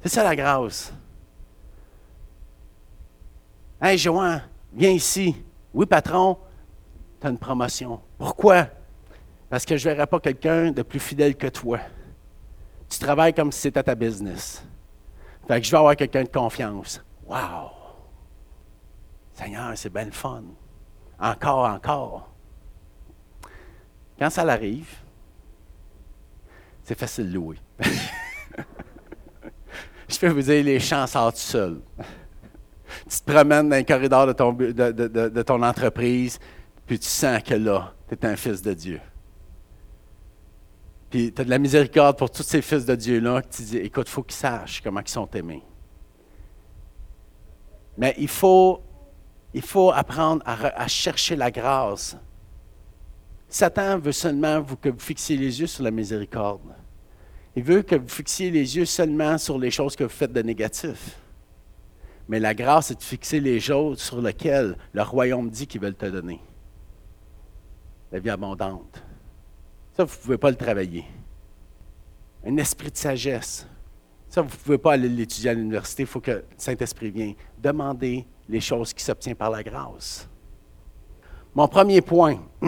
C'est 0.00 0.10
ça 0.10 0.22
la 0.22 0.36
grâce. 0.36 0.92
Hey, 3.82 3.98
Johan, 3.98 4.40
viens 4.72 4.90
ici. 4.90 5.34
Oui, 5.72 5.86
patron, 5.86 6.38
tu 7.20 7.26
as 7.26 7.30
une 7.30 7.38
promotion. 7.38 8.00
Pourquoi? 8.16 8.68
Parce 9.50 9.64
que 9.64 9.76
je 9.76 9.88
ne 9.88 9.94
verrai 9.94 10.06
pas 10.06 10.20
quelqu'un 10.20 10.70
de 10.70 10.82
plus 10.82 11.00
fidèle 11.00 11.34
que 11.34 11.48
toi. 11.48 11.80
Tu 12.88 13.00
travailles 13.00 13.34
comme 13.34 13.50
si 13.50 13.62
c'était 13.62 13.82
ta 13.82 13.96
business. 13.96 14.62
Fait 15.48 15.60
que 15.60 15.66
je 15.66 15.70
vais 15.72 15.78
avoir 15.78 15.96
quelqu'un 15.96 16.22
de 16.22 16.28
confiance. 16.28 17.02
Wow! 17.26 17.83
Seigneur, 19.34 19.72
c'est 19.76 19.92
bien 19.92 20.04
le 20.06 20.12
fun. 20.12 20.44
Encore, 21.18 21.66
encore. 21.66 22.30
Quand 24.18 24.30
ça 24.30 24.42
arrive, 24.42 24.88
c'est 26.84 26.98
facile 26.98 27.28
de 27.30 27.34
louer. 27.34 27.56
Je 30.08 30.18
peux 30.18 30.28
vous 30.28 30.42
dire, 30.42 30.62
les 30.62 30.78
chants 30.78 31.06
sortent 31.06 31.36
seuls. 31.36 31.80
tu 33.08 33.20
te 33.20 33.32
promènes 33.32 33.68
dans 33.68 33.76
les 33.76 33.84
corridors 33.84 34.26
de 34.26 34.32
ton, 34.32 34.52
de, 34.52 35.42
ton 35.42 35.62
entreprise, 35.62 36.38
puis 36.86 36.98
tu 36.98 37.08
sens 37.08 37.42
que 37.42 37.54
là, 37.54 37.92
tu 38.08 38.14
es 38.14 38.26
un 38.26 38.36
fils 38.36 38.62
de 38.62 38.74
Dieu. 38.74 39.00
Puis 41.10 41.32
tu 41.32 41.40
as 41.40 41.44
de 41.44 41.50
la 41.50 41.58
miséricorde 41.58 42.18
pour 42.18 42.30
tous 42.30 42.42
ces 42.42 42.62
fils 42.62 42.84
de 42.84 42.94
Dieu-là, 42.94 43.42
que 43.42 43.48
tu 43.48 43.62
dis, 43.62 43.78
écoute, 43.78 44.06
il 44.08 44.12
faut 44.12 44.22
qu'ils 44.22 44.36
sachent 44.36 44.80
comment 44.82 45.00
ils 45.00 45.08
sont 45.08 45.28
aimés. 45.30 45.62
Mais 47.96 48.14
il 48.18 48.28
faut, 48.28 48.82
il 49.54 49.62
faut 49.62 49.92
apprendre 49.92 50.42
à, 50.44 50.88
chercher 50.88 51.36
la 51.36 51.50
grâce 51.50 52.16
Satan 53.48 54.00
veut 54.00 54.10
seulement 54.10 54.64
que 54.64 54.88
vous 54.88 54.98
fixiez 54.98 55.36
les 55.36 55.60
yeux 55.60 55.68
sur 55.68 55.84
la 55.84 55.92
miséricorde. 55.92 56.74
Il 57.54 57.62
veut 57.62 57.82
que 57.82 57.94
vous 57.94 58.08
fixiez 58.08 58.50
les 58.50 58.76
yeux 58.76 58.84
seulement 58.84 59.38
sur 59.38 59.58
les 59.60 59.70
choses 59.70 59.94
que 59.94 60.02
vous 60.02 60.10
faites 60.10 60.32
de 60.32 60.42
négatif. 60.42 61.20
Mais 62.26 62.40
la 62.40 62.52
grâce, 62.52 62.88
c'est 62.88 62.98
de 62.98 63.02
fixer 63.02 63.38
les 63.38 63.60
choses 63.60 64.00
sur 64.00 64.20
lesquelles 64.20 64.76
le 64.92 65.02
royaume 65.02 65.50
dit 65.50 65.68
qu'il 65.68 65.80
veut 65.80 65.92
te 65.92 66.06
donner. 66.06 66.40
La 68.10 68.18
vie 68.18 68.30
abondante. 68.30 69.04
Ça, 69.96 70.02
vous 70.02 70.16
ne 70.16 70.22
pouvez 70.22 70.38
pas 70.38 70.50
le 70.50 70.56
travailler. 70.56 71.04
Un 72.44 72.56
esprit 72.56 72.90
de 72.90 72.96
sagesse. 72.96 73.68
Ça, 74.28 74.42
vous 74.42 74.48
ne 74.48 74.62
pouvez 74.64 74.78
pas 74.78 74.94
aller 74.94 75.08
l'étudier 75.08 75.50
à 75.50 75.54
l'université, 75.54 76.02
il 76.02 76.08
faut 76.08 76.20
que 76.20 76.32
le 76.32 76.44
Saint-Esprit 76.56 77.12
vienne. 77.12 77.34
Demandez 77.56 78.26
les 78.48 78.60
choses 78.60 78.92
qui 78.92 79.02
s'obtiennent 79.02 79.36
par 79.36 79.50
la 79.50 79.62
grâce. 79.62 80.28
Mon 81.54 81.68
premier 81.68 82.00
point. 82.00 82.38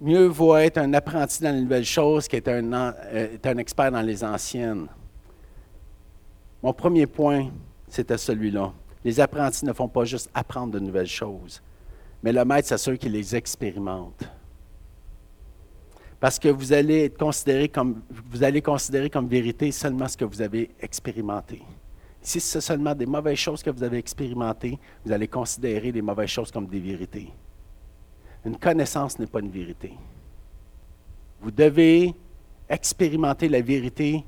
Mieux 0.00 0.26
vaut 0.26 0.56
être 0.56 0.78
un 0.78 0.94
apprenti 0.94 1.42
dans 1.42 1.52
les 1.54 1.60
nouvelles 1.60 1.84
choses 1.84 2.28
qu'être 2.28 2.48
un, 2.48 2.72
euh, 2.72 3.36
un 3.42 3.58
expert 3.58 3.90
dans 3.90 4.02
les 4.02 4.22
anciennes. 4.22 4.86
Mon 6.62 6.72
premier 6.72 7.06
point, 7.06 7.50
c'était 7.88 8.18
celui-là. 8.18 8.72
Les 9.04 9.18
apprentis 9.20 9.64
ne 9.64 9.72
font 9.72 9.88
pas 9.88 10.04
juste 10.04 10.30
apprendre 10.34 10.72
de 10.72 10.78
nouvelles 10.78 11.06
choses, 11.06 11.62
mais 12.22 12.32
le 12.32 12.44
maître 12.44 12.68
s'assure 12.68 12.98
qu'ils 12.98 13.12
les 13.12 13.34
expérimentent. 13.34 14.28
Parce 16.20 16.38
que 16.38 16.48
vous 16.48 16.72
allez 16.72 17.04
être 17.04 17.16
considéré 17.16 17.68
comme, 17.68 18.02
vous 18.10 18.42
allez 18.42 18.60
considérer 18.60 19.08
comme 19.08 19.28
vérité 19.28 19.70
seulement 19.70 20.08
ce 20.08 20.16
que 20.16 20.24
vous 20.24 20.42
avez 20.42 20.70
expérimenté. 20.80 21.62
Si 22.20 22.40
c'est 22.40 22.60
seulement 22.60 22.94
des 22.94 23.06
mauvaises 23.06 23.38
choses 23.38 23.62
que 23.62 23.70
vous 23.70 23.82
avez 23.82 23.98
expérimentées, 23.98 24.78
vous 25.04 25.12
allez 25.12 25.28
considérer 25.28 25.92
les 25.92 26.02
mauvaises 26.02 26.30
choses 26.30 26.50
comme 26.50 26.66
des 26.66 26.80
vérités. 26.80 27.32
Une 28.44 28.56
connaissance 28.56 29.18
n'est 29.18 29.26
pas 29.26 29.40
une 29.40 29.50
vérité. 29.50 29.92
Vous 31.40 31.50
devez 31.50 32.14
expérimenter 32.68 33.48
la 33.48 33.60
vérité 33.60 34.24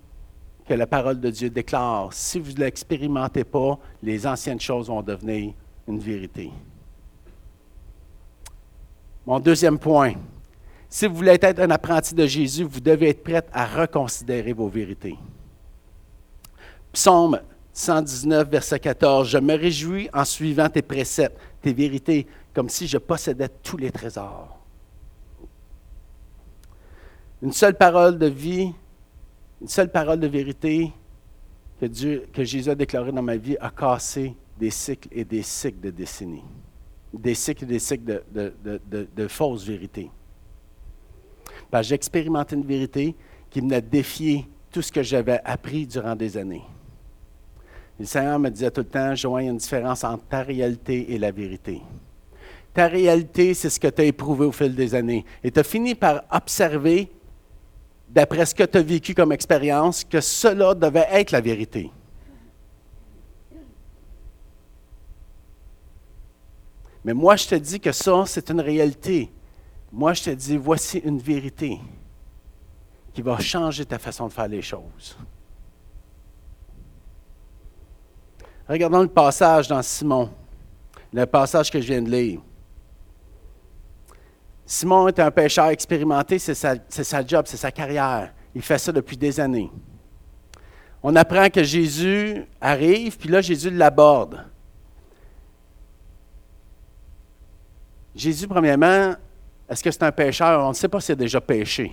que 0.66 0.74
la 0.74 0.86
parole 0.86 1.18
de 1.20 1.30
Dieu 1.30 1.50
déclare. 1.50 2.12
Si 2.12 2.38
vous 2.38 2.52
ne 2.52 2.60
l'expérimentez 2.60 3.44
pas, 3.44 3.78
les 4.02 4.26
anciennes 4.26 4.60
choses 4.60 4.88
vont 4.88 5.02
devenir 5.02 5.52
une 5.88 5.98
vérité. 5.98 6.50
Mon 9.26 9.40
deuxième 9.40 9.78
point, 9.78 10.14
si 10.88 11.06
vous 11.06 11.16
voulez 11.16 11.38
être 11.40 11.60
un 11.60 11.70
apprenti 11.70 12.14
de 12.14 12.26
Jésus, 12.26 12.64
vous 12.64 12.80
devez 12.80 13.10
être 13.10 13.22
prêt 13.22 13.44
à 13.52 13.66
reconsidérer 13.66 14.52
vos 14.52 14.68
vérités. 14.68 15.16
Psaume 16.92 17.40
119, 17.72 18.48
verset 18.48 18.80
14. 18.80 19.28
Je 19.28 19.38
me 19.38 19.54
réjouis 19.54 20.08
en 20.12 20.24
suivant 20.24 20.68
tes 20.68 20.82
préceptes, 20.82 21.38
tes 21.62 21.72
vérités, 21.72 22.26
comme 22.54 22.68
si 22.68 22.86
je 22.86 22.98
possédais 22.98 23.48
tous 23.62 23.76
les 23.76 23.90
trésors. 23.90 24.58
Une 27.42 27.52
seule 27.52 27.76
parole 27.76 28.18
de 28.18 28.26
vie, 28.26 28.72
une 29.60 29.68
seule 29.68 29.90
parole 29.90 30.20
de 30.20 30.26
vérité 30.26 30.92
que, 31.80 32.44
Jésus 32.44 32.68
a 32.68 32.74
déclarée 32.74 33.12
dans 33.12 33.22
ma 33.22 33.36
vie 33.36 33.56
a 33.60 33.70
cassé 33.70 34.34
des 34.58 34.70
cycles 34.70 35.08
et 35.12 35.24
des 35.24 35.42
cycles 35.42 35.80
de 35.80 35.90
décennies. 35.90 36.44
Des 37.14 37.34
cycles 37.34 37.64
et 37.64 37.66
des 37.66 37.78
cycles 37.78 38.22
de, 38.32 39.28
fausses 39.28 39.64
vérités 39.64 40.10
j'ai 41.82 41.94
expérimenté 41.94 42.56
une 42.56 42.66
vérité 42.66 43.14
qui 43.48 43.62
me 43.62 43.80
défié 43.80 44.46
tout 44.70 44.82
ce 44.82 44.92
que 44.92 45.02
j'avais 45.02 45.40
appris 45.44 45.86
durant 45.86 46.14
des 46.14 46.36
années. 46.36 46.62
Le 48.00 48.06
Seigneur 48.06 48.38
me 48.38 48.48
disait 48.48 48.70
tout 48.70 48.80
le 48.80 48.86
temps, 48.86 49.14
Joanne, 49.14 49.42
il 49.42 49.46
y 49.46 49.48
a 49.48 49.52
une 49.52 49.58
différence 49.58 50.04
entre 50.04 50.24
ta 50.24 50.42
réalité 50.42 51.12
et 51.12 51.18
la 51.18 51.30
vérité. 51.30 51.82
Ta 52.72 52.86
réalité, 52.86 53.52
c'est 53.52 53.68
ce 53.68 53.78
que 53.78 53.88
tu 53.88 54.00
as 54.00 54.04
éprouvé 54.06 54.46
au 54.46 54.52
fil 54.52 54.74
des 54.74 54.94
années. 54.94 55.22
Et 55.44 55.50
tu 55.50 55.60
as 55.60 55.62
fini 55.62 55.94
par 55.94 56.22
observer, 56.30 57.12
d'après 58.08 58.46
ce 58.46 58.54
que 58.54 58.62
tu 58.62 58.78
as 58.78 58.82
vécu 58.82 59.12
comme 59.12 59.32
expérience, 59.32 60.02
que 60.02 60.18
cela 60.22 60.74
devait 60.74 61.08
être 61.10 61.30
la 61.30 61.42
vérité. 61.42 61.90
Mais 67.04 67.12
moi, 67.12 67.36
je 67.36 67.48
te 67.48 67.54
dis 67.54 67.80
que 67.80 67.92
ça, 67.92 68.24
c'est 68.24 68.48
une 68.48 68.62
réalité. 68.62 69.30
Moi, 69.92 70.14
je 70.14 70.22
te 70.22 70.30
dis, 70.30 70.56
voici 70.56 71.02
une 71.04 71.18
vérité 71.18 71.78
qui 73.12 73.20
va 73.20 73.38
changer 73.40 73.84
ta 73.84 73.98
façon 73.98 74.26
de 74.26 74.32
faire 74.32 74.48
les 74.48 74.62
choses. 74.62 75.18
Regardons 78.70 79.02
le 79.02 79.08
passage 79.08 79.66
dans 79.66 79.82
Simon, 79.82 80.30
le 81.12 81.26
passage 81.26 81.72
que 81.72 81.80
je 81.80 81.88
viens 81.88 82.02
de 82.02 82.08
lire. 82.08 82.40
Simon 84.64 85.08
est 85.08 85.18
un 85.18 85.32
pêcheur 85.32 85.66
expérimenté, 85.70 86.38
c'est 86.38 86.54
sa, 86.54 86.76
sa, 86.88 87.26
job, 87.26 87.46
c'est 87.48 87.56
sa 87.56 87.72
carrière. 87.72 88.32
Il 88.54 88.62
fait 88.62 88.78
ça 88.78 88.92
depuis 88.92 89.16
des 89.16 89.40
années. 89.40 89.68
On 91.02 91.16
apprend 91.16 91.50
que 91.50 91.64
Jésus 91.64 92.46
arrive, 92.60 93.18
puis 93.18 93.28
là, 93.28 93.40
Jésus 93.40 93.70
l'aborde. 93.70 94.46
Jésus, 98.14 98.46
premièrement, 98.46 99.16
est-ce 99.68 99.82
que 99.82 99.90
c'est 99.90 100.04
un 100.04 100.12
pécheur? 100.12 100.64
On 100.64 100.68
ne 100.68 100.74
sait 100.74 100.86
pas 100.86 101.00
s'il 101.00 101.14
a 101.14 101.16
déjà 101.16 101.40
péché. 101.40 101.90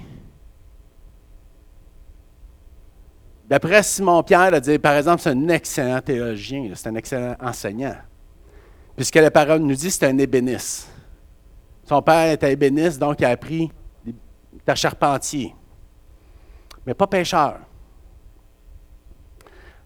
D'après 3.48 3.82
Simon-Pierre, 3.82 4.54
a 4.54 4.60
dit, 4.60 4.78
par 4.78 4.94
exemple, 4.96 5.22
c'est 5.22 5.30
un 5.30 5.48
excellent 5.48 6.02
théologien, 6.02 6.70
c'est 6.76 6.90
un 6.90 6.96
excellent 6.96 7.36
enseignant. 7.40 7.96
Puisque 8.96 9.16
la 9.16 9.32
parole 9.32 9.60
nous 9.60 9.76
dit 9.76 9.90
c'est 9.90 10.06
un 10.06 10.18
ébéniste. 10.18 10.90
Son 11.88 12.02
père 12.02 12.32
était 12.32 12.52
ébéniste, 12.52 13.00
donc 13.00 13.20
il 13.20 13.26
a 13.26 13.30
appris 13.30 13.72
à 14.66 14.76
charpentier. 14.76 15.56
Mais 16.86 16.94
pas 16.94 17.08
pécheur. 17.08 17.60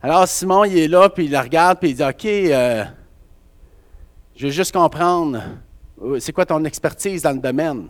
Alors 0.01 0.27
Simon, 0.27 0.63
il 0.63 0.77
est 0.77 0.87
là, 0.87 1.09
puis 1.09 1.25
il 1.25 1.31
la 1.31 1.43
regarde, 1.43 1.77
puis 1.77 1.91
il 1.91 1.95
dit 1.95 2.03
OK, 2.03 2.25
euh, 2.25 2.83
je 4.35 4.47
veux 4.47 4.51
juste 4.51 4.71
comprendre 4.71 5.39
c'est 6.19 6.33
quoi 6.33 6.45
ton 6.45 6.63
expertise 6.63 7.21
dans 7.21 7.31
le 7.31 7.39
domaine? 7.39 7.89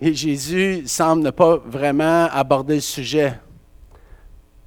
Et 0.00 0.12
Jésus 0.12 0.86
semble 0.86 1.22
ne 1.22 1.30
pas 1.30 1.56
vraiment 1.56 2.26
aborder 2.26 2.76
le 2.76 2.80
sujet. 2.80 3.34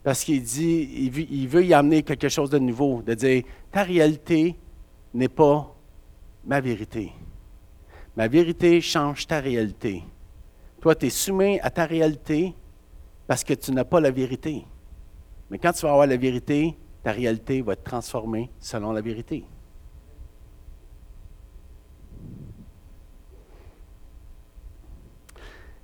Parce 0.04 0.24
qu'il 0.24 0.42
dit, 0.42 1.10
il 1.32 1.48
veut, 1.48 1.64
y 1.64 1.74
amener 1.74 2.02
quelque 2.02 2.30
chose 2.30 2.50
de 2.50 2.58
nouveau, 2.58 3.02
de 3.04 3.14
dire, 3.14 3.44
ta 3.72 3.84
réalité 3.84 4.56
n'est 5.14 5.30
pas 5.30 5.76
ma 6.46 6.60
vérité. 6.60 7.12
Ma 8.16 8.28
vérité 8.28 8.82
change 8.82 9.28
ta 9.28 9.40
réalité. 9.40 10.04
Toi, 10.82 10.96
tu 10.96 11.06
es 11.06 11.10
soumis 11.10 11.60
à 11.60 11.70
ta 11.70 11.86
réalité 11.86 12.56
parce 13.28 13.44
que 13.44 13.54
tu 13.54 13.72
n'as 13.72 13.84
pas 13.84 14.00
la 14.00 14.12
vérité. 14.12 14.66
Mais 15.50 15.60
quand 15.60 15.72
tu 15.72 15.84
vas 15.84 15.92
avoir 15.92 16.08
la 16.08 16.18
vérité, 16.18 16.76
ta 17.04 17.12
réalité 17.12 17.62
va 17.62 17.74
être 17.74 17.84
transformée 17.84 18.50
selon 18.60 18.92
la 18.92 19.02
vérité. 19.02 19.46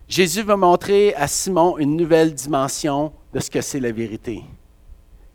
Jésus 0.08 0.42
va 0.42 0.56
montrer 0.56 1.14
à 1.16 1.28
Simon 1.28 1.78
une 1.78 1.98
nouvelle 1.98 2.34
dimension 2.34 3.12
de 3.38 3.42
ce 3.44 3.52
que 3.52 3.62
c'est 3.62 3.80
la 3.80 3.92
vérité. 3.92 4.44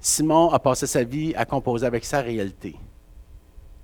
Simon 0.01 0.51
a 0.51 0.59
passé 0.59 0.89
sa 0.89 1.05
vie 1.05 1.33
à 1.37 1.45
composer 1.45 1.87
avec 1.87 2.05
sa 2.05 2.21
réalité. 2.21 2.75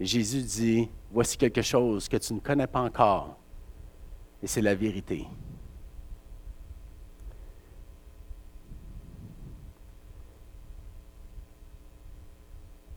Jésus 0.01 0.43
dit, 0.43 0.89
voici 1.13 1.37
quelque 1.37 1.63
chose 1.63 2.09
que 2.09 2.17
tu 2.17 2.35
ne 2.35 2.41
connais 2.41 2.67
pas 2.67 2.81
encore, 2.81 3.37
et 4.43 4.49
c'est 4.49 4.61
la 4.61 4.75
vérité. 4.75 5.25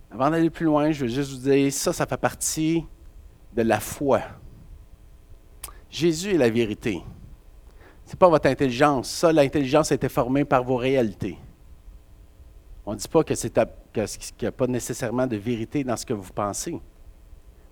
Avant 0.09 0.31
d'aller 0.31 0.49
plus 0.49 0.65
loin, 0.65 0.91
je 0.91 1.05
veux 1.05 1.11
juste 1.11 1.33
vous 1.33 1.49
dire, 1.51 1.71
ça, 1.71 1.93
ça 1.93 2.07
fait 2.07 2.17
partie 2.17 2.83
de 3.53 3.61
la 3.61 3.79
foi. 3.79 4.21
Jésus 5.87 6.33
est 6.33 6.39
la 6.39 6.49
vérité. 6.49 7.03
N'est 8.11 8.17
pas 8.17 8.27
votre 8.27 8.47
intelligence. 8.47 9.09
Ça, 9.09 9.31
l'intelligence 9.31 9.91
a 9.91 9.95
été 9.95 10.09
formée 10.09 10.43
par 10.43 10.63
vos 10.63 10.75
réalités. 10.75 11.37
On 12.85 12.91
ne 12.93 12.97
dit 12.97 13.07
pas 13.07 13.23
que 13.23 13.33
c'est 13.35 13.53
qu'il 13.53 14.29
n'y 14.41 14.47
a 14.47 14.51
pas 14.51 14.67
nécessairement 14.67 15.25
de 15.27 15.37
vérité 15.37 15.83
dans 15.83 15.95
ce 15.95 16.05
que 16.05 16.13
vous 16.13 16.33
pensez. 16.33 16.77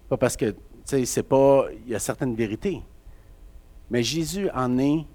Pas 0.07 0.15
parce 0.15 0.37
que, 0.37 0.55
c'est 0.85 1.23
pas. 1.23 1.65
Il 1.85 1.91
y 1.91 1.95
a 1.95 1.99
certaines 1.99 2.35
vérités. 2.35 2.81
Mais 3.89 4.01
Jésus 4.01 4.49
en 4.53 4.77
est 4.77 5.05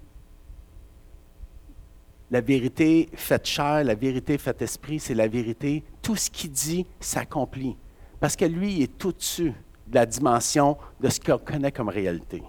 la 2.29 2.41
vérité 2.41 3.09
faite 3.13 3.47
chair, 3.47 3.83
la 3.83 3.95
vérité 3.95 4.37
faite 4.37 4.61
esprit, 4.61 4.99
c'est 4.99 5.15
la 5.15 5.27
vérité. 5.27 5.83
Tout 6.03 6.15
ce 6.15 6.29
qu'il 6.29 6.51
dit 6.51 6.85
s'accomplit. 6.99 7.75
Parce 8.19 8.35
que 8.35 8.45
lui, 8.45 8.75
il 8.75 8.81
est 8.83 8.97
tout 8.97 9.11
dessus 9.11 9.53
de 9.87 9.95
la 9.95 10.05
dimension 10.05 10.77
de 10.99 11.09
ce 11.09 11.19
qu'on 11.19 11.37
connaît 11.39 11.71
comme 11.71 11.89
réalité. 11.89 12.43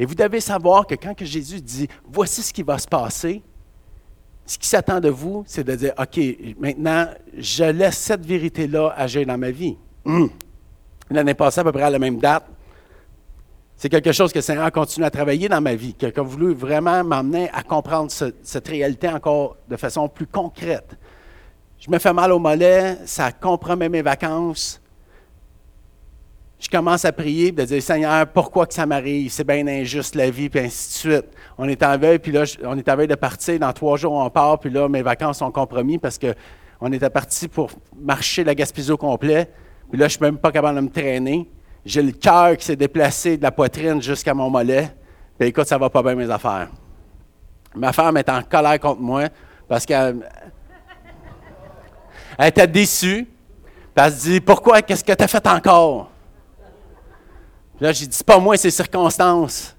Et 0.00 0.06
vous 0.06 0.14
devez 0.14 0.40
savoir 0.40 0.86
que 0.86 0.94
quand 0.94 1.14
que 1.14 1.26
Jésus 1.26 1.60
dit, 1.60 1.86
voici 2.10 2.40
ce 2.40 2.54
qui 2.54 2.62
va 2.62 2.78
se 2.78 2.88
passer, 2.88 3.42
ce 4.46 4.56
qui 4.56 4.66
s'attend 4.66 4.98
de 4.98 5.10
vous, 5.10 5.44
c'est 5.46 5.62
de 5.62 5.74
dire, 5.74 5.92
OK, 5.98 6.18
maintenant, 6.58 7.06
je 7.36 7.64
laisse 7.64 7.98
cette 7.98 8.24
vérité-là 8.24 8.94
agir 8.96 9.26
dans 9.26 9.36
ma 9.36 9.50
vie. 9.50 9.76
Hum. 10.06 10.30
L'année 11.10 11.34
passée, 11.34 11.60
à 11.60 11.64
peu 11.64 11.72
près 11.72 11.82
à 11.82 11.90
la 11.90 11.98
même 11.98 12.16
date, 12.16 12.46
c'est 13.76 13.90
quelque 13.90 14.12
chose 14.12 14.32
que 14.32 14.38
le 14.38 14.42
Seigneur 14.42 14.64
a 14.64 14.70
continué 14.70 15.06
à 15.06 15.10
travailler 15.10 15.50
dans 15.50 15.60
ma 15.60 15.74
vie, 15.74 15.92
qui 15.92 16.06
a 16.06 16.22
voulu 16.22 16.54
vraiment 16.54 17.04
m'amener 17.04 17.50
à 17.50 17.62
comprendre 17.62 18.10
cette 18.10 18.68
réalité 18.68 19.06
encore 19.06 19.58
de 19.68 19.76
façon 19.76 20.08
plus 20.08 20.26
concrète. 20.26 20.96
Je 21.78 21.90
me 21.90 21.98
fais 21.98 22.14
mal 22.14 22.32
au 22.32 22.38
mollet, 22.38 22.96
ça 23.04 23.32
compromet 23.32 23.90
mes 23.90 24.00
vacances. 24.00 24.79
Je 26.60 26.68
commence 26.68 27.06
à 27.06 27.12
prier, 27.12 27.52
de 27.52 27.64
dire 27.64 27.82
Seigneur, 27.82 28.26
pourquoi 28.26 28.66
que 28.66 28.74
ça 28.74 28.84
m'arrive? 28.84 29.32
C'est 29.32 29.46
bien 29.46 29.66
injuste 29.66 30.14
la 30.14 30.28
vie, 30.28 30.50
puis 30.50 30.60
ainsi 30.60 30.88
de 31.08 31.12
suite. 31.12 31.26
On 31.56 31.66
est 31.66 31.82
en 31.82 31.96
veille, 31.96 32.18
puis 32.18 32.32
là, 32.32 32.44
on 32.64 32.76
est 32.76 32.86
en 32.86 32.96
veille 32.96 33.08
de 33.08 33.14
partir. 33.14 33.58
Dans 33.58 33.72
trois 33.72 33.96
jours, 33.96 34.12
on 34.12 34.28
part, 34.28 34.58
puis 34.58 34.68
là, 34.68 34.86
mes 34.86 35.00
vacances 35.00 35.38
sont 35.38 35.50
compromis 35.50 35.96
parce 35.96 36.18
qu'on 36.18 36.92
était 36.92 37.08
parti 37.08 37.48
pour 37.48 37.70
marcher 37.98 38.44
la 38.44 38.54
Gaspésie 38.54 38.92
au 38.92 38.98
complet. 38.98 39.50
Puis 39.90 39.98
là, 39.98 40.06
je 40.06 40.16
suis 40.16 40.20
même 40.22 40.36
pas 40.36 40.52
capable 40.52 40.76
de 40.76 40.82
me 40.82 40.90
traîner. 40.90 41.48
J'ai 41.84 42.02
le 42.02 42.12
cœur 42.12 42.54
qui 42.58 42.66
s'est 42.66 42.76
déplacé 42.76 43.38
de 43.38 43.42
la 43.42 43.50
poitrine 43.50 44.02
jusqu'à 44.02 44.34
mon 44.34 44.50
mollet. 44.50 44.94
Puis 45.38 45.48
écoute, 45.48 45.66
ça 45.66 45.78
va 45.78 45.88
pas 45.88 46.02
bien 46.02 46.14
mes 46.14 46.30
affaires. 46.30 46.68
Ma 47.74 47.94
femme 47.94 48.18
est 48.18 48.28
en 48.28 48.42
colère 48.42 48.78
contre 48.78 49.00
moi 49.00 49.28
parce 49.66 49.86
qu'elle 49.86 50.28
elle 52.36 52.48
était 52.48 52.66
déçue. 52.66 53.26
Puis 53.94 54.04
elle 54.04 54.12
se 54.12 54.28
dit 54.28 54.40
Pourquoi? 54.40 54.82
Qu'est-ce 54.82 55.04
que 55.04 55.12
tu 55.12 55.24
as 55.24 55.28
fait 55.28 55.46
encore? 55.46 56.09
Là, 57.80 57.92
j'ai 57.92 58.06
dit 58.06 58.24
pas 58.24 58.38
moi, 58.38 58.56
c'est 58.56 58.70
circonstances. 58.70 59.76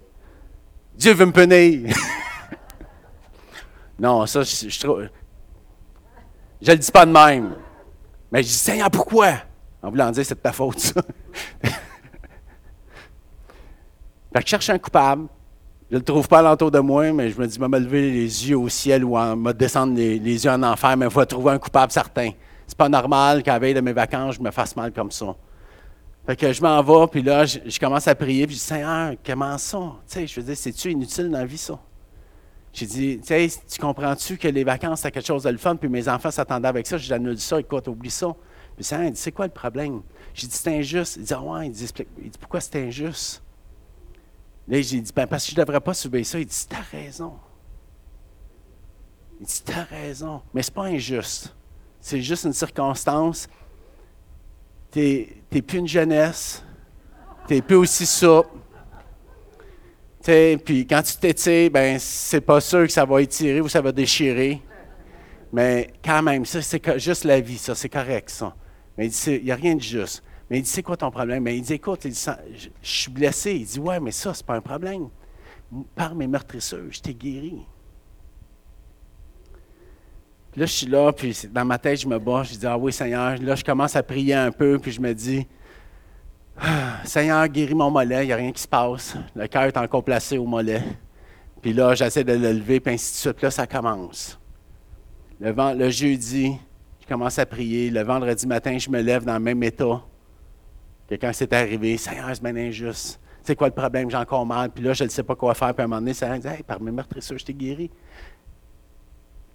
Dieu 0.96 1.14
veut 1.14 1.26
me 1.26 1.32
punir. 1.32 1.96
non, 4.00 4.26
ça, 4.26 4.44
je, 4.44 4.70
je, 4.70 5.08
je 6.62 6.72
le 6.72 6.78
dis 6.78 6.92
pas 6.92 7.06
de 7.06 7.12
même. 7.12 7.56
Mais 8.32 8.44
je 8.44 8.48
dis 8.48 8.54
Seigneur, 8.54 8.90
pourquoi? 8.90 9.34
En 9.82 9.90
voulant 9.90 10.12
dire 10.12 10.26
C'est 10.26 10.36
de 10.36 10.40
ta 10.40 10.52
faute, 10.52 10.80
ça. 10.80 11.02
fait 11.64 11.72
que 14.34 14.42
je 14.42 14.48
cherche 14.48 14.70
un 14.70 14.78
coupable. 14.78 15.28
Je 15.90 15.96
ne 15.96 16.00
le 16.00 16.06
trouve 16.06 16.28
pas 16.28 16.40
alentour 16.40 16.72
de 16.72 16.80
moi, 16.80 17.12
mais 17.12 17.30
je 17.30 17.38
me 17.38 17.46
dis, 17.46 17.56
je 17.56 17.60
vais 17.60 17.68
me 17.68 17.78
lever 17.78 18.12
les 18.12 18.50
yeux 18.50 18.58
au 18.58 18.70
ciel 18.70 19.04
ou 19.04 19.18
en, 19.18 19.36
me 19.36 19.52
descendre 19.52 19.94
les, 19.94 20.18
yeux 20.18 20.50
en 20.50 20.64
enfer, 20.64 20.96
mais 20.96 21.08
il 21.08 21.12
faut 21.12 21.26
trouver 21.26 21.52
un 21.52 21.60
coupable 21.60 21.92
certain. 21.92 22.30
C'est 22.66 22.78
pas 22.78 22.88
normal 22.88 23.44
qu'à 23.44 23.54
la 23.54 23.60
veille 23.60 23.74
de 23.74 23.82
mes 23.82 23.92
vacances, 23.92 24.36
je 24.36 24.42
me 24.42 24.52
fasse 24.52 24.74
mal 24.78 24.94
comme 24.94 25.12
ça. 25.12 25.36
Fait 26.26 26.36
que 26.36 26.54
je 26.54 26.62
m'en 26.62 26.82
vais, 26.84 27.08
puis 27.08 27.22
là, 27.24 27.46
je, 27.46 27.80
commence 27.80 28.08
à 28.08 28.14
prier, 28.14 28.46
puis 28.46 28.56
je 28.56 28.60
dis, 28.60 28.66
Seigneur, 28.66 29.16
comment 29.26 29.58
ça? 29.58 29.80
Tu 30.08 30.14
sais, 30.14 30.28
je 30.28 30.40
veux 30.40 30.46
dire, 30.46 30.58
c'est-tu 30.58 30.92
inutile 30.92 31.30
dans 31.30 31.40
la 31.40 31.46
vie, 31.46 31.58
ça? 31.58 31.80
J'ai 32.74 32.86
dit, 32.86 33.20
tu 33.20 33.28
sais, 33.28 33.50
tu 33.68 33.80
comprends-tu 33.80 34.38
que 34.38 34.48
les 34.48 34.64
vacances, 34.64 35.02
c'est 35.02 35.12
quelque 35.12 35.26
chose 35.26 35.44
de 35.44 35.50
le 35.50 35.58
fun, 35.58 35.76
puis 35.76 35.90
mes 35.90 36.08
enfants 36.08 36.32
s'attendaient 36.32 36.68
avec 36.68 36.88
ça, 36.88 36.98
j'annule 36.98 37.40
ça, 37.40 37.60
écoute, 37.60 37.88
oublie 37.88 38.12
ça. 38.12 38.34
Puis 38.76 38.86
Seigneur, 38.86 39.08
il 39.08 39.14
dit, 39.14 39.20
c'est 39.20 39.32
quoi 39.32 39.48
le 39.48 39.52
problème? 39.52 40.02
J'ai 40.34 40.48
dit, 40.48 40.56
c'est 40.56 40.78
injuste. 40.78 41.18
Il 41.18 41.24
dit, 41.24 41.34
ah 41.34 41.42
ouais, 41.42 41.68
il 41.68 41.72
dit, 41.72 41.90
il 42.20 42.30
dit 42.30 42.38
pourquoi 42.38 42.62
c'est 42.62 42.88
injuste? 42.88 43.44
Là, 44.68 44.82
j'ai 44.82 45.02
dit, 45.02 45.12
ben, 45.14 45.28
parce 45.28 45.46
que 45.46 45.52
je 45.52 45.60
ne 45.60 45.66
devrais 45.66 45.82
pas 45.82 45.94
subir 45.94 46.26
ça. 46.26 46.40
Il 46.40 46.46
dit, 46.46 46.66
t'as 46.70 46.98
raison. 46.98 47.34
Il 49.40 49.46
dit, 49.46 49.62
t'as 49.66 49.84
raison. 49.84 50.42
Mais 50.54 50.64
ce 50.64 50.70
n'est 50.70 50.76
pas 50.76 50.86
injuste. 50.86 51.54
C'est 52.00 52.22
juste 52.22 52.46
une 52.46 52.54
circonstance. 52.54 53.50
Tu 54.92 55.28
n'es 55.52 55.62
plus 55.62 55.80
une 55.80 55.88
jeunesse. 55.88 56.64
Tu 57.48 57.56
n'es 57.56 57.62
plus 57.62 57.76
aussi 57.76 58.06
souple. 58.06 58.50
Puis 60.24 60.86
quand 60.86 61.02
tu 61.02 61.16
t'étires, 61.18 61.72
ben 61.72 61.98
c'est 62.00 62.42
pas 62.42 62.62
sûr 62.62 62.84
que 62.84 62.92
ça 62.92 63.06
va 63.06 63.22
étirer 63.22 63.62
ou 63.62 63.68
ça 63.68 63.82
va 63.82 63.92
déchirer. 63.92 64.62
Mais 65.52 65.92
quand 66.04 66.22
même, 66.22 66.46
ça, 66.46 66.62
c'est 66.62 67.00
juste 67.00 67.24
la 67.26 67.40
vie, 67.42 67.58
ça, 67.58 67.76
c'est 67.76 67.90
correct, 67.90 68.30
ça. 68.30 68.56
Mais 68.98 69.08
il 69.08 69.44
n'y 69.44 69.52
a 69.52 69.56
rien 69.56 69.76
de 69.76 69.82
juste. 69.82 70.24
Mais 70.50 70.60
il 70.60 70.64
dit, 70.64 70.70
c'est 70.70 70.84
quoi 70.84 70.98
ton 70.98 71.12
problème? 71.12 71.44
Mais 71.44 71.58
il 71.58 71.62
dit, 71.62 71.74
écoute, 71.74 72.06
je, 72.06 72.70
suis 72.82 73.12
blessé. 73.12 73.54
Il 73.54 73.66
dit, 73.66 73.80
ouais, 73.80 74.00
mais 74.00 74.12
ça, 74.12 74.34
c'est 74.34 74.46
pas 74.46 74.56
un 74.56 74.62
problème. 74.62 75.10
Par 75.96 76.14
mes 76.14 76.28
meurtrisseurs, 76.28 76.86
je 76.90 77.00
t'ai 77.00 77.14
guéri. 77.14 77.66
Puis 80.52 80.60
là, 80.60 80.66
je 80.66 80.72
suis 80.72 80.88
là, 80.88 81.12
puis 81.14 81.38
dans 81.52 81.64
ma 81.64 81.78
tête, 81.78 82.02
je 82.02 82.08
me 82.08 82.20
bats. 82.20 82.44
Je 82.44 82.56
dis, 82.56 82.68
ah 82.68 82.78
oui, 82.78 82.92
Seigneur. 82.92 83.38
Là, 83.42 83.56
je 83.56 83.64
commence 83.64 83.96
à 83.96 84.04
prier 84.04 84.34
un 84.34 84.52
peu, 84.52 84.78
puis 84.80 84.92
je 84.92 85.00
me 85.00 85.14
dis, 85.14 85.48
Seigneur, 87.06 87.48
guéris 87.48 87.74
mon 87.74 87.90
mollet, 87.90 88.26
il 88.26 88.28
n'y 88.28 88.34
a 88.34 88.36
rien 88.36 88.52
qui 88.52 88.62
se 88.62 88.68
passe. 88.68 89.16
Le 89.34 89.48
cœur 89.48 89.64
est 89.64 89.78
encore 89.78 90.04
placé 90.04 90.38
au 90.38 90.46
mollet. 90.46 90.84
Puis 91.62 91.74
là, 91.74 91.96
j'essaie 91.96 92.24
de 92.24 92.34
le 92.34 92.54
lever, 92.54 92.80
puis 92.80 92.94
ainsi 92.94 93.14
de 93.14 93.18
suite. 93.18 93.42
Là, 93.42 93.52
ça 93.52 93.66
commence. 93.66 94.38
Le, 95.40 95.54
le 95.78 95.90
jeudi, 95.90 96.58
je 97.00 97.08
commence 97.08 97.40
à 97.40 97.46
prier. 97.46 97.90
Le 97.90 98.02
vendredi 98.04 98.46
matin, 98.46 98.78
je 98.78 98.90
me 98.90 99.02
lève 99.02 99.24
dans 99.24 99.36
le 99.36 99.40
même 99.40 99.64
état 99.64 100.02
que 101.10 101.16
quand 101.16 101.32
c'est 101.34 101.54
arrivé, 101.54 101.96
Seigneur, 101.98 102.30
c'est 102.34 102.44
bien 102.44 102.56
injuste. 102.56 103.20
C'est 103.44 103.56
quoi 103.56 103.68
le 103.68 103.74
problème? 103.74 104.10
J'ai 104.10 104.18
encore 104.18 104.46
mal. 104.46 104.70
Puis 104.70 104.84
là, 104.84 104.94
je 104.94 105.04
ne 105.04 105.10
sais 105.10 105.24
pas 105.24 105.36
quoi 105.36 105.54
faire. 105.54 105.74
Puis 105.74 105.82
à 105.82 105.86
un 105.86 105.88
moment 105.88 106.02
donné, 106.02 106.14
Seigneur 106.14 106.40
dit 106.40 106.48
hey, 106.48 106.64
par 106.64 106.82
mes 106.82 106.92
meurtrissures, 106.92 107.38
je 107.38 107.46
t'ai 107.46 107.54
guéri. 107.54 107.90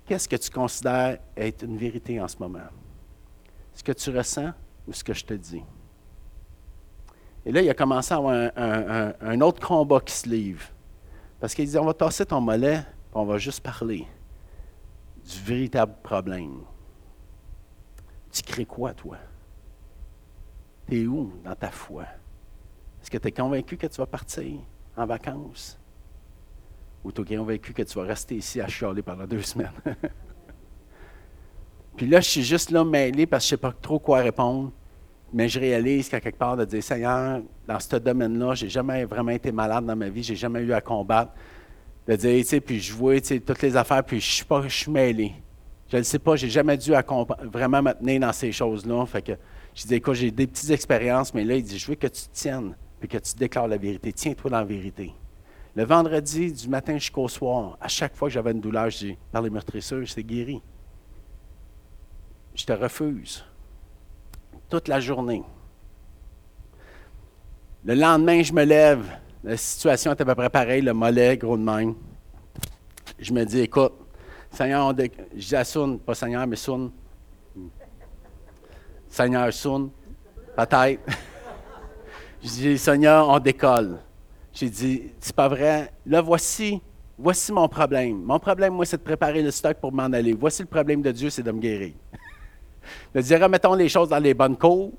Qu'est-ce 0.07 0.29
que 0.29 0.37
tu 0.37 0.51
considères 0.51 1.19
être 1.37 1.65
une 1.65 1.77
vérité 1.77 2.21
en 2.21 2.29
ce 2.29 2.37
moment? 2.39 2.69
Ce 3.75 3.83
que 3.83 3.93
tu 3.93 4.17
ressens 4.17 4.53
ou 4.87 4.93
ce 4.93 5.03
que 5.03 5.13
je 5.13 5.25
te 5.25 5.35
dis? 5.35 5.65
Et 7.45 7.53
là, 7.53 7.61
il 7.61 7.69
a 7.69 7.75
commencé 7.75 8.15
à 8.15 8.17
avoir 8.17 8.51
un, 8.57 9.41
autre 9.41 9.67
combat 9.67 10.01
qui 10.01 10.15
se 10.15 10.29
livre. 10.29 10.65
Parce 11.41 11.55
qu'il 11.55 11.69
dit 11.69 11.77
on 11.77 11.85
va 11.85 11.95
tasser 11.95 12.25
ton 12.25 12.41
mollet, 12.41 12.83
puis 12.83 13.15
on 13.15 13.25
va 13.25 13.39
juste 13.39 13.61
parler 13.61 14.07
du 15.25 15.39
véritable 15.41 15.95
problème. 16.03 16.61
Tu 18.33 18.43
crées 18.43 18.65
quoi, 18.65 18.95
toi? 18.95 19.19
Tu 20.89 21.03
es 21.03 21.07
où 21.07 21.33
dans 21.45 21.55
ta 21.55 21.71
foi? 21.71 22.05
Est-ce 23.03 23.11
que 23.11 23.19
tu 23.19 23.29
es 23.29 23.33
convaincu 23.33 23.77
que 23.77 23.87
tu 23.87 23.97
vas 23.97 24.07
partir 24.07 24.61
en 24.97 25.07
vacances? 25.07 25.79
Ou 27.07 27.13
tu 27.13 27.23
es 27.23 27.37
convaincu 27.37 27.73
que 27.73 27.85
tu 27.85 27.97
vas 27.97 28.05
rester 28.05 28.35
ici 28.35 28.61
à 28.61 28.67
chialer 28.67 29.01
pendant 29.01 29.27
deux 29.27 29.43
semaines? 29.43 29.71
Puis 31.97 32.09
là, 32.09 32.21
je 32.21 32.29
suis 32.29 32.43
juste 32.43 32.73
là 32.73 32.85
mêlé 32.85 33.27
parce 33.27 33.45
que 33.45 33.51
je 33.51 33.55
ne 33.55 33.59
sais 33.59 33.61
pas 33.61 33.73
trop 33.81 34.01
quoi 34.01 34.19
répondre. 34.19 34.73
Mais 35.33 35.49
je 35.49 35.61
réalise 35.61 36.09
qu'à 36.09 36.21
quelque 36.21 36.37
part, 36.37 36.57
de 36.57 36.65
dire 36.65 36.83
Seigneur, 36.83 37.43
dans 37.65 37.79
ce 37.79 37.95
domaine-là, 37.95 38.57
je 38.57 38.65
n'ai 38.65 38.71
jamais 38.71 39.05
vraiment 39.05 39.31
été 39.31 39.53
malade 39.53 39.87
dans 39.87 39.95
ma 39.95 40.09
vie, 40.09 40.25
je 40.25 40.33
n'ai 40.33 40.37
jamais 40.37 40.61
eu 40.63 40.73
à 40.73 40.81
combattre. 40.81 41.31
De 42.09 42.17
dire, 42.17 42.41
tu 42.41 42.45
sais, 42.45 42.61
puis 42.61 42.81
je 42.81 42.93
vois 42.93 43.21
toutes 43.21 43.63
les 43.63 43.77
affaires, 43.77 44.03
puis 44.03 44.21
je 44.21 44.33
suis 44.33 44.45
pas, 44.45 44.65
mêlé. 44.89 45.33
Je 45.89 45.99
ne 45.99 46.03
sais 46.03 46.19
pas, 46.19 46.35
je 46.35 46.47
n'ai 46.47 46.51
jamais 46.51 46.77
dû 46.77 46.93
à 46.93 47.05
vraiment 47.53 47.83
me 47.83 47.93
tenir 47.93 48.19
dans 48.19 48.33
ces 48.33 48.51
choses-là. 48.51 49.07
Fait 49.07 49.23
que 49.23 49.33
je 49.77 49.87
dis, 49.87 49.95
écoute, 49.95 50.15
j'ai 50.15 50.33
des 50.33 50.49
petites 50.49 50.71
expériences, 50.71 51.33
mais 51.33 51.45
là, 51.45 51.55
il 51.55 51.63
dit, 51.63 51.79
je 51.79 51.87
veux 51.87 51.95
que 51.95 52.09
tu 52.09 52.23
tiennes, 52.33 52.75
puis 52.99 53.09
que 53.09 53.19
tu 53.19 53.37
déclares 53.37 53.69
la 53.69 53.77
vérité. 53.77 54.13
Tiens-toi 54.13 54.51
dans 54.51 54.59
la 54.59 54.65
vérité. 54.65 55.13
Le 55.77 55.85
vendredi, 55.85 56.51
du 56.51 56.69
matin 56.69 56.95
jusqu'au 56.95 57.29
soir, 57.29 57.77
à 57.83 57.87
chaque 57.87 58.17
fois 58.17 58.29
que 58.29 58.33
j'avais 58.33 58.53
une 58.53 58.63
douleur, 58.63 58.89
je 58.89 58.99
dis, 58.99 59.19
par 59.31 59.43
les 59.43 59.51
meurtrisseurs, 59.51 60.03
c'est 60.07 60.25
guéri. 60.25 60.63
Je 62.55 62.65
te 62.65 62.73
refuse. 62.73 63.45
Toute 64.71 64.89
la 64.89 65.01
journée. 65.01 65.43
Le 67.85 67.95
lendemain, 67.95 68.43
je 68.43 68.55
me 68.55 68.65
lève. 68.65 69.07
La 69.45 69.59
situation 69.59 70.13
est 70.13 70.21
à 70.23 70.25
peu 70.25 70.35
près 70.35 70.49
pareille, 70.49 70.81
le 70.81 70.95
mollet, 70.95 71.37
gros 71.37 71.59
de 71.59 71.63
même. 71.63 71.95
Je 73.19 73.35
me 73.35 73.45
dis, 73.45 73.61
écoute, 73.61 73.93
Seigneur, 74.51 74.87
on 74.87 74.97
je 74.97 75.47
dis 75.47 75.57
à 75.57 75.63
Soun, 75.63 75.99
pas 75.99 76.15
Seigneur, 76.15 76.47
mais 76.47 76.57
Soun, 76.57 76.91
Seigneur 79.11 79.53
Soun, 79.53 79.91
peut-être. 80.57 81.03
Je 82.43 82.49
dis, 82.49 82.79
Seigneur, 82.79 83.29
on 83.29 83.39
décolle. 83.39 83.99
J'ai 84.57 84.71
dit, 84.71 85.03
c'est 85.21 85.37
pas 85.37 85.49
vrai. 85.49 85.93
Là, 86.07 86.23
voici, 86.23 86.81
voici 87.19 87.53
mon 87.53 87.69
problème. 87.69 88.23
Mon 88.23 88.39
problème, 88.39 88.73
moi, 88.73 88.87
c'est 88.87 88.97
de 88.97 89.03
préparer 89.03 89.43
le 89.43 89.51
stock 89.51 89.77
pour 89.77 89.93
m'en 89.93 90.05
aller. 90.05 90.33
Voici 90.33 90.63
le 90.63 90.69
problème 90.69 91.03
de 91.03 91.13
Dieu, 91.13 91.29
c'est 91.29 91.43
de 91.43 91.53
me 91.53 91.61
guérir. 91.61 91.93
de 93.15 93.21
dire, 93.21 93.39
remettons 93.39 93.75
les 93.75 93.91
choses 93.91 94.09
dans 94.09 94.19
les 94.19 94.33
bonnes 94.33 94.57
cours. 94.57 94.93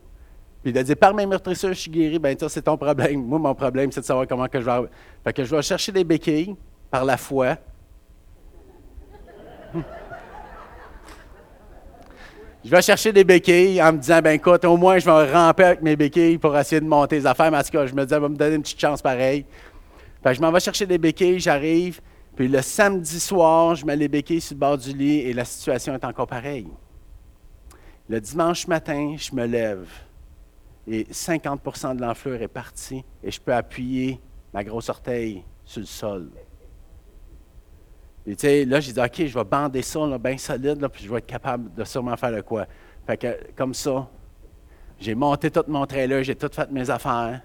Puis 0.62 0.72
de 0.72 0.80
dire, 0.84 0.96
par 0.96 1.12
mes 1.16 1.26
meurtrisseurs, 1.26 1.74
je 1.74 1.80
suis 1.80 1.90
guéri. 1.90 2.20
Bien, 2.20 2.36
ça, 2.40 2.50
c'est 2.50 2.62
ton 2.62 2.78
problème. 2.78 3.26
Moi, 3.26 3.40
mon 3.40 3.56
problème, 3.56 3.92
c'est 3.92 4.02
de 4.02 4.06
savoir 4.06 4.28
comment 4.28 4.46
je 4.54 4.60
vais. 4.60 4.90
Fait 5.24 5.34
que 5.34 5.44
je 5.44 5.56
vais 5.56 5.62
chercher 5.64 5.92
des 5.92 6.04
béquilles 6.04 6.56
par 6.92 7.04
la 7.04 7.18
foi. 7.18 7.58
Je 12.68 12.72
vais 12.72 12.82
chercher 12.82 13.14
des 13.14 13.24
béquilles 13.24 13.82
en 13.82 13.94
me 13.94 13.98
disant, 13.98 14.22
ben 14.22 14.32
écoute, 14.32 14.66
au 14.66 14.76
moins 14.76 15.00
je 15.00 15.06
vais 15.06 15.32
ramper 15.32 15.64
avec 15.64 15.82
mes 15.82 15.96
béquilles 15.96 16.38
pour 16.38 16.58
essayer 16.58 16.82
de 16.82 16.86
monter 16.86 17.16
les 17.16 17.26
affaires. 17.26 17.50
Mais 17.50 17.60
en 17.60 17.62
cas, 17.62 17.86
je 17.86 17.94
me 17.94 18.04
disais, 18.04 18.20
va 18.20 18.28
me 18.28 18.36
donner 18.36 18.56
une 18.56 18.62
petite 18.62 18.82
chance 18.82 19.02
pareille. 19.02 19.46
Je 20.26 20.42
m'en 20.42 20.52
vais 20.52 20.60
chercher 20.60 20.86
des 20.86 20.98
béquilles, 20.98 21.40
j'arrive. 21.40 22.02
Puis 22.36 22.50
le 22.50 22.62
samedi 22.62 23.22
soir, 23.22 23.76
je 23.76 23.86
mets 23.86 23.96
les 23.96 24.10
béquilles 24.10 24.42
sur 24.42 24.56
le 24.56 24.60
bord 24.60 24.78
du 24.78 24.92
lit 24.92 25.20
et 25.20 25.32
la 25.32 25.46
situation 25.46 25.94
est 25.94 26.04
encore 26.04 26.28
pareille. 26.28 26.68
Le 28.10 28.20
dimanche 28.20 28.68
matin, 28.68 29.16
je 29.18 29.34
me 29.34 29.46
lève 29.46 29.88
et 30.86 31.06
50% 31.06 31.96
de 31.96 32.02
l'enflure 32.02 32.42
est 32.42 32.50
partie 32.50 33.02
et 33.24 33.32
je 33.32 33.40
peux 33.40 33.54
appuyer 33.54 34.20
ma 34.54 34.66
grosse 34.66 34.90
orteil 34.90 35.42
sur 35.64 35.80
le 35.80 35.86
sol. 35.86 36.32
Et 38.28 38.66
là, 38.66 38.82
j'ai 38.82 38.92
dit, 38.92 39.00
OK, 39.00 39.26
je 39.26 39.34
vais 39.34 39.44
bander 39.46 39.82
ça 39.82 40.18
bien 40.18 40.38
solide, 40.38 40.86
puis 40.92 41.06
je 41.06 41.10
vais 41.10 41.20
être 41.20 41.26
capable 41.26 41.74
de 41.74 41.84
sûrement 41.86 42.18
faire 42.18 42.32
le 42.32 42.42
quoi. 42.42 42.66
Fait 43.06 43.16
que, 43.16 43.38
comme 43.56 43.74
ça, 43.74 44.10
j'ai 45.00 45.16
monté 45.16 45.50
tout 45.50 45.64
mon 45.68 45.86
trailer, 45.86 46.24
j'ai 46.24 46.36
tout 46.36 46.50
fait 46.52 46.70
mes 46.70 46.90
affaires. 46.90 47.42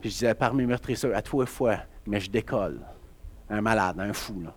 Puis 0.00 0.08
je 0.08 0.14
disais, 0.14 0.34
par 0.34 0.54
mes 0.54 0.66
à 0.72 1.22
trois 1.22 1.46
fois, 1.46 1.76
mais 2.06 2.18
je 2.18 2.30
décolle. 2.30 2.80
Un 3.50 3.60
malade, 3.60 4.00
un 4.00 4.12
fou, 4.14 4.40
là. 4.42 4.54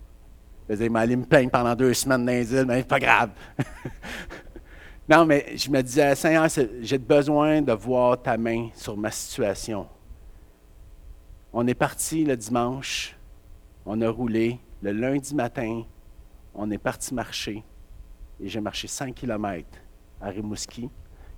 Je 0.69 0.75
disais, 0.75 0.85
il 0.85 0.91
m'allait 0.91 1.15
me 1.15 1.25
plaindre 1.25 1.51
pendant 1.51 1.75
deux 1.75 1.93
semaines 1.93 2.25
dans 2.25 2.31
les 2.31 2.65
mais 2.65 2.79
c'est 2.79 2.87
pas 2.87 2.99
grave. 2.99 3.29
Non, 5.09 5.25
mais 5.25 5.53
je 5.55 5.69
me 5.69 5.81
disais, 5.81 6.13
Seigneur, 6.15 6.47
j'ai 6.81 6.97
besoin 6.97 7.61
de 7.61 7.71
voir 7.71 8.21
ta 8.21 8.35
main 8.35 8.67
sur 8.75 8.97
ma 8.97 9.09
situation. 9.09 9.87
On 11.53 11.65
est 11.65 11.73
parti 11.73 12.25
le 12.25 12.35
dimanche, 12.35 13.15
on 13.85 14.01
a 14.01 14.09
roulé. 14.09 14.59
Le 14.81 14.91
lundi 14.91 15.33
matin, 15.33 15.83
on 16.53 16.69
est 16.71 16.77
parti 16.77 17.13
marcher. 17.13 17.63
Et 18.39 18.47
j'ai 18.47 18.61
marché 18.61 18.87
5 18.87 19.15
km 19.15 19.67
à 20.21 20.29
Rimouski. 20.29 20.89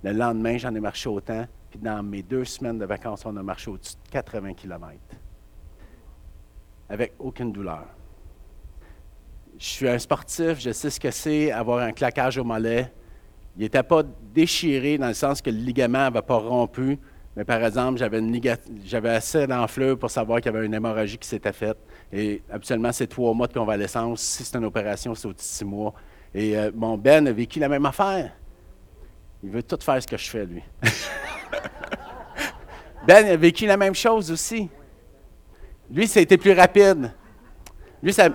Le 0.02 0.12
lendemain, 0.12 0.58
j'en 0.58 0.74
ai 0.74 0.80
marché 0.80 1.08
autant. 1.08 1.46
Puis 1.70 1.78
dans 1.78 2.02
mes 2.02 2.22
deux 2.22 2.44
semaines 2.44 2.78
de 2.78 2.84
vacances, 2.84 3.24
on 3.24 3.36
a 3.36 3.42
marché 3.42 3.70
au-dessus 3.70 3.94
de 4.04 4.10
80 4.10 4.54
km. 4.54 4.98
Avec 6.88 7.14
aucune 7.18 7.52
douleur. 7.52 7.86
Je 9.58 9.64
suis 9.64 9.88
un 9.88 9.98
sportif, 9.98 10.58
je 10.58 10.72
sais 10.72 10.90
ce 10.90 10.98
que 10.98 11.10
c'est 11.10 11.52
avoir 11.52 11.80
un 11.80 11.92
claquage 11.92 12.38
au 12.38 12.44
mollet. 12.44 12.92
Il 13.56 13.62
n'était 13.62 13.82
pas 13.82 14.02
déchiré 14.34 14.96
dans 14.98 15.08
le 15.08 15.14
sens 15.14 15.42
que 15.42 15.50
le 15.50 15.58
ligament 15.58 15.98
n'avait 15.98 16.22
pas 16.22 16.36
rompu, 16.38 16.98
mais 17.36 17.44
par 17.44 17.62
exemple, 17.62 17.98
j'avais, 17.98 19.08
assez 19.10 19.46
d'enflure 19.46 19.98
pour 19.98 20.10
savoir 20.10 20.40
qu'il 20.40 20.52
y 20.52 20.56
avait 20.56 20.66
une 20.66 20.74
hémorragie 20.74 21.18
qui 21.18 21.28
s'était 21.28 21.52
faite. 21.52 21.78
Et 22.12 22.42
habituellement, 22.50 22.92
c'est 22.92 23.06
trois 23.06 23.32
mois 23.34 23.46
de 23.46 23.52
convalescence. 23.52 24.20
Si 24.20 24.44
c'est 24.44 24.56
une 24.56 24.64
opération, 24.64 25.14
c'est 25.14 25.28
au-dessus 25.28 25.44
de 25.44 25.54
six 25.56 25.64
mois. 25.64 25.94
Et 26.34 26.56
euh, 26.56 26.70
mon 26.74 26.96
Ben 26.98 27.26
a 27.28 27.32
vécu 27.32 27.58
la 27.60 27.68
même 27.68 27.86
affaire. 27.86 28.32
Il 29.42 29.50
veut 29.50 29.62
tout 29.62 29.78
faire 29.80 30.02
ce 30.02 30.06
que 30.06 30.16
je 30.16 30.28
fais, 30.28 30.44
lui. 30.44 30.62
ben 33.06 33.26
a 33.26 33.36
vécu 33.36 33.66
la 33.66 33.76
même 33.76 33.94
chose 33.94 34.30
aussi. 34.30 34.68
Lui, 35.90 36.06
ça 36.06 36.20
a 36.20 36.22
été 36.22 36.36
plus 36.36 36.52
rapide. 36.52 37.12
Lui, 38.02 38.12
ça, 38.12 38.28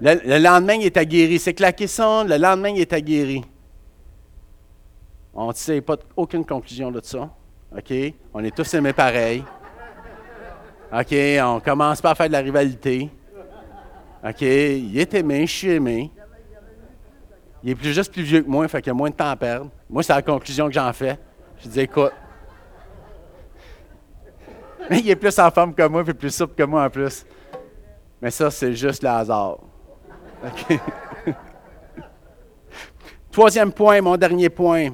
le, 0.00 0.38
lendemain, 0.38 0.74
il 0.74 0.86
était 0.86 1.06
guéri. 1.06 1.38
C'est 1.38 1.54
claqué 1.54 1.86
son, 1.86 2.24
le 2.24 2.36
lendemain, 2.36 2.70
il 2.70 2.80
était 2.80 3.02
guéri. 3.02 3.44
On 5.34 5.48
ne 5.48 5.52
sait 5.52 5.80
pas 5.80 5.96
aucune 6.16 6.44
conclusion 6.44 6.90
de 6.90 7.00
ça. 7.02 7.30
OK? 7.76 7.92
On 8.32 8.44
est 8.44 8.54
tous 8.54 8.72
aimés 8.74 8.92
pareil. 8.92 9.44
OK? 10.94 11.14
On 11.42 11.60
commence 11.60 12.00
pas 12.00 12.12
à 12.12 12.14
faire 12.14 12.28
de 12.28 12.32
la 12.32 12.40
rivalité. 12.40 13.10
OK? 14.24 14.40
Il 14.42 14.96
est 14.98 15.12
aimé, 15.14 15.46
je 15.46 15.52
suis 15.52 15.70
aimé. 15.70 16.12
Il 17.62 17.70
est 17.70 17.74
plus, 17.74 17.92
juste 17.92 18.12
plus 18.12 18.22
vieux 18.22 18.42
que 18.42 18.48
moi, 18.48 18.68
fait 18.68 18.80
qu'il 18.80 18.90
a 18.90 18.94
moins 18.94 19.10
de 19.10 19.14
temps 19.14 19.30
à 19.30 19.36
perdre. 19.36 19.70
Moi, 19.90 20.02
c'est 20.02 20.12
la 20.12 20.22
conclusion 20.22 20.66
que 20.68 20.74
j'en 20.74 20.92
fais. 20.92 21.18
Je 21.58 21.68
dis, 21.68 21.80
écoute. 21.80 22.12
il 24.90 25.10
est 25.10 25.16
plus 25.16 25.36
en 25.38 25.50
forme 25.50 25.74
que 25.74 25.86
moi, 25.88 26.04
puis 26.04 26.14
plus 26.14 26.34
souple 26.34 26.54
que 26.54 26.62
moi 26.62 26.84
en 26.84 26.90
plus. 26.90 27.26
Mais 28.20 28.30
ça, 28.30 28.50
c'est 28.50 28.74
juste 28.74 29.02
le 29.02 29.08
hasard. 29.08 29.58
Troisième 33.32 33.72
point, 33.72 34.00
mon 34.00 34.16
dernier 34.16 34.48
point. 34.48 34.90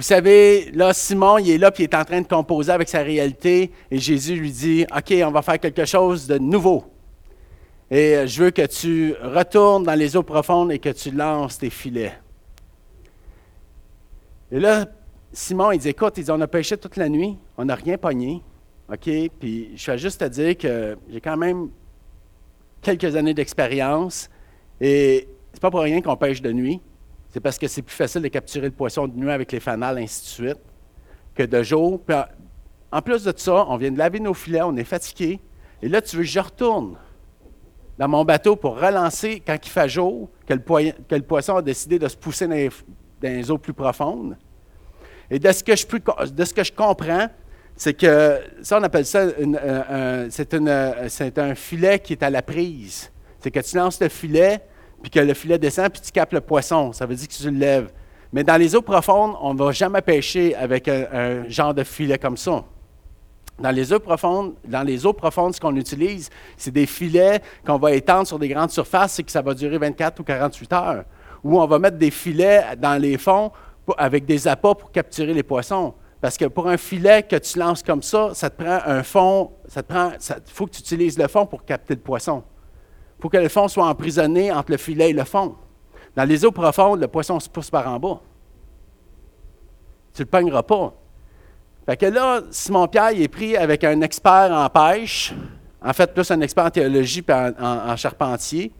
Vous 0.00 0.06
savez, 0.06 0.70
là, 0.72 0.94
Simon, 0.94 1.36
il 1.36 1.50
est 1.50 1.58
là, 1.58 1.70
puis 1.70 1.84
il 1.84 1.84
est 1.84 1.94
en 1.94 2.06
train 2.06 2.22
de 2.22 2.26
composer 2.26 2.72
avec 2.72 2.88
sa 2.88 3.02
réalité, 3.02 3.70
et 3.90 3.98
Jésus 3.98 4.34
lui 4.34 4.50
dit, 4.50 4.86
OK, 4.96 5.12
on 5.22 5.30
va 5.30 5.42
faire 5.42 5.60
quelque 5.60 5.84
chose 5.84 6.26
de 6.26 6.38
nouveau. 6.38 6.84
Et 7.90 8.16
euh, 8.16 8.26
je 8.26 8.42
veux 8.42 8.50
que 8.50 8.64
tu 8.64 9.14
retournes 9.22 9.84
dans 9.84 9.94
les 9.94 10.16
eaux 10.16 10.22
profondes 10.22 10.72
et 10.72 10.78
que 10.78 10.88
tu 10.88 11.10
lances 11.10 11.58
tes 11.58 11.68
filets. 11.68 12.18
Et 14.50 14.58
là, 14.58 14.86
Simon, 15.34 15.70
il 15.72 15.78
dit, 15.80 15.90
écoute, 15.90 16.18
on 16.30 16.40
a 16.40 16.46
pêché 16.46 16.78
toute 16.78 16.96
la 16.96 17.10
nuit, 17.10 17.36
on 17.58 17.66
n'a 17.66 17.74
rien 17.74 17.98
pogné. 17.98 18.40
OK? 18.90 19.10
Puis 19.38 19.72
je 19.76 19.90
vais 19.90 19.98
juste 19.98 20.20
te 20.20 20.24
dire 20.24 20.56
que 20.56 20.96
j'ai 21.10 21.20
quand 21.20 21.36
même 21.36 21.68
quelques 22.80 23.14
années 23.16 23.34
d'expérience. 23.34 24.30
Et 24.80 25.28
c'est 25.52 25.60
pas 25.60 25.70
pour 25.70 25.80
rien 25.80 26.00
qu'on 26.00 26.16
pêche 26.16 26.40
de 26.40 26.52
nuit. 26.52 26.80
C'est 27.32 27.40
parce 27.40 27.58
que 27.58 27.68
c'est 27.68 27.82
plus 27.82 27.94
facile 27.94 28.22
de 28.22 28.28
capturer 28.28 28.66
le 28.66 28.72
poisson 28.72 29.06
de 29.06 29.16
nuit 29.16 29.30
avec 29.30 29.52
les 29.52 29.60
fanales, 29.60 29.98
ainsi 29.98 30.22
de 30.22 30.28
suite, 30.28 30.60
que 31.34 31.44
de 31.44 31.62
jour. 31.62 32.00
en 32.90 33.02
plus 33.02 33.22
de 33.22 33.32
ça, 33.36 33.66
on 33.68 33.76
vient 33.76 33.92
de 33.92 33.98
laver 33.98 34.20
nos 34.20 34.34
filets, 34.34 34.62
on 34.62 34.76
est 34.76 34.84
fatigué. 34.84 35.40
Et 35.80 35.88
là, 35.88 36.02
tu 36.02 36.16
veux 36.16 36.22
que 36.22 36.28
je 36.28 36.40
retourne 36.40 36.96
dans 37.96 38.08
mon 38.08 38.24
bateau 38.24 38.56
pour 38.56 38.80
relancer 38.80 39.42
quand 39.46 39.56
il 39.62 39.68
fait 39.68 39.88
jour, 39.88 40.28
que 40.46 40.54
le, 40.54 41.22
poisson 41.22 41.56
a 41.56 41.62
décidé 41.62 41.98
de 41.98 42.08
se 42.08 42.16
pousser 42.16 42.48
dans 42.48 42.70
les, 43.22 43.50
eaux 43.50 43.58
plus 43.58 43.74
profondes. 43.74 44.36
Et 45.30 45.38
de 45.38 45.52
ce 45.52 45.62
que 45.62 45.76
je, 45.76 46.72
comprends, 46.72 47.28
c'est 47.76 47.94
que 47.94 48.40
ça, 48.62 48.78
on 48.80 48.82
appelle 48.82 49.06
ça, 49.06 49.26
c'est 50.28 51.38
un 51.38 51.54
filet 51.54 51.98
qui 52.00 52.14
est 52.14 52.22
à 52.22 52.30
la 52.30 52.42
prise. 52.42 53.12
C'est 53.38 53.50
que 53.50 53.60
tu 53.60 53.76
lances 53.76 54.00
le 54.00 54.08
filet, 54.08 54.60
puis 55.02 55.10
que 55.10 55.20
le 55.20 55.34
filet 55.34 55.58
descend, 55.58 55.90
puis 55.90 56.00
tu 56.00 56.10
capes 56.12 56.32
le 56.32 56.40
poisson. 56.40 56.92
Ça 56.92 57.06
veut 57.06 57.14
dire 57.14 57.28
que 57.28 57.32
tu 57.32 57.50
le 57.50 57.58
lèves. 57.58 57.90
Mais 58.32 58.44
dans 58.44 58.56
les 58.56 58.74
eaux 58.76 58.82
profondes, 58.82 59.34
on 59.40 59.54
ne 59.54 59.58
va 59.58 59.72
jamais 59.72 60.02
pêcher 60.02 60.54
avec 60.54 60.88
un, 60.88 61.48
genre 61.48 61.74
de 61.74 61.82
filet 61.82 62.18
comme 62.18 62.36
ça. 62.36 62.64
Dans 63.58 63.70
les 63.70 63.92
eaux 63.92 63.98
profondes, 63.98 64.54
dans 64.64 64.82
les 64.82 65.04
eaux 65.04 65.12
profondes, 65.12 65.54
ce 65.54 65.60
qu'on 65.60 65.76
utilise, 65.76 66.30
c'est 66.56 66.70
des 66.70 66.86
filets 66.86 67.42
qu'on 67.66 67.76
va 67.76 67.92
étendre 67.92 68.26
sur 68.26 68.38
des 68.38 68.48
grandes 68.48 68.70
surfaces 68.70 69.18
et 69.18 69.24
que 69.24 69.30
ça 69.30 69.42
va 69.42 69.52
durer 69.52 69.78
24 69.78 70.20
ou 70.20 70.24
48 70.24 70.72
heures. 70.72 71.04
Ou 71.42 71.60
on 71.60 71.66
va 71.66 71.78
mettre 71.78 71.98
des 71.98 72.10
filets 72.10 72.64
dans 72.78 73.00
les 73.00 73.18
fonds 73.18 73.50
avec 73.98 74.24
des 74.24 74.46
appâts 74.46 74.74
pour 74.74 74.92
capturer 74.92 75.34
les 75.34 75.42
poissons. 75.42 75.94
Parce 76.20 76.36
que 76.36 76.44
pour 76.44 76.68
un 76.68 76.76
filet 76.76 77.22
que 77.22 77.36
tu 77.36 77.58
lances 77.58 77.82
comme 77.82 78.02
ça, 78.02 78.30
ça 78.34 78.48
te 78.50 78.62
prend 78.62 78.78
un 78.86 79.02
fond, 79.02 79.50
ça 79.66 79.82
te 79.82 79.92
prend, 79.92 80.10
il 80.12 80.52
faut 80.52 80.66
que 80.66 80.72
tu 80.72 80.80
utilises 80.80 81.18
le 81.18 81.28
fond 81.28 81.46
pour 81.46 81.64
capter 81.64 81.94
le 81.94 82.00
poisson 82.00 82.44
pour 83.20 83.30
que 83.30 83.36
le 83.36 83.48
fond 83.48 83.68
soit 83.68 83.86
emprisonné 83.86 84.50
entre 84.50 84.72
le 84.72 84.78
filet 84.78 85.10
et 85.10 85.12
le 85.12 85.24
fond. 85.24 85.54
Dans 86.16 86.24
les 86.24 86.44
eaux 86.44 86.50
profondes, 86.50 87.00
le 87.00 87.08
poisson 87.08 87.38
se 87.38 87.48
pousse 87.48 87.70
par 87.70 87.86
en 87.86 87.98
bas. 87.98 88.20
Tu 90.14 90.22
ne 90.22 90.24
le 90.24 90.30
pogneras 90.30 90.62
pas. 90.62 90.94
Fait 91.86 91.96
que 91.96 92.06
là, 92.06 92.40
Simon-Pierre 92.50 93.20
est 93.20 93.28
pris 93.28 93.56
avec 93.56 93.84
un 93.84 94.00
expert 94.00 94.50
en 94.50 94.68
pêche, 94.68 95.34
en 95.82 95.92
fait, 95.92 96.12
plus 96.12 96.30
un 96.30 96.40
expert 96.40 96.64
en 96.64 96.70
théologie 96.70 97.24
et 97.26 97.32
en, 97.32 97.96
charpentier. 97.96 98.72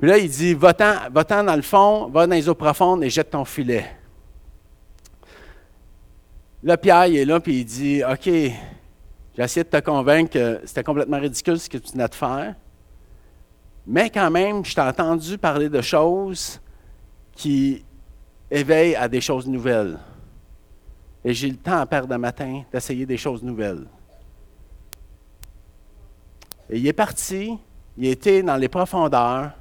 Puis 0.00 0.08
là, 0.08 0.18
il 0.18 0.28
dit 0.28 0.54
Va-t'en 0.54 1.44
dans 1.44 1.56
le 1.56 1.62
fond, 1.62 2.08
va 2.08 2.26
dans 2.26 2.34
les 2.34 2.48
eaux 2.48 2.54
profondes 2.54 3.02
et 3.04 3.10
jette 3.10 3.30
ton 3.30 3.44
filet. 3.44 3.84
Là, 6.62 6.76
Pierre, 6.76 7.04
est 7.04 7.24
là, 7.24 7.38
puis 7.40 7.60
il 7.60 7.64
dit 7.64 8.02
OK, 8.04 8.24
j'ai 8.24 8.52
essayé 9.38 9.64
de 9.64 9.68
te 9.68 9.80
convaincre 9.80 10.32
que 10.32 10.60
c'était 10.64 10.82
complètement 10.82 11.20
ridicule 11.20 11.58
ce 11.58 11.68
que 11.68 11.78
tu 11.78 11.92
venais 11.92 12.08
de 12.08 12.14
faire. 12.14 12.54
Mais 13.90 14.10
quand 14.10 14.30
même, 14.30 14.62
je 14.66 14.74
t'ai 14.74 14.82
entendu 14.82 15.38
parler 15.38 15.70
de 15.70 15.80
choses 15.80 16.60
qui 17.32 17.82
éveillent 18.50 18.94
à 18.94 19.08
des 19.08 19.22
choses 19.22 19.46
nouvelles. 19.46 19.98
Et 21.24 21.32
j'ai 21.32 21.48
le 21.48 21.56
temps 21.56 21.78
à 21.78 21.86
perdre 21.86 22.14
un 22.14 22.18
matin 22.18 22.64
d'essayer 22.70 23.06
des 23.06 23.16
choses 23.16 23.42
nouvelles. 23.42 23.86
Et 26.68 26.78
il 26.78 26.86
est 26.86 26.92
parti, 26.92 27.58
il 27.96 28.08
était 28.08 28.42
dans 28.42 28.56
les 28.56 28.68
profondeurs, 28.68 29.52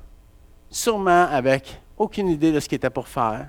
sûrement 0.70 1.28
avec 1.28 1.82
aucune 1.98 2.28
idée 2.28 2.52
de 2.52 2.60
ce 2.60 2.68
qu'il 2.68 2.76
était 2.76 2.90
pour 2.90 3.08
faire. 3.08 3.48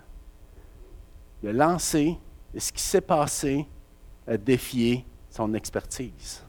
Il 1.43 1.49
a 1.49 1.53
lancé, 1.53 2.17
et 2.55 2.61
ce 2.61 2.73
qui 2.73 2.83
s'est 2.83 3.01
passé 3.01 3.67
a 4.29 4.37
défié 4.37 5.05
son 5.29 5.53
expertise. 5.55 6.45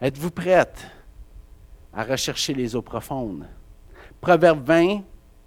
Êtes-vous 0.00 0.30
prête 0.30 0.86
à 1.92 2.04
rechercher 2.04 2.52
les 2.52 2.76
eaux 2.76 2.82
profondes? 2.82 3.46
Proverbe 4.20 4.62
20, 4.62 5.00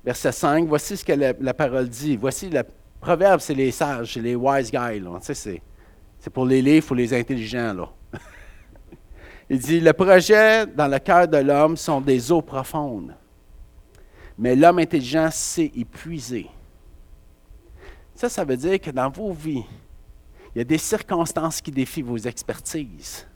verset 0.03 0.31
5, 0.31 0.67
voici 0.67 0.97
ce 0.97 1.05
que 1.05 1.13
la, 1.13 1.53
parole 1.53 1.87
dit. 1.87 2.17
Voici 2.17 2.49
le 2.49 2.63
proverbe, 2.99 3.41
c'est 3.41 3.53
les 3.53 3.69
sages, 3.69 4.13
c'est 4.13 4.21
les 4.21 4.35
wise 4.35 4.71
guys. 4.71 5.03
c'est, 5.21 5.61
pour 6.33 6.47
les 6.47 6.63
livres, 6.63 6.87
pour 6.87 6.95
les 6.95 7.13
intelligents. 7.13 7.73
Là. 7.73 7.89
Il 9.51 9.59
dit, 9.59 9.79
le 9.79 9.93
projet 9.93 10.65
dans 10.65 10.87
le 10.87 10.97
cœur 10.97 11.27
de 11.27 11.37
l'homme 11.37 11.77
sont 11.77 12.01
des 12.01 12.31
eaux 12.31 12.41
profondes. 12.41 13.15
Mais 14.35 14.55
l'homme 14.55 14.79
intelligent 14.79 15.29
sait 15.31 15.71
épuiser. 15.75 16.47
Ça, 18.15 18.29
ça 18.29 18.43
veut 18.43 18.57
dire 18.57 18.81
que 18.81 18.89
dans 18.89 19.11
vos 19.11 19.31
vies, 19.31 19.65
il 20.55 20.57
y 20.57 20.61
a 20.61 20.63
des 20.63 20.79
circonstances 20.79 21.61
qui 21.61 21.71
défient 21.71 22.01
vos 22.01 22.17
expertises. 22.17 23.27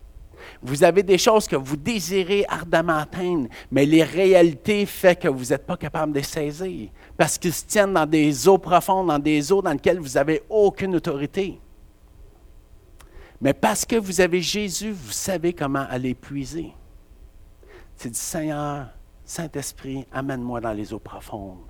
Vous 0.61 0.83
avez 0.83 1.03
des 1.03 1.17
choses 1.17 1.47
que 1.47 1.55
vous 1.55 1.77
désirez 1.77 2.45
ardemment 2.47 2.97
atteindre, 2.97 3.47
mais 3.71 3.85
les 3.85 4.03
réalités 4.03 4.85
font 4.85 5.15
que 5.15 5.27
vous 5.27 5.45
n'êtes 5.45 5.65
pas 5.65 5.77
capable 5.77 6.13
de 6.13 6.19
les 6.19 6.23
saisir 6.23 6.89
parce 7.17 7.37
qu'ils 7.37 7.53
se 7.53 7.65
tiennent 7.65 7.93
dans 7.93 8.05
des 8.05 8.47
eaux 8.47 8.57
profondes, 8.57 9.07
dans 9.07 9.19
des 9.19 9.51
eaux 9.51 9.61
dans 9.61 9.71
lesquelles 9.71 9.99
vous 9.99 10.13
n'avez 10.13 10.43
aucune 10.49 10.95
autorité. 10.95 11.59
Mais 13.41 13.53
parce 13.53 13.83
que 13.85 13.97
vous 13.97 14.21
avez 14.21 14.41
Jésus, 14.41 14.91
vous 14.91 15.11
savez 15.11 15.53
comment 15.53 15.85
aller 15.89 16.15
puiser. 16.15 16.73
C'est 17.95 18.09
dit, 18.09 18.19
Seigneur, 18.19 18.87
Saint-Esprit, 19.25 20.05
amène-moi 20.11 20.61
dans 20.61 20.73
les 20.73 20.93
eaux 20.93 20.99
profondes. 20.99 21.67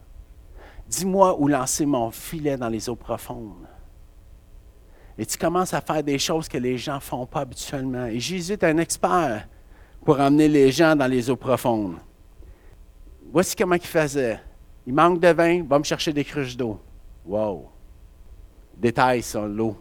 Dis-moi 0.88 1.39
où 1.39 1.47
lancer 1.47 1.86
mon 1.86 2.11
filet 2.11 2.57
dans 2.57 2.69
les 2.69 2.89
eaux 2.89 2.95
profondes. 2.95 3.67
Et 5.18 5.26
tu 5.26 5.38
commences 5.38 5.74
à 5.74 5.82
faire 5.82 6.03
des 6.03 6.18
choses 6.18 6.47
que 6.47 6.57
les 6.57 6.78
gens 6.78 6.95
ne 6.95 6.99
font 6.99 7.26
pas 7.26 7.41
habituellement. 7.41 8.05
Et 8.05 8.20
Jésus 8.20 8.53
est 8.53 8.64
un 8.64 8.78
expert 8.78 9.47
pour 10.03 10.20
emmener 10.20 10.47
les 10.47 10.72
gens 10.72 10.95
dans 10.95 11.07
les 11.07 11.30
eaux 11.30 11.36
profondes. 11.36 11.97
voici 13.32 13.55
comment 13.55 13.76
il 13.76 13.82
faisait. 13.82 14.39
Il 14.86 14.93
manque 14.93 15.20
de 15.20 15.30
vin, 15.30 15.64
va 15.64 15.80
me 15.80 15.84
chercher 15.84 16.11
des 16.11 16.26
cruches 16.26 16.57
d'eau. 16.57 16.80
Wow! 17.26 17.70
Détail, 18.76 19.22
ça, 19.22 19.45
l'eau. 19.47 19.78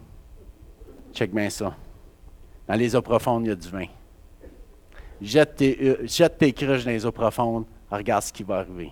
Check 1.11 1.33
bien 1.33 1.49
ça. 1.49 1.75
Dans 2.67 2.75
les 2.75 2.95
eaux 2.95 3.01
profondes, 3.01 3.45
il 3.45 3.49
y 3.49 3.51
a 3.51 3.55
du 3.55 3.69
vin. 3.69 3.85
Jette 5.21 5.55
tes, 5.55 5.77
euh, 5.81 6.51
cruches 6.51 6.85
dans 6.85 6.91
les 6.91 7.05
eaux 7.05 7.11
profondes, 7.11 7.65
regarde 7.89 8.23
ce 8.23 8.31
qui 8.31 8.43
va 8.43 8.57
arriver. 8.59 8.91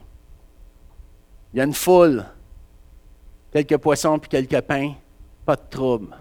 Il 1.54 1.58
y 1.58 1.62
a 1.62 1.66
une 1.66 1.74
foule, 1.74 2.24
quelques 3.52 3.78
poissons 3.78 4.20
puis 4.20 4.30
quelques 4.30 4.62
pains, 4.62 4.94
pas 5.46 5.56
de 5.56 5.70
trouble. 5.70 6.16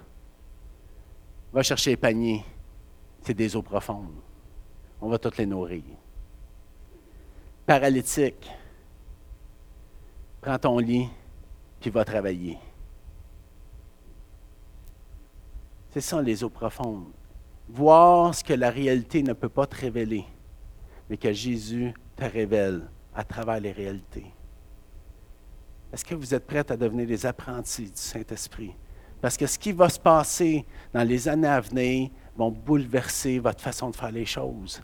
Va 1.52 1.62
chercher 1.62 1.90
les 1.90 1.96
paniers, 1.96 2.44
c'est 3.22 3.34
des 3.34 3.56
eaux 3.56 3.62
profondes. 3.62 4.20
On 5.00 5.08
va 5.08 5.18
toutes 5.18 5.36
les 5.38 5.46
nourrir. 5.46 5.82
Paralytique, 7.66 8.50
prends 10.40 10.58
ton 10.58 10.78
lit 10.78 11.08
puis 11.80 11.90
va 11.90 12.04
travailler. 12.04 12.58
C'est 15.90 16.00
ça 16.00 16.22
les 16.22 16.44
eaux 16.44 16.50
profondes. 16.50 17.10
Voir 17.68 18.34
ce 18.34 18.44
que 18.44 18.52
la 18.52 18.70
réalité 18.70 19.22
ne 19.22 19.32
peut 19.32 19.48
pas 19.48 19.66
te 19.66 19.76
révéler, 19.76 20.24
mais 21.08 21.16
que 21.16 21.32
Jésus 21.32 21.94
te 22.16 22.24
révèle 22.24 22.88
à 23.14 23.24
travers 23.24 23.60
les 23.60 23.72
réalités. 23.72 24.26
Est-ce 25.92 26.04
que 26.04 26.14
vous 26.14 26.34
êtes 26.34 26.46
prêts 26.46 26.70
à 26.70 26.76
devenir 26.76 27.06
des 27.06 27.26
apprentis 27.26 27.90
du 27.90 27.96
Saint-Esprit? 27.96 28.74
Parce 29.20 29.36
que 29.36 29.46
ce 29.46 29.58
qui 29.58 29.72
va 29.72 29.88
se 29.88 29.98
passer 29.98 30.64
dans 30.92 31.02
les 31.02 31.28
années 31.28 31.48
à 31.48 31.60
venir 31.60 32.10
vont 32.36 32.50
bouleverser 32.50 33.38
votre 33.38 33.60
façon 33.60 33.90
de 33.90 33.96
faire 33.96 34.12
les 34.12 34.24
choses. 34.24 34.80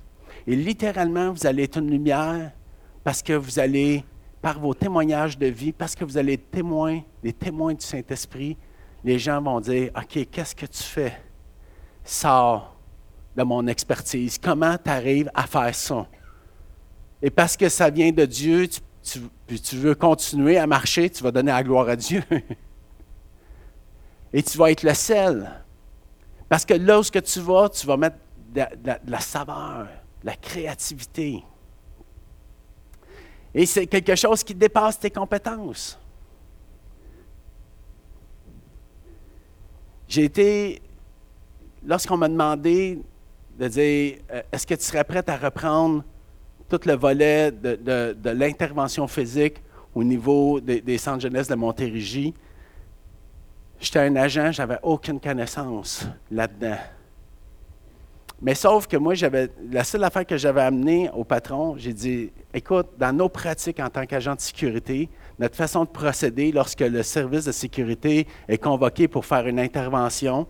Et 0.47 0.55
littéralement, 0.55 1.33
vous 1.33 1.47
allez 1.47 1.65
être 1.65 1.79
une 1.79 1.91
lumière 1.91 2.53
parce 3.03 3.23
que 3.23 3.33
vous 3.33 3.59
allez, 3.59 4.05
par 4.43 4.59
vos 4.59 4.75
témoignages 4.75 5.39
de 5.39 5.47
vie, 5.47 5.73
parce 5.73 5.95
que 5.95 6.05
vous 6.05 6.19
allez 6.19 6.35
être 6.35 6.51
témoins, 6.51 7.01
des 7.23 7.33
témoins 7.33 7.75
du 7.75 7.85
Saint-Esprit, 7.85 8.57
les 9.05 9.19
gens 9.19 9.41
vont 9.41 9.61
dire, 9.61 9.91
OK, 9.97 10.29
qu'est-ce 10.31 10.55
que 10.55 10.67
tu 10.67 10.83
fais? 10.83 11.13
Sors 12.05 12.77
de 13.37 13.43
mon 13.43 13.67
expertise. 13.67 14.39
Comment 14.39 14.77
tu 14.77 14.91
arrives 14.91 15.31
à 15.35 15.47
faire 15.47 15.75
ça? 15.75 16.07
Et 17.23 17.31
parce 17.31 17.57
que 17.57 17.69
ça 17.69 17.91
vient 17.91 18.13
de 18.13 18.25
Dieu, 18.25 18.69
tu, 18.69 19.21
tu 19.59 19.77
veux 19.77 19.95
continuer 19.95 20.59
à 20.59 20.67
marcher, 20.67 21.09
tu 21.09 21.23
vas 21.23 21.31
donner 21.31 21.53
la 21.53 21.63
gloire 21.63 21.89
à 21.89 21.97
Dieu. 21.97 22.23
Et 24.33 24.43
tu 24.43 24.59
vas 24.59 24.71
être 24.71 24.83
le 24.83 24.95
sel. 24.95 25.51
Parce 26.49 26.65
que 26.65 26.75
là 26.75 27.01
où 27.01 27.03
tu 27.03 27.41
vas, 27.41 27.69
tu 27.69 27.87
vas 27.87 27.97
mettre 27.97 28.17
de, 28.55 28.93
la 29.07 29.21
saveur, 29.21 29.87
de 30.21 30.27
la 30.27 30.37
créativité. 30.37 31.43
Et 33.55 33.67
c'est 33.67 33.87
quelque 33.87 34.15
chose 34.15 34.45
qui 34.45 34.55
dépasse 34.55 34.99
tes 34.99 35.11
compétences. 35.11 35.99
J'ai 40.09 40.25
été, 40.25 40.83
lorsqu'on 41.85 42.17
m'a 42.17 42.29
demandé 42.29 43.01
de 43.59 43.69
dire, 43.69 44.19
euh, 44.31 44.43
est-ce 44.53 44.67
que 44.67 44.75
tu 44.75 44.85
serais 44.85 45.05
prête 45.05 45.29
à 45.29 45.37
reprendre 45.37 46.05
tout 46.69 46.81
le 46.85 46.95
volet 46.95 47.51
de, 47.51 48.31
l'intervention 48.31 49.07
physique 49.09 49.57
au 49.95 50.05
niveau 50.05 50.61
des, 50.61 50.81
des 50.81 50.99
centres 50.99 51.23
jeunesse 51.23 51.49
de 51.49 51.55
Montérégie, 51.55 52.35
J'étais 53.79 54.01
un 54.01 54.17
agent, 54.17 54.53
j'avais 54.53 54.79
aucune 54.83 55.21
connaissance 55.21 56.07
là-dedans. 56.31 56.79
Mais 58.41 58.55
sauf 58.55 58.87
que 58.87 58.97
moi, 58.97 59.15
j'avais 59.15 59.51
la 59.71 59.83
seule 59.83 60.05
affaire 60.05 60.27
que 60.27 60.37
j'avais 60.37 60.61
amenée 60.61 61.11
au 61.15 61.25
patron, 61.25 61.77
j'ai 61.79 61.93
dit 61.93 62.31
écoute, 62.53 62.89
dans 62.99 63.13
nos 63.13 63.29
pratiques 63.29 63.81
en 63.81 63.89
tant 63.89 64.05
qu'agent 64.05 64.35
de 64.35 64.41
sécurité, 64.41 65.09
notre 65.39 65.57
façon 65.57 65.85
de 65.85 65.89
procéder 65.89 66.53
lorsque 66.53 66.81
le 66.81 67.03
service 67.03 67.47
de 67.47 67.53
sécurité 67.53 68.27
est 68.47 68.59
convoqué 68.59 69.09
pour 69.09 69.25
faire 69.25 69.47
une 69.47 69.59
intervention, 69.59 70.47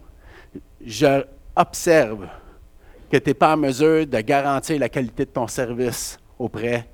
je 0.85 1.25
observe 1.55 2.29
que 3.11 3.17
tu 3.17 3.31
n'es 3.31 3.35
pas 3.35 3.55
en 3.55 3.57
mesure 3.57 4.07
de 4.07 4.21
garantir 4.21 4.79
la 4.81 4.89
qualité 4.89 5.25
de 5.25 5.31
ton 5.31 5.47
service 5.47 6.19
auprès 6.39 6.89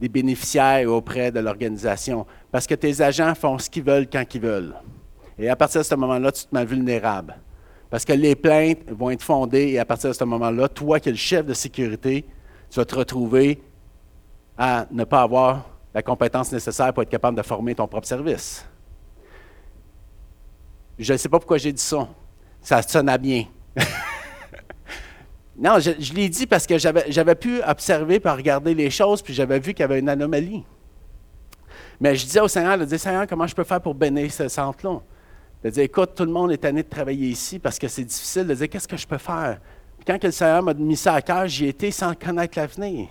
des 0.00 0.08
bénéficiaires 0.08 0.78
et 0.78 0.86
auprès 0.86 1.30
de 1.30 1.40
l'organisation, 1.40 2.26
parce 2.50 2.66
que 2.66 2.74
tes 2.74 3.00
agents 3.00 3.34
font 3.34 3.58
ce 3.58 3.68
qu'ils 3.68 3.84
veulent 3.84 4.08
quand 4.10 4.24
ils 4.34 4.40
veulent. 4.40 4.74
Et 5.38 5.48
à 5.48 5.56
partir 5.56 5.80
de 5.80 5.86
ce 5.86 5.94
moment-là, 5.94 6.32
tu 6.32 6.44
te 6.44 6.54
mets 6.54 6.64
vulnérable. 6.64 7.36
Parce 7.90 8.04
que 8.04 8.12
les 8.12 8.34
plaintes 8.34 8.88
vont 8.88 9.10
être 9.10 9.22
fondées 9.22 9.68
et 9.70 9.78
à 9.78 9.84
partir 9.84 10.10
de 10.10 10.14
ce 10.14 10.24
moment-là, 10.24 10.68
toi 10.68 10.98
qui 11.00 11.08
es 11.08 11.12
le 11.12 11.18
chef 11.18 11.46
de 11.46 11.54
sécurité, 11.54 12.24
tu 12.70 12.80
vas 12.80 12.84
te 12.84 12.94
retrouver 12.94 13.62
à 14.56 14.86
ne 14.90 15.04
pas 15.04 15.22
avoir 15.22 15.70
la 15.92 16.02
compétence 16.02 16.50
nécessaire 16.50 16.92
pour 16.92 17.02
être 17.02 17.10
capable 17.10 17.36
de 17.36 17.42
former 17.42 17.74
ton 17.74 17.86
propre 17.86 18.06
service. 18.06 18.66
Je 20.98 21.12
ne 21.12 21.18
sais 21.18 21.28
pas 21.28 21.38
pourquoi 21.38 21.58
j'ai 21.58 21.72
dit 21.72 21.82
ça. 21.82 22.08
Ça 22.60 22.82
sonna 22.82 23.18
bien. 23.18 23.46
non, 25.56 25.78
je, 25.78 25.92
je 25.98 26.12
l'ai 26.14 26.28
dit 26.28 26.46
parce 26.46 26.66
que 26.66 26.78
j'avais 26.78 27.34
pu 27.34 27.62
observer 27.62 28.20
par 28.20 28.36
regarder 28.36 28.74
les 28.74 28.90
choses, 28.90 29.22
puis 29.22 29.34
j'avais 29.34 29.58
vu 29.58 29.74
qu'il 29.74 29.82
y 29.82 29.84
avait 29.84 29.98
une 29.98 30.08
anomalie. 30.08 30.64
Mais 32.00 32.16
je 32.16 32.24
disais 32.24 32.40
au 32.40 32.48
Seigneur, 32.48 32.78
je 32.78 32.84
disais, 32.84 32.98
Seigneur, 32.98 33.26
comment 33.26 33.46
je 33.46 33.54
peux 33.54 33.64
faire 33.64 33.80
pour 33.80 33.94
bénir 33.94 34.32
ce 34.32 34.48
centre-là? 34.48 35.00
De 35.64 35.70
dire, 35.70 35.84
écoute, 35.84 36.10
tout 36.14 36.26
le 36.26 36.30
monde 36.30 36.52
est 36.52 36.58
tanné 36.58 36.82
de 36.82 36.88
travailler 36.88 37.28
ici 37.28 37.58
parce 37.58 37.78
que 37.78 37.88
c'est 37.88 38.04
difficile 38.04 38.46
de 38.46 38.54
dire, 38.54 38.68
qu'est-ce 38.68 38.86
que 38.86 38.98
je 38.98 39.06
peux 39.06 39.18
faire? 39.18 39.58
Quand 40.06 40.22
le 40.22 40.30
Seigneur 40.30 40.62
m'a 40.62 40.74
mis 40.74 40.96
ça 40.96 41.14
à 41.14 41.22
cœur, 41.22 41.46
j'y 41.46 41.66
étais 41.66 41.90
sans 41.90 42.14
connaître 42.14 42.58
l'avenir. 42.58 43.08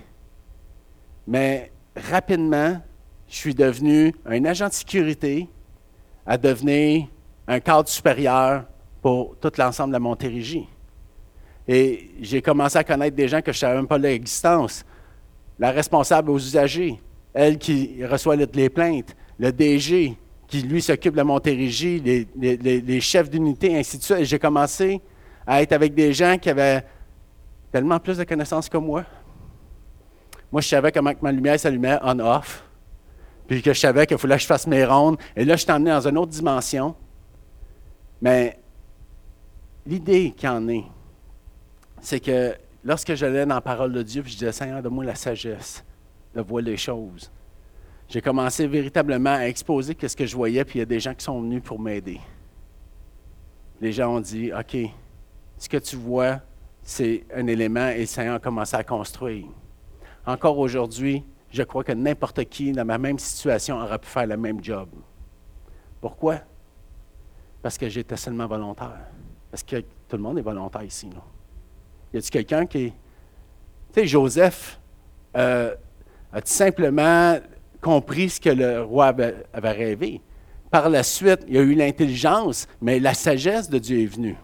Mais 1.26 1.72
rapidement, 1.95 2.80
je 3.28 3.36
suis 3.36 3.56
devenu 3.56 4.14
un 4.24 4.45
agent 4.45 4.68
de 4.68 4.74
sécurité 4.74 5.49
à 6.28 6.38
devenir 6.38 7.08
un 7.47 7.60
cadre 7.60 7.89
supérieur 7.89 8.66
pour 9.01 9.36
tout 9.38 9.51
l'ensemble 9.58 9.89
de 9.89 9.93
la 9.93 9.99
Montérégie. 9.99 10.68
Et 11.68 12.12
j'ai 12.22 12.41
commencé 12.43 12.78
à 12.78 12.84
connaître 12.84 13.16
des 13.16 13.28
gens 13.28 13.41
que 13.41 13.51
je 13.51 13.58
ne 13.58 13.60
savais 13.62 13.76
même 13.78 13.88
pas 13.88 13.97
leur 13.97 14.12
existence. 14.12 14.86
La 15.58 15.72
responsable 15.72 16.30
aux 16.30 16.38
usagers, 16.38 17.01
elle 17.34 17.58
qui 17.58 18.06
reçoit 18.06 18.36
les 18.36 18.70
plaintes, 18.70 19.16
le 19.39 19.51
DG, 19.51 20.16
qui 20.54 20.62
lui 20.62 20.84
s'occupe 20.84 21.14
de 21.14 21.18
la 21.18 21.24
Montérégie, 21.24 21.99
les, 21.99 23.01
chefs 23.01 23.28
d'unité, 23.28 23.76
ainsi 23.76 23.97
de 23.97 24.04
suite. 24.04 24.20
Et 24.20 24.26
j'ai 24.26 24.38
commencé 24.38 25.01
à 25.47 25.64
être 25.64 25.72
avec 25.72 25.95
des 25.95 26.14
gens 26.14 26.38
qui 26.38 26.47
avaient 26.47 26.86
tellement 27.72 27.99
plus 27.99 28.20
de 28.20 28.24
connaissances 28.24 28.70
que 28.70 28.78
moi. 28.78 29.04
Moi, 30.51 30.62
je 30.62 30.68
savais 30.68 30.91
comment 30.91 31.12
ma 31.24 31.32
lumière 31.32 31.60
s'allumait 31.60 31.97
on-off, 32.04 32.64
puis 33.47 33.64
que 33.64 33.74
je 33.74 33.80
savais 33.80 34.06
qu'il 34.06 34.16
fallait 34.20 34.36
que 34.36 34.43
je 34.43 34.45
fasse 34.45 34.68
mes 34.68 34.86
rondes. 34.86 35.18
Et 35.36 35.43
là, 35.43 35.56
je 35.56 35.66
emmené 35.72 35.89
dans 35.89 36.08
une 36.08 36.20
autre 36.20 36.32
dimension. 36.32 36.93
Mais 38.22 38.60
l'idée 39.88 40.36
qu'il 40.38 40.49
en 40.49 40.68
est, 40.68 40.86
c'est 41.99 42.20
que 42.20 42.54
lorsque 42.84 43.16
j'allais 43.16 43.47
dans 43.47 43.56
la 43.56 43.62
parole 43.62 43.91
de 43.91 44.04
Dieu, 44.04 44.22
puis 44.22 44.34
je 44.34 44.38
disais, 44.38 44.51
Seigneur, 44.51 44.84
donne-moi 44.84 45.04
la 45.04 45.16
sagesse 45.16 45.84
de 46.36 46.41
voir 46.41 46.62
les 46.62 46.78
choses 46.78 47.32
j'ai 48.08 48.22
commencé 48.22 48.68
véritablement 48.68 49.32
à 49.32 49.47
exposer 49.47 49.95
ce 49.99 50.16
que 50.16 50.26
je 50.26 50.36
voyais, 50.36 50.64
puis 50.66 50.80
il 50.80 50.82
y 50.82 50.84
a 50.84 50.86
des 50.86 50.99
gens 50.99 51.14
qui 51.14 51.24
sont 51.24 51.41
venus 51.41 51.64
pour 51.64 51.80
m'aider. 51.80 52.20
Les 53.82 53.91
gens 53.91 54.16
ont 54.16 54.22
dit, 54.22 54.51
OK, 54.54 54.78
ce 55.58 55.70
que 55.70 55.78
tu 55.78 55.95
vois, 55.95 56.39
c'est 56.82 57.26
un 57.34 57.47
élément 57.47 57.88
et 57.88 58.01
le 58.01 58.06
Seigneur 58.06 58.36
a 58.36 58.39
commencé 58.39 58.76
à 58.76 58.84
construire. 58.84 59.47
Encore 60.26 60.58
aujourd'hui, 60.60 61.24
je 61.49 61.64
crois 61.64 61.84
que 61.84 61.91
n'importe 61.91 62.43
qui 62.45 62.72
dans 62.72 62.86
ma 62.86 62.97
même 62.97 63.20
situation 63.20 63.78
aurait 63.80 63.99
pu 63.99 64.08
faire 64.08 64.28
le 64.28 64.38
même 64.38 64.64
job. 64.64 64.89
Pourquoi? 66.01 66.39
Parce 67.62 67.78
que 67.78 67.88
j'étais 67.88 68.18
seulement 68.18 68.47
volontaire. 68.47 69.08
Parce 69.49 69.64
que 69.64 69.78
tout 69.80 70.18
le 70.18 70.24
monde 70.24 70.39
est 70.39 70.43
volontaire 70.43 70.84
ici. 70.84 71.08
Non? 71.08 71.22
Y 72.14 72.18
a-t-il 72.18 72.30
quelqu'un 72.32 72.66
qui. 72.66 72.91
Tu 72.91 72.95
sais, 73.93 74.08
Joseph 74.08 74.80
euh, 75.38 75.76
a 76.32 76.41
tout 76.41 76.51
simplement 76.51 77.38
compris 77.84 78.29
ce 78.29 78.39
que 78.39 78.49
le 78.49 78.81
roi 78.81 79.07
avait, 79.07 79.45
rêvé. 79.53 80.21
Par 80.71 80.89
la 80.89 81.03
suite, 81.03 81.41
il 81.47 81.53
y 81.53 81.57
a 81.57 81.61
eu 81.61 81.75
l'intelligence, 81.75 82.67
mais 82.81 82.99
la 82.99 83.13
sagesse 83.13 83.69
de 83.69 83.77
Dieu 83.77 84.01
est 84.01 84.07
venue. 84.07 84.38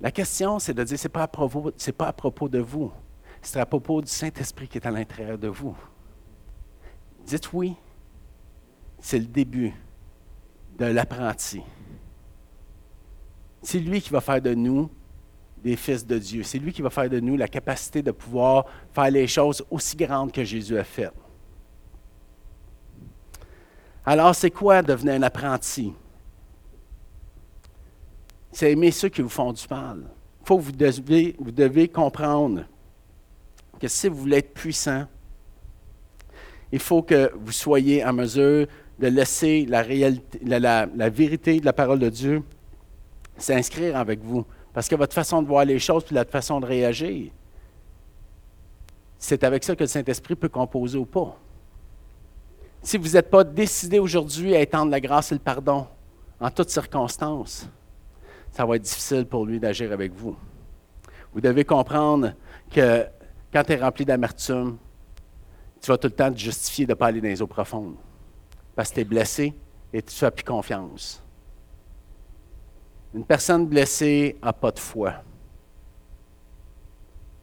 La 0.00 0.10
question, 0.10 0.58
c'est 0.58 0.74
de 0.74 0.84
dire, 0.84 0.98
ce 0.98 1.04
n'est 1.04 1.12
pas, 1.12 1.22
à 1.22 1.28
propos, 1.28 1.72
pas 1.96 2.08
à 2.08 2.12
propos 2.12 2.48
de 2.48 2.58
vous, 2.58 2.92
c'est 3.40 3.60
à 3.60 3.66
propos 3.66 4.02
du 4.02 4.10
Saint-Esprit 4.10 4.68
qui 4.68 4.78
est 4.78 4.86
à 4.86 4.90
l'intérieur 4.90 5.38
de 5.38 5.48
vous. 5.48 5.76
Dites 7.24 7.52
oui, 7.52 7.74
c'est 8.98 9.18
le 9.18 9.26
début 9.26 9.72
de 10.78 10.86
l'apprenti. 10.86 11.62
C'est 13.62 13.78
lui 13.78 14.00
qui 14.00 14.10
va 14.10 14.20
faire 14.20 14.40
de 14.40 14.54
nous 14.54 14.90
des 15.62 15.76
fils 15.76 16.06
de 16.06 16.18
Dieu. 16.18 16.42
C'est 16.42 16.58
lui 16.58 16.72
qui 16.72 16.82
va 16.82 16.90
faire 16.90 17.08
de 17.08 17.20
nous 17.20 17.36
la 17.36 17.48
capacité 17.48 18.02
de 18.02 18.12
pouvoir 18.12 18.66
faire 18.92 19.10
les 19.10 19.26
choses 19.26 19.64
aussi 19.70 19.96
grandes 19.96 20.32
que 20.32 20.44
Jésus 20.44 20.78
a 20.78 20.84
faites. 20.84 21.12
Alors, 24.10 24.34
c'est 24.34 24.50
quoi 24.50 24.80
devenir 24.80 25.16
un 25.16 25.22
apprenti? 25.22 25.92
C'est 28.50 28.72
aimer 28.72 28.90
ceux 28.90 29.10
qui 29.10 29.20
vous 29.20 29.28
font 29.28 29.52
du 29.52 29.62
mal. 29.70 29.98
Il 30.40 30.46
faut 30.46 30.56
que 30.56 30.62
vous 30.62 31.52
devez, 31.52 31.88
comprendre 31.88 32.64
que 33.78 33.86
si 33.86 34.08
vous 34.08 34.14
voulez 34.14 34.38
être 34.38 34.54
puissant, 34.54 35.04
il 36.72 36.78
faut 36.78 37.02
que 37.02 37.30
vous 37.34 37.52
soyez 37.52 38.02
en 38.02 38.14
mesure 38.14 38.66
de 38.98 39.08
laisser 39.08 39.66
la, 39.66 39.82
vérité 41.10 41.60
de 41.60 41.66
la 41.66 41.72
parole 41.74 41.98
de 41.98 42.08
Dieu 42.08 42.42
s'inscrire 43.36 43.94
avec 43.94 44.20
vous. 44.22 44.46
Parce 44.72 44.88
que 44.88 44.94
votre 44.94 45.12
façon 45.12 45.42
de 45.42 45.48
voir 45.48 45.66
les 45.66 45.78
choses, 45.78 46.04
puis 46.04 46.14
la 46.14 46.24
façon 46.24 46.60
de 46.60 46.64
réagir, 46.64 47.30
c'est 49.18 49.44
avec 49.44 49.64
ça 49.64 49.76
que 49.76 49.82
le 49.82 49.86
Saint-Esprit 49.86 50.34
peut 50.34 50.48
composer 50.48 50.96
ou 50.96 51.04
pas. 51.04 51.38
Si 52.88 52.96
vous 52.96 53.10
n'êtes 53.10 53.28
pas 53.28 53.44
décidé 53.44 53.98
aujourd'hui 53.98 54.56
à 54.56 54.62
étendre 54.62 54.90
la 54.90 54.98
grâce 54.98 55.30
et 55.30 55.34
le 55.34 55.40
pardon 55.40 55.86
en 56.40 56.50
toutes 56.50 56.70
circonstances, 56.70 57.68
ça 58.50 58.64
va 58.64 58.76
être 58.76 58.82
difficile 58.82 59.26
pour 59.26 59.44
lui 59.44 59.60
d'agir 59.60 59.92
avec 59.92 60.14
vous. 60.14 60.34
Vous 61.34 61.42
devez 61.42 61.66
comprendre 61.66 62.32
que 62.70 63.04
quand 63.52 63.62
tu 63.64 63.72
es 63.72 63.76
rempli 63.76 64.06
d'amertume, 64.06 64.78
tu 65.82 65.90
vas 65.90 65.98
tout 65.98 66.06
le 66.06 66.14
temps 66.14 66.32
te 66.32 66.38
justifier 66.38 66.86
de 66.86 66.92
ne 66.92 66.94
pas 66.94 67.08
aller 67.08 67.20
dans 67.20 67.28
les 67.28 67.42
eaux 67.42 67.46
profondes. 67.46 67.96
Parce 68.74 68.88
que 68.88 68.94
tu 68.94 69.00
es 69.02 69.04
blessé 69.04 69.54
et 69.92 70.00
tu 70.00 70.14
ne 70.14 70.18
fais 70.18 70.30
plus 70.30 70.44
confiance. 70.44 71.22
Une 73.12 73.26
personne 73.26 73.66
blessée 73.66 74.38
n'a 74.42 74.54
pas 74.54 74.70
de 74.70 74.78
foi. 74.78 75.12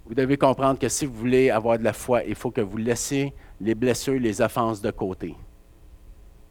Vous 0.08 0.16
devez 0.16 0.38
comprendre 0.38 0.80
que 0.80 0.90
si 0.90 1.06
vous 1.06 1.14
voulez 1.14 1.52
avoir 1.52 1.78
de 1.78 1.84
la 1.84 1.94
foi, 1.94 2.24
il 2.24 2.34
faut 2.34 2.50
que 2.50 2.62
vous 2.62 2.78
laissiez 2.78 3.32
les 3.60 3.76
blessures, 3.76 4.20
les 4.20 4.42
offenses 4.42 4.82
de 4.82 4.92
côté. 4.92 5.36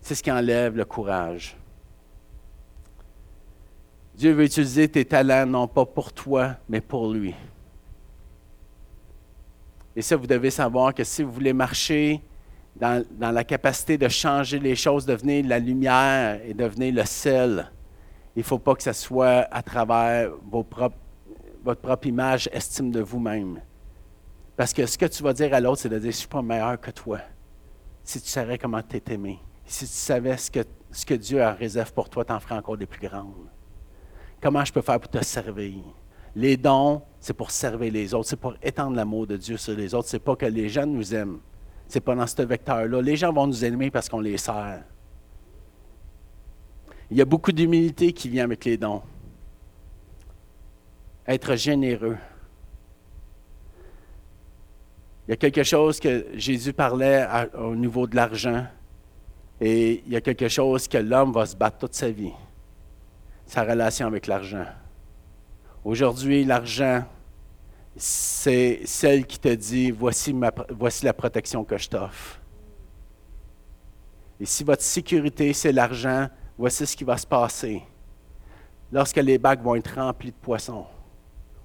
C'est 0.00 0.14
ce 0.14 0.22
qui 0.22 0.30
enlève 0.30 0.76
le 0.76 0.84
courage. 0.84 1.56
Dieu 4.14 4.32
veut 4.32 4.44
utiliser 4.44 4.88
tes 4.88 5.04
talents 5.04 5.46
non 5.46 5.66
pas 5.66 5.84
pour 5.84 6.12
toi, 6.12 6.56
mais 6.68 6.80
pour 6.80 7.12
lui. 7.12 7.34
Et 9.96 10.02
ça, 10.02 10.16
vous 10.16 10.26
devez 10.26 10.50
savoir 10.50 10.94
que 10.94 11.04
si 11.04 11.22
vous 11.22 11.32
voulez 11.32 11.52
marcher 11.52 12.20
dans, 12.76 13.04
la 13.18 13.44
capacité 13.44 13.96
de 13.96 14.08
changer 14.08 14.58
les 14.58 14.74
choses, 14.76 15.06
devenir 15.06 15.46
la 15.46 15.58
lumière 15.58 16.40
et 16.44 16.54
devenir 16.54 16.94
le 16.94 17.04
sel, 17.04 17.70
il 18.34 18.40
ne 18.40 18.44
faut 18.44 18.58
pas 18.58 18.74
que 18.74 18.82
ce 18.82 18.92
soit 18.92 19.46
à 19.50 19.62
travers 19.62 20.30
votre 20.50 20.90
propre 21.76 22.06
image, 22.06 22.48
estime 22.52 22.90
de 22.90 23.00
vous-même. 23.00 23.60
Parce 24.56 24.72
que 24.72 24.86
ce 24.86 24.96
que 24.96 25.06
tu 25.06 25.22
vas 25.22 25.32
dire 25.32 25.52
à 25.52 25.60
l'autre, 25.60 25.82
c'est 25.82 25.88
de 25.88 25.98
dire, 25.98 26.10
je 26.10 26.16
ne 26.16 26.20
suis 26.20 26.28
pas 26.28 26.42
meilleur 26.42 26.80
que 26.80 26.90
toi. 26.90 27.20
Si 28.04 28.20
tu 28.20 28.28
savais 28.28 28.58
comment 28.58 28.82
tu 28.82 28.96
es 28.96 29.12
aimé, 29.12 29.38
si 29.64 29.86
tu 29.86 29.92
savais 29.92 30.36
ce 30.36 30.50
que, 30.50 30.60
ce 30.90 31.04
que 31.04 31.14
Dieu 31.14 31.42
a 31.42 31.52
réservé 31.52 31.90
pour 31.92 32.08
toi, 32.08 32.24
tu 32.24 32.32
en 32.32 32.40
ferais 32.40 32.56
encore 32.56 32.76
des 32.76 32.86
plus 32.86 33.06
grandes. 33.06 33.48
Comment 34.40 34.64
je 34.64 34.72
peux 34.72 34.82
faire 34.82 35.00
pour 35.00 35.10
te 35.10 35.24
servir? 35.24 35.82
Les 36.36 36.56
dons, 36.56 37.02
c'est 37.20 37.32
pour 37.32 37.50
servir 37.50 37.92
les 37.92 38.12
autres, 38.12 38.28
c'est 38.28 38.36
pour 38.36 38.54
étendre 38.62 38.96
l'amour 38.96 39.26
de 39.26 39.36
Dieu 39.36 39.56
sur 39.56 39.74
les 39.74 39.94
autres. 39.94 40.08
C'est 40.08 40.18
pas 40.18 40.36
que 40.36 40.46
les 40.46 40.68
gens 40.68 40.86
nous 40.86 41.14
aiment. 41.14 41.40
C'est 41.88 42.00
pas 42.00 42.14
dans 42.14 42.26
ce 42.26 42.42
vecteur-là. 42.42 43.00
Les 43.00 43.16
gens 43.16 43.32
vont 43.32 43.46
nous 43.46 43.64
aimer 43.64 43.90
parce 43.90 44.08
qu'on 44.08 44.20
les 44.20 44.36
sert. 44.36 44.82
Il 47.10 47.16
y 47.16 47.22
a 47.22 47.24
beaucoup 47.24 47.52
d'humilité 47.52 48.12
qui 48.12 48.28
vient 48.28 48.44
avec 48.44 48.64
les 48.64 48.76
dons. 48.76 49.02
Être 51.26 51.54
généreux. 51.54 52.18
Il 55.26 55.30
y 55.30 55.34
a 55.34 55.36
quelque 55.36 55.62
chose 55.62 55.98
que 55.98 56.26
Jésus 56.34 56.72
parlait 56.72 57.26
au 57.58 57.74
niveau 57.74 58.06
de 58.06 58.14
l'argent. 58.14 58.66
Et 59.60 60.02
il 60.06 60.12
y 60.12 60.16
a 60.16 60.20
quelque 60.20 60.48
chose 60.48 60.86
que 60.86 60.98
l'homme 60.98 61.32
va 61.32 61.46
se 61.46 61.56
battre 61.56 61.78
toute 61.78 61.94
sa 61.94 62.10
vie. 62.10 62.32
Sa 63.46 63.62
relation 63.62 64.06
avec 64.06 64.26
l'argent. 64.26 64.66
Aujourd'hui, 65.82 66.44
l'argent, 66.44 67.04
c'est 67.96 68.80
celle 68.84 69.24
qui 69.26 69.38
te 69.38 69.48
dit, 69.54 69.90
voici, 69.90 70.34
la 71.02 71.12
protection 71.12 71.64
que 71.64 71.78
je 71.78 71.88
t'offre. 71.88 72.40
Et 74.40 74.46
si 74.46 74.64
votre 74.64 74.82
sécurité, 74.82 75.52
c'est 75.52 75.72
l'argent, 75.72 76.28
voici 76.58 76.86
ce 76.86 76.96
qui 76.96 77.04
va 77.04 77.16
se 77.16 77.26
passer. 77.26 77.82
Lorsque 78.92 79.16
les 79.16 79.38
bacs 79.38 79.62
vont 79.62 79.76
être 79.76 79.94
remplis 79.94 80.32
de 80.32 80.36
poissons, 80.36 80.86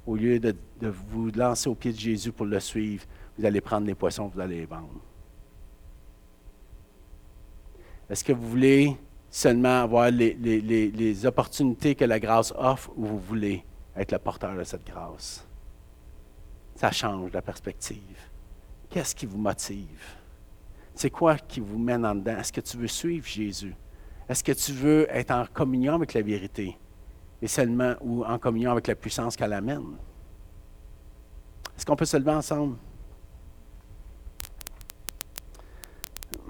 au 0.05 0.16
lieu 0.16 0.39
de 0.39 0.55
vous 0.82 1.30
lancer 1.32 1.68
au 1.68 1.76
pied 1.76 1.91
de 1.91 1.97
Jésus 1.97 2.32
pour 2.32 2.45
le 2.45 2.60
suivre, 2.60 3.03
vous 3.40 3.46
allez 3.46 3.62
prendre 3.62 3.88
les 3.88 3.96
poissons, 3.96 4.28
vous 4.28 4.42
allez 4.42 4.58
les 4.58 4.66
vendre. 4.66 5.00
Est-ce 8.10 8.22
que 8.22 8.34
vous 8.34 8.50
voulez 8.50 8.98
seulement 9.30 9.84
avoir 9.84 10.12
les, 10.12 10.34
les, 10.34 11.26
opportunités 11.26 11.96
que 11.96 12.04
la 12.04 12.20
grâce 12.20 12.54
offre 12.58 12.92
ou 12.98 13.06
vous 13.06 13.20
voulez 13.20 13.64
être 13.96 14.12
le 14.12 14.20
porteur 14.20 14.56
de 14.58 14.64
cette 14.66 14.86
grâce? 14.86 15.48
Ça 16.76 16.92
change 16.92 17.32
la 17.32 17.42
perspective. 17.42 18.18
Qu'est-ce 18.90 19.16
qui 19.16 19.26
vous 19.26 19.38
motive? 19.38 20.18
C'est 20.94 21.10
quoi 21.10 21.38
qui 21.38 21.62
vous 21.62 21.78
mène 21.78 22.06
en 22.06 22.16
dedans? 22.16 22.38
Est-ce 22.38 22.52
que 22.52 22.62
tu 22.62 22.76
veux 22.76 22.88
suivre 22.88 23.26
Jésus? 23.26 23.74
Est-ce 24.28 24.44
que 24.44 24.52
tu 24.52 24.74
veux 24.74 25.08
être 25.10 25.32
en 25.32 25.46
communion 25.46 25.94
avec 25.94 26.14
la 26.14 26.22
vérité 26.22 26.78
seulement 27.46 27.94
ou 28.02 28.26
en 28.26 28.38
communion 28.38 28.72
avec 28.72 28.88
la 28.88 28.96
puissance 28.96 29.38
qu'elle 29.38 29.54
amène? 29.54 29.96
Est-ce 31.78 31.86
qu'on 31.86 31.96
peut 31.96 32.04
se 32.04 32.18
lever 32.18 32.32
ensemble? 32.32 32.76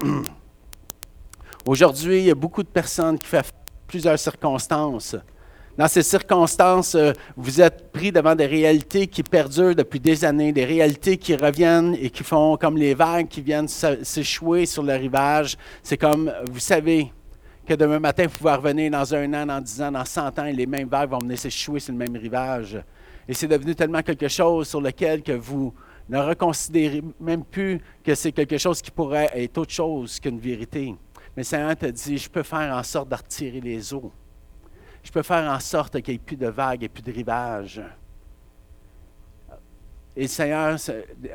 Aujourd'hui, 1.65 2.19
il 2.19 2.25
y 2.25 2.31
a 2.31 2.35
beaucoup 2.35 2.63
de 2.63 2.69
personnes 2.69 3.17
qui 3.17 3.27
font 3.27 3.41
plusieurs 3.87 4.17
circonstances 4.17 5.15
dans 5.79 5.87
ces 5.87 6.03
circonstances, 6.03 6.93
euh, 6.95 7.13
vous 7.37 7.61
êtes 7.61 7.93
pris 7.93 8.11
devant 8.11 8.35
des 8.35 8.47
réalités 8.47 9.07
qui 9.07 9.23
perdurent 9.23 9.75
depuis 9.75 10.01
des 10.01 10.25
années, 10.25 10.51
des 10.51 10.65
réalités 10.65 11.15
qui 11.15 11.37
reviennent 11.37 11.95
et 11.97 12.09
qui 12.09 12.21
font 12.21 12.57
comme 12.57 12.75
les 12.75 12.93
vagues 12.93 13.29
qui 13.29 13.39
viennent 13.39 13.69
s'échouer 13.69 14.65
sur 14.65 14.83
le 14.83 14.93
rivage. 14.95 15.55
C'est 15.81 15.95
comme, 15.95 16.33
vous 16.51 16.59
savez, 16.59 17.13
que 17.65 17.75
demain 17.75 17.99
matin, 17.99 18.23
vous 18.23 18.37
pouvez 18.37 18.55
revenir 18.55 18.91
dans 18.91 19.15
un 19.15 19.33
an, 19.33 19.45
dans 19.45 19.61
dix 19.61 19.81
ans, 19.81 19.93
dans 19.93 20.03
cent 20.03 20.37
ans, 20.37 20.45
et 20.45 20.51
les 20.51 20.65
mêmes 20.65 20.89
vagues 20.89 21.11
vont 21.11 21.19
venir 21.19 21.39
s'échouer 21.39 21.79
sur 21.79 21.93
le 21.93 21.99
même 21.99 22.17
rivage. 22.17 22.77
Et 23.25 23.33
c'est 23.33 23.47
devenu 23.47 23.73
tellement 23.73 24.01
quelque 24.01 24.27
chose 24.27 24.67
sur 24.67 24.81
lequel 24.81 25.23
que 25.23 25.31
vous 25.31 25.73
ne 26.09 26.17
reconsidérez 26.19 27.03
même 27.19 27.43
plus 27.43 27.79
que 28.03 28.15
c'est 28.15 28.31
quelque 28.31 28.57
chose 28.57 28.81
qui 28.81 28.91
pourrait 28.91 29.29
être 29.35 29.57
autre 29.59 29.71
chose 29.71 30.19
qu'une 30.19 30.39
vérité. 30.39 30.95
Mais 31.37 31.43
Seigneur 31.43 31.75
te 31.75 31.85
dit, 31.85 32.17
je 32.17 32.29
peux 32.29 32.43
faire 32.43 32.75
en 32.75 32.83
sorte 32.83 33.09
de 33.09 33.59
les 33.59 33.93
eaux 33.93 34.11
je 35.03 35.11
peux 35.11 35.23
faire 35.23 35.49
en 35.49 35.59
sorte 35.59 36.01
qu'il 36.01 36.13
n'y 36.13 36.15
ait 36.15 36.23
plus 36.23 36.37
de 36.37 36.47
vagues 36.47 36.83
et 36.83 36.89
plus 36.89 37.01
de 37.01 37.11
rivages. 37.11 37.81
Et 40.15 40.23
le 40.23 40.27
Seigneur, 40.27 40.77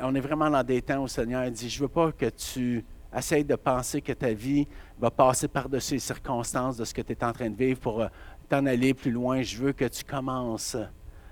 on 0.01 0.13
est 0.13 0.19
vraiment 0.19 0.49
dans 0.49 0.63
des 0.63 0.81
temps 0.81 0.99
où 0.99 1.03
le 1.03 1.07
Seigneur 1.07 1.49
dit, 1.49 1.69
je 1.69 1.77
ne 1.77 1.81
veux 1.81 1.87
pas 1.91 2.11
que 2.11 2.27
tu 2.27 2.85
essayes 3.15 3.45
de 3.45 3.55
penser 3.55 4.01
que 4.01 4.13
ta 4.13 4.31
vie 4.33 4.67
va 4.99 5.09
passer 5.09 5.47
par-dessus 5.47 5.95
les 5.95 5.99
circonstances 5.99 6.77
de 6.77 6.85
ce 6.85 6.93
que 6.93 7.01
tu 7.01 7.13
es 7.13 7.23
en 7.23 7.31
train 7.31 7.49
de 7.49 7.55
vivre 7.55 7.79
pour 7.79 8.01
euh, 8.01 8.07
t'en 8.47 8.65
aller 8.65 8.93
plus 8.93 9.11
loin. 9.11 9.41
Je 9.41 9.57
veux 9.57 9.73
que 9.73 9.85
tu 9.85 10.03
commences 10.03 10.77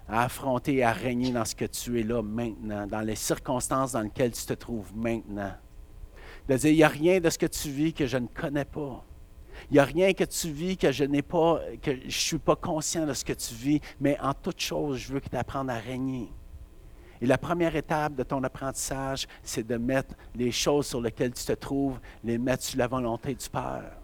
à 0.07 0.23
affronter 0.23 0.75
et 0.75 0.83
à 0.83 0.91
régner 0.91 1.31
dans 1.31 1.45
ce 1.45 1.55
que 1.55 1.65
tu 1.65 1.99
es 1.99 2.03
là 2.03 2.21
maintenant, 2.21 2.87
dans 2.87 3.01
les 3.01 3.15
circonstances 3.15 3.93
dans 3.93 4.01
lesquelles 4.01 4.31
tu 4.31 4.45
te 4.45 4.53
trouves 4.53 4.95
maintenant. 4.95 5.53
De 6.47 6.55
dire, 6.55 6.71
il 6.71 6.75
n'y 6.75 6.83
a 6.83 6.89
rien 6.89 7.19
de 7.19 7.29
ce 7.29 7.37
que 7.37 7.45
tu 7.45 7.69
vis 7.69 7.93
que 7.93 8.05
je 8.05 8.17
ne 8.17 8.27
connais 8.27 8.65
pas. 8.65 9.03
Il 9.69 9.73
n'y 9.73 9.79
a 9.79 9.85
rien 9.85 10.13
que 10.13 10.23
tu 10.23 10.49
vis 10.49 10.77
que 10.77 10.91
je 10.91 11.03
n'ai 11.05 11.21
pas, 11.21 11.61
que 11.81 11.95
je 11.95 12.05
ne 12.05 12.09
suis 12.09 12.37
pas 12.37 12.55
conscient 12.55 13.05
de 13.05 13.13
ce 13.13 13.23
que 13.23 13.33
tu 13.33 13.53
vis, 13.53 13.81
mais 13.99 14.19
en 14.19 14.33
toute 14.33 14.59
chose, 14.59 14.97
je 14.97 15.13
veux 15.13 15.19
que 15.19 15.29
tu 15.29 15.37
apprennes 15.37 15.69
à 15.69 15.79
régner. 15.79 16.29
Et 17.21 17.25
la 17.25 17.37
première 17.37 17.73
étape 17.75 18.15
de 18.15 18.23
ton 18.23 18.43
apprentissage, 18.43 19.27
c'est 19.41 19.65
de 19.65 19.77
mettre 19.77 20.13
les 20.35 20.51
choses 20.51 20.87
sur 20.87 20.99
lesquelles 20.99 21.33
tu 21.33 21.45
te 21.45 21.53
trouves, 21.53 21.99
les 22.23 22.37
mettre 22.37 22.63
sur 22.63 22.77
la 22.77 22.87
volonté 22.87 23.33
du 23.33 23.49
Père. 23.49 23.97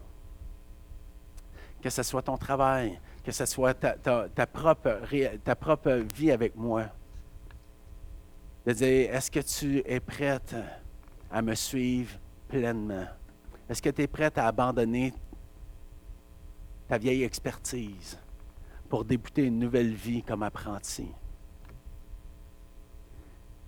Que 1.81 1.89
ce 1.89 2.03
soit 2.03 2.21
ton 2.21 2.37
travail, 2.37 2.97
que 3.23 3.31
ce 3.31 3.45
soit 3.45 3.73
ta, 3.73 4.47
propre, 4.47 6.03
vie 6.15 6.31
avec 6.31 6.55
moi. 6.55 6.85
De 8.65 8.73
dire, 8.73 9.13
est-ce 9.13 9.31
que 9.31 9.39
tu 9.39 9.83
es 9.85 9.99
prête 9.99 10.55
à 11.31 11.41
me 11.41 11.55
suivre 11.55 12.17
pleinement? 12.47 13.07
Est-ce 13.69 13.81
que 13.81 13.89
tu 13.89 14.01
es 14.01 14.07
prête 14.07 14.37
à 14.37 14.47
abandonner 14.47 15.13
ta 16.87 16.97
vieille 16.97 17.23
expertise 17.23 18.17
pour 18.89 19.05
débuter 19.05 19.43
une 19.43 19.59
nouvelle 19.59 19.93
vie 19.93 20.23
comme 20.23 20.43
apprenti? 20.43 21.07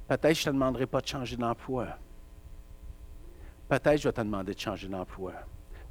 Peut-être 0.08 0.36
je 0.36 0.42
ne 0.42 0.46
te 0.46 0.50
demanderai 0.50 0.86
pas 0.88 1.02
de 1.02 1.08
changer 1.08 1.38
d'emploi. 1.38 1.88
Peut-être 3.70 4.02
je 4.02 4.08
vais 4.10 4.12
te 4.12 4.22
demander 4.22 4.54
de 4.54 4.60
changer 4.60 4.90
d'emploi. 4.90 5.34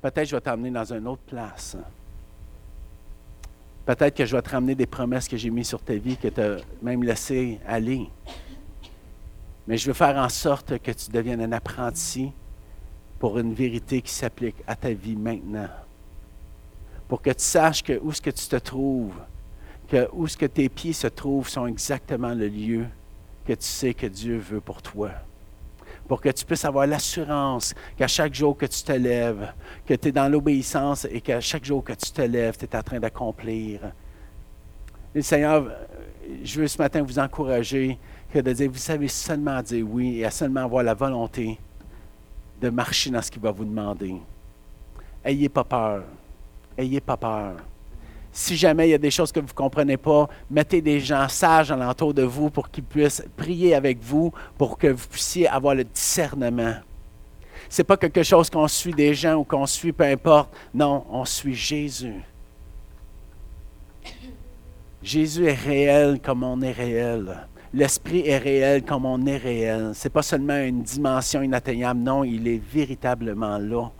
Peut-être 0.03 0.29
je 0.29 0.37
vais 0.37 0.41
t'emmener 0.41 0.71
dans 0.71 0.93
une 0.93 1.07
autre 1.09 1.23
place. 1.23 1.77
Peut-être 3.87 4.17
que 4.17 4.25
je 4.25 4.37
vais 4.37 4.43
te 4.43 4.51
ramener 4.51 4.75
des 4.75 4.87
promesses 4.87 5.29
que 5.29 5.37
j'ai 5.37 5.51
mises 5.51 5.69
sur 5.69 5.81
ta 5.81 5.95
vie, 5.95 6.17
que 6.17 6.29
tu 6.29 6.41
as 6.41 6.59
même 6.83 7.03
laissé 7.03 7.59
aller. 7.67 8.09
Mais 9.67 9.77
je 9.77 9.87
veux 9.87 9.95
faire 9.95 10.17
en 10.17 10.29
sorte 10.29 10.79
que 10.79 10.91
tu 10.91 11.11
deviennes 11.11 11.41
un 11.41 11.53
apprenti 11.53 12.33
pour 13.19 13.39
une 13.39 13.55
vérité 13.55 14.01
qui 14.03 14.13
s'applique 14.13 14.57
à 14.67 14.77
ta 14.77 14.93
vie 14.93 15.17
maintenant 15.17 15.69
pour 17.11 17.21
que 17.21 17.31
tu 17.31 17.43
saches 17.43 17.83
que 17.83 17.99
où 18.01 18.13
ce 18.13 18.21
que 18.21 18.31
tu 18.31 18.47
te 18.47 18.55
trouves, 18.55 19.21
que 19.89 20.09
où 20.13 20.29
ce 20.29 20.37
que 20.37 20.47
tes 20.47 20.69
pieds 20.69 20.93
se 20.93 21.09
trouvent 21.09 21.49
sont 21.49 21.67
exactement 21.67 22.33
le 22.35 22.47
lieu 22.47 22.87
que 23.45 23.53
tu 23.53 23.67
sais 23.67 23.95
que 23.95 24.07
Dieu 24.07 24.39
veut 24.39 24.61
pour 24.61 24.81
toi. 24.81 25.11
Pour 26.11 26.21
que 26.21 26.29
tu 26.31 26.45
puisses 26.45 26.65
avoir 26.65 26.89
l'assurance 26.89 27.73
qu'à 27.97 28.09
chaque 28.09 28.35
jour 28.35 28.57
que 28.57 28.67
tu 28.67 28.83
te 28.83 28.91
lèves, 28.91 29.53
que 29.87 29.95
tu 29.95 30.09
es 30.09 30.11
dans 30.11 30.29
l'obéissance 30.29 31.07
et 31.09 31.21
qu'à 31.21 31.41
chaque 31.41 31.65
jour 31.65 31.85
que 31.85 31.93
tu 31.93 32.11
te 32.11 32.23
lèves, 32.23 32.57
tu 32.59 32.65
es 32.65 32.77
en 32.77 32.83
train 32.83 32.99
d'accomplir. 32.99 33.93
Seigneur, 35.21 35.71
je 36.43 36.61
veux 36.61 36.67
ce 36.67 36.79
matin 36.79 37.03
vous 37.03 37.21
encourager 37.21 37.97
que 38.29 38.41
de 38.41 38.53
dire, 38.53 38.69
vous 38.69 38.77
savez 38.77 39.07
seulement 39.07 39.63
dire 39.63 39.87
oui 39.89 40.19
et 40.19 40.25
à 40.25 40.33
seulement 40.33 40.65
avoir 40.65 40.83
la 40.83 40.95
volonté 40.95 41.61
de 42.61 42.71
marcher 42.71 43.11
dans 43.11 43.23
ce 43.23 43.31
qu'il 43.31 43.43
va 43.43 43.53
vous 43.53 43.65
demander. 43.65 44.17
Ayez 45.25 45.49
pas 45.49 45.63
peur. 45.63 46.03
Ayez 46.77 47.01
pas 47.01 47.17
peur. 47.17 47.55
Si 48.33 48.57
jamais 48.57 48.89
il 48.89 48.91
y 48.93 48.95
a 48.95 48.99
des 48.99 49.11
choses 49.11 49.33
que 49.33 49.41
vous 49.41 49.47
ne 49.47 49.53
comprenez 49.53 49.97
pas, 49.97 50.29
mettez 50.51 50.81
des 50.81 51.01
gens 51.01 51.29
sages 51.29 51.73
alentour 51.73 52.15
de 52.15 52.23
vous 52.23 52.49
pour 52.51 52.71
qu'ils 52.71 52.85
puissent 52.85 53.25
prier 53.37 53.75
avec 53.75 54.01
vous, 54.03 54.33
pour 54.57 54.79
que 54.79 54.87
vous 54.87 55.07
puissiez 55.09 55.49
avoir 55.49 55.75
le 55.75 55.85
discernement. 55.85 56.75
Ce 57.69 57.83
n'est 57.83 57.87
pas 57.87 57.97
quelque 57.97 58.23
chose 58.23 58.49
qu'on 58.49 58.69
suit 58.69 58.93
des 58.93 59.15
gens 59.15 59.35
ou 59.35 59.45
qu'on 59.45 59.67
suit 59.67 59.93
peu 59.93 60.05
importe. 60.05 60.51
Non, 60.73 61.05
on 61.11 61.25
suit 61.25 61.55
Jésus. 61.55 62.23
Jésus 65.03 65.47
est 65.47 65.55
réel 65.55 66.21
comme 66.21 66.43
on 66.43 66.61
est 66.61 66.73
réel. 66.73 67.47
L'Esprit 67.73 68.27
est 68.27 68.39
réel 68.39 68.83
comme 68.83 69.07
on 69.07 69.25
est 69.27 69.37
réel. 69.37 69.93
Ce 69.95 70.07
n'est 70.07 70.11
pas 70.11 70.23
seulement 70.23 70.57
une 70.57 70.83
dimension 70.83 71.43
inatteignable, 71.43 72.01
non, 72.01 72.25
il 72.25 72.47
est 72.49 72.61
véritablement 72.61 73.59
là, 73.59 73.91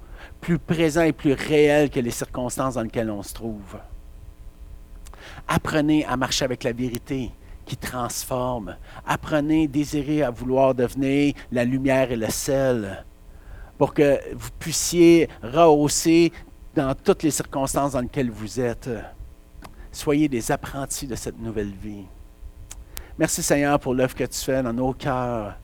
plus 0.41 0.59
présent 0.59 1.03
et 1.03 1.13
plus 1.13 1.33
réel 1.33 1.89
que 1.89 2.01
les 2.01 2.11
circonstances 2.11 2.75
dans 2.75 2.83
lesquelles 2.83 3.11
on 3.11 3.23
se 3.23 3.33
trouve. 3.33 3.77
Apprenez 5.53 6.05
à 6.05 6.17
marcher 6.17 6.45
avec 6.45 6.63
la 6.63 6.73
vérité 6.73 7.33
qui 7.67 7.77
transforme. 7.77 8.77
Apprenez, 9.05 9.67
désirez 9.67 10.23
à 10.23 10.31
vouloir 10.31 10.77
devenir 10.77 11.35
la 11.51 11.65
lumière 11.65 12.13
et 12.13 12.17
le 12.17 12.31
sel 12.31 13.05
pour 13.77 13.93
que 13.93 14.21
vous 14.33 14.51
puissiez 14.61 15.29
rehausser 15.43 16.33
dans 16.77 16.95
toutes 16.95 17.25
les 17.25 17.33
circonstances 17.33 17.93
dans 17.93 18.01
lesquelles 18.01 18.31
vous 18.31 18.61
êtes. 18.61 18.91
Soyez 19.91 20.29
des 20.29 20.53
apprentis 20.53 21.09
de 21.09 21.17
cette 21.17 21.41
nouvelle 21.41 21.73
vie. 21.73 22.07
Merci 23.19 23.43
Seigneur 23.43 23.81
pour 23.81 23.93
l'œuvre 23.93 24.15
que 24.15 24.25
tu 24.25 24.39
fais 24.39 24.63
dans 24.63 24.73
nos 24.73 24.93
cœurs. 24.93 25.60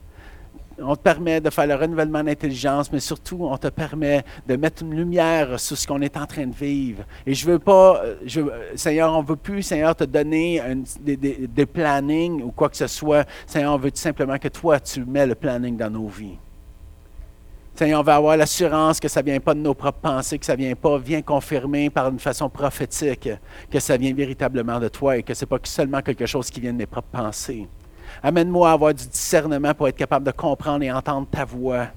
On 0.79 0.95
te 0.95 1.01
permet 1.01 1.41
de 1.41 1.49
faire 1.49 1.65
le 1.65 1.75
renouvellement 1.75 2.23
d'intelligence, 2.23 2.91
mais 2.91 2.99
surtout, 2.99 3.39
on 3.41 3.57
te 3.57 3.67
permet 3.67 4.23
de 4.47 4.55
mettre 4.55 4.83
une 4.83 4.95
lumière 4.95 5.59
sur 5.59 5.77
ce 5.77 5.87
qu'on 5.87 6.01
est 6.01 6.15
en 6.17 6.25
train 6.25 6.45
de 6.45 6.55
vivre. 6.55 7.03
Et 7.25 7.33
je 7.33 7.45
veux 7.45 7.59
pas, 7.59 8.01
je, 8.25 8.41
Seigneur, 8.75 9.13
on 9.17 9.23
veut 9.23 9.35
plus, 9.35 9.63
Seigneur, 9.63 9.95
te 9.95 10.03
donner 10.03 10.61
des, 10.99 11.17
des 11.17 11.65
plannings 11.65 12.43
ou 12.43 12.51
quoi 12.51 12.69
que 12.69 12.77
ce 12.77 12.87
soit. 12.87 13.27
Seigneur, 13.45 13.73
on 13.73 13.77
veut 13.77 13.91
tout 13.91 13.97
simplement 13.97 14.37
que 14.37 14.49
toi, 14.49 14.79
tu 14.79 15.03
mets 15.03 15.25
le 15.25 15.35
planning 15.35 15.75
dans 15.75 15.89
nos 15.89 16.07
vies. 16.07 16.37
Seigneur, 17.77 17.99
on 17.99 18.03
va 18.03 18.15
avoir 18.15 18.35
l'assurance 18.35 18.99
que 18.99 19.07
ça 19.07 19.21
ne 19.21 19.25
vient 19.25 19.39
pas 19.39 19.53
de 19.53 19.59
nos 19.59 19.75
propres 19.75 19.99
pensées, 19.99 20.39
que 20.39 20.45
ça 20.47 20.53
ne 20.53 20.63
vient 20.63 20.73
pas, 20.73 20.97
vient 20.97 21.21
confirmer 21.21 21.91
par 21.91 22.09
une 22.09 22.17
façon 22.17 22.49
prophétique 22.49 23.29
que 23.69 23.79
ça 23.79 23.97
vient 23.97 24.15
véritablement 24.15 24.79
de 24.79 24.87
toi 24.87 25.17
et 25.17 25.21
que 25.21 25.35
ce 25.35 25.45
n'est 25.45 25.47
pas 25.47 25.59
seulement 25.63 26.01
quelque 26.01 26.25
chose 26.25 26.49
qui 26.49 26.59
vient 26.59 26.73
de 26.73 26.77
mes 26.79 26.87
propres 26.87 27.09
pensées. 27.11 27.67
Amène-moi 28.23 28.69
à 28.69 28.73
avoir 28.73 28.93
du 28.93 29.05
discernement 29.07 29.73
pour 29.73 29.87
être 29.87 29.95
capable 29.95 30.25
de 30.25 30.31
comprendre 30.31 30.83
et 30.83 30.91
entendre 30.91 31.27
ta 31.29 31.45
voix. 31.45 31.87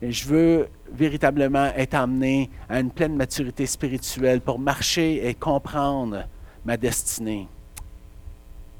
Et 0.00 0.12
je 0.12 0.26
veux 0.26 0.68
véritablement 0.92 1.70
être 1.76 1.94
amené 1.94 2.50
à 2.68 2.80
une 2.80 2.90
pleine 2.90 3.16
maturité 3.16 3.66
spirituelle 3.66 4.40
pour 4.40 4.58
marcher 4.58 5.28
et 5.28 5.34
comprendre 5.34 6.24
ma 6.64 6.76
destinée. 6.76 7.48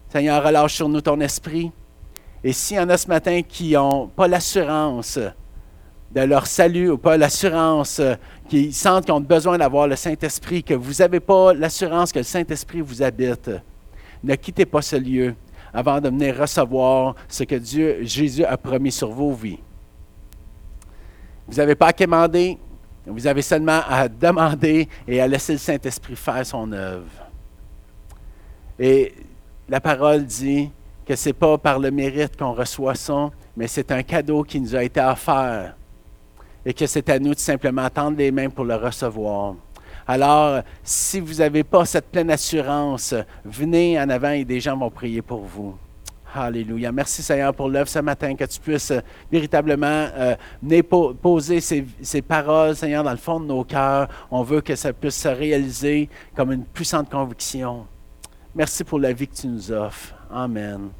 Seigneur, 0.08 0.42
relâche 0.42 0.74
sur 0.74 0.88
nous 0.88 1.00
ton 1.00 1.20
esprit. 1.20 1.70
Et 2.42 2.52
s'il 2.52 2.76
y 2.76 2.80
en 2.80 2.88
a 2.88 2.96
ce 2.96 3.08
matin 3.08 3.42
qui 3.42 3.72
n'ont 3.72 4.06
pas 4.06 4.28
l'assurance 4.28 5.18
de 6.10 6.20
leur 6.22 6.46
salut 6.46 6.90
ou 6.90 6.98
pas 6.98 7.16
l'assurance, 7.16 7.98
euh, 7.98 8.14
qui 8.48 8.72
sentent 8.72 9.04
qu'ils 9.04 9.12
ont 9.12 9.20
besoin 9.20 9.58
d'avoir 9.58 9.86
le 9.86 9.96
Saint-Esprit, 9.96 10.62
que 10.62 10.72
vous 10.72 10.94
n'avez 10.94 11.20
pas 11.20 11.52
l'assurance 11.52 12.12
que 12.12 12.20
le 12.20 12.24
Saint-Esprit 12.24 12.80
vous 12.80 13.02
habite, 13.02 13.50
ne 14.24 14.34
quittez 14.34 14.64
pas 14.64 14.80
ce 14.80 14.96
lieu 14.96 15.34
avant 15.72 16.00
de 16.00 16.08
venir 16.08 16.36
recevoir 16.36 17.14
ce 17.28 17.44
que 17.44 17.54
Dieu, 17.54 17.98
Jésus 18.02 18.44
a 18.44 18.56
promis 18.56 18.92
sur 18.92 19.10
vos 19.10 19.32
vies. 19.32 19.58
Vous 21.46 21.56
n'avez 21.56 21.74
pas 21.74 21.88
à 21.88 21.92
quémander, 21.92 22.58
vous 23.06 23.26
avez 23.26 23.42
seulement 23.42 23.80
à 23.88 24.08
demander 24.08 24.88
et 25.06 25.20
à 25.20 25.26
laisser 25.26 25.52
le 25.52 25.58
Saint-Esprit 25.58 26.16
faire 26.16 26.44
son 26.44 26.70
œuvre. 26.72 27.26
Et 28.78 29.14
la 29.68 29.80
parole 29.80 30.24
dit 30.24 30.70
que 31.06 31.16
ce 31.16 31.30
n'est 31.30 31.32
pas 31.32 31.56
par 31.58 31.78
le 31.78 31.90
mérite 31.90 32.36
qu'on 32.36 32.52
reçoit 32.52 32.94
ça, 32.94 33.30
mais 33.56 33.66
c'est 33.66 33.90
un 33.90 34.02
cadeau 34.02 34.44
qui 34.44 34.60
nous 34.60 34.76
a 34.76 34.84
été 34.84 35.00
offert 35.00 35.74
et 36.64 36.74
que 36.74 36.86
c'est 36.86 37.08
à 37.08 37.18
nous 37.18 37.34
de 37.34 37.38
simplement 37.38 37.88
tendre 37.88 38.18
les 38.18 38.30
mains 38.30 38.50
pour 38.50 38.64
le 38.64 38.74
recevoir. 38.74 39.54
Alors, 40.10 40.62
si 40.82 41.20
vous 41.20 41.34
n'avez 41.34 41.62
pas 41.62 41.84
cette 41.84 42.10
pleine 42.10 42.30
assurance, 42.30 43.14
venez 43.44 44.00
en 44.00 44.08
avant 44.08 44.30
et 44.30 44.44
des 44.46 44.58
gens 44.58 44.74
vont 44.74 44.90
prier 44.90 45.20
pour 45.20 45.42
vous. 45.42 45.76
Alléluia. 46.34 46.90
Merci 46.92 47.22
Seigneur 47.22 47.54
pour 47.54 47.68
l'œuvre 47.68 47.88
ce 47.88 47.98
matin, 47.98 48.34
que 48.34 48.44
tu 48.44 48.58
puisses 48.58 48.90
euh, 48.90 49.00
véritablement 49.30 50.08
euh, 50.16 50.34
poser 51.20 51.60
ces, 51.60 52.22
paroles, 52.22 52.76
Seigneur, 52.76 53.02
dans 53.02 53.10
le 53.10 53.16
fond 53.16 53.38
de 53.38 53.46
nos 53.46 53.64
cœurs. 53.64 54.08
On 54.30 54.42
veut 54.42 54.60
que 54.62 54.76
ça 54.76 54.92
puisse 54.92 55.16
se 55.16 55.28
réaliser 55.28 56.08
comme 56.34 56.52
une 56.52 56.64
puissante 56.64 57.10
conviction. 57.10 57.86
Merci 58.54 58.84
pour 58.84 58.98
la 58.98 59.12
vie 59.12 59.28
que 59.28 59.36
tu 59.36 59.46
nous 59.46 59.70
offres. 59.72 60.14
Amen. 60.30 60.90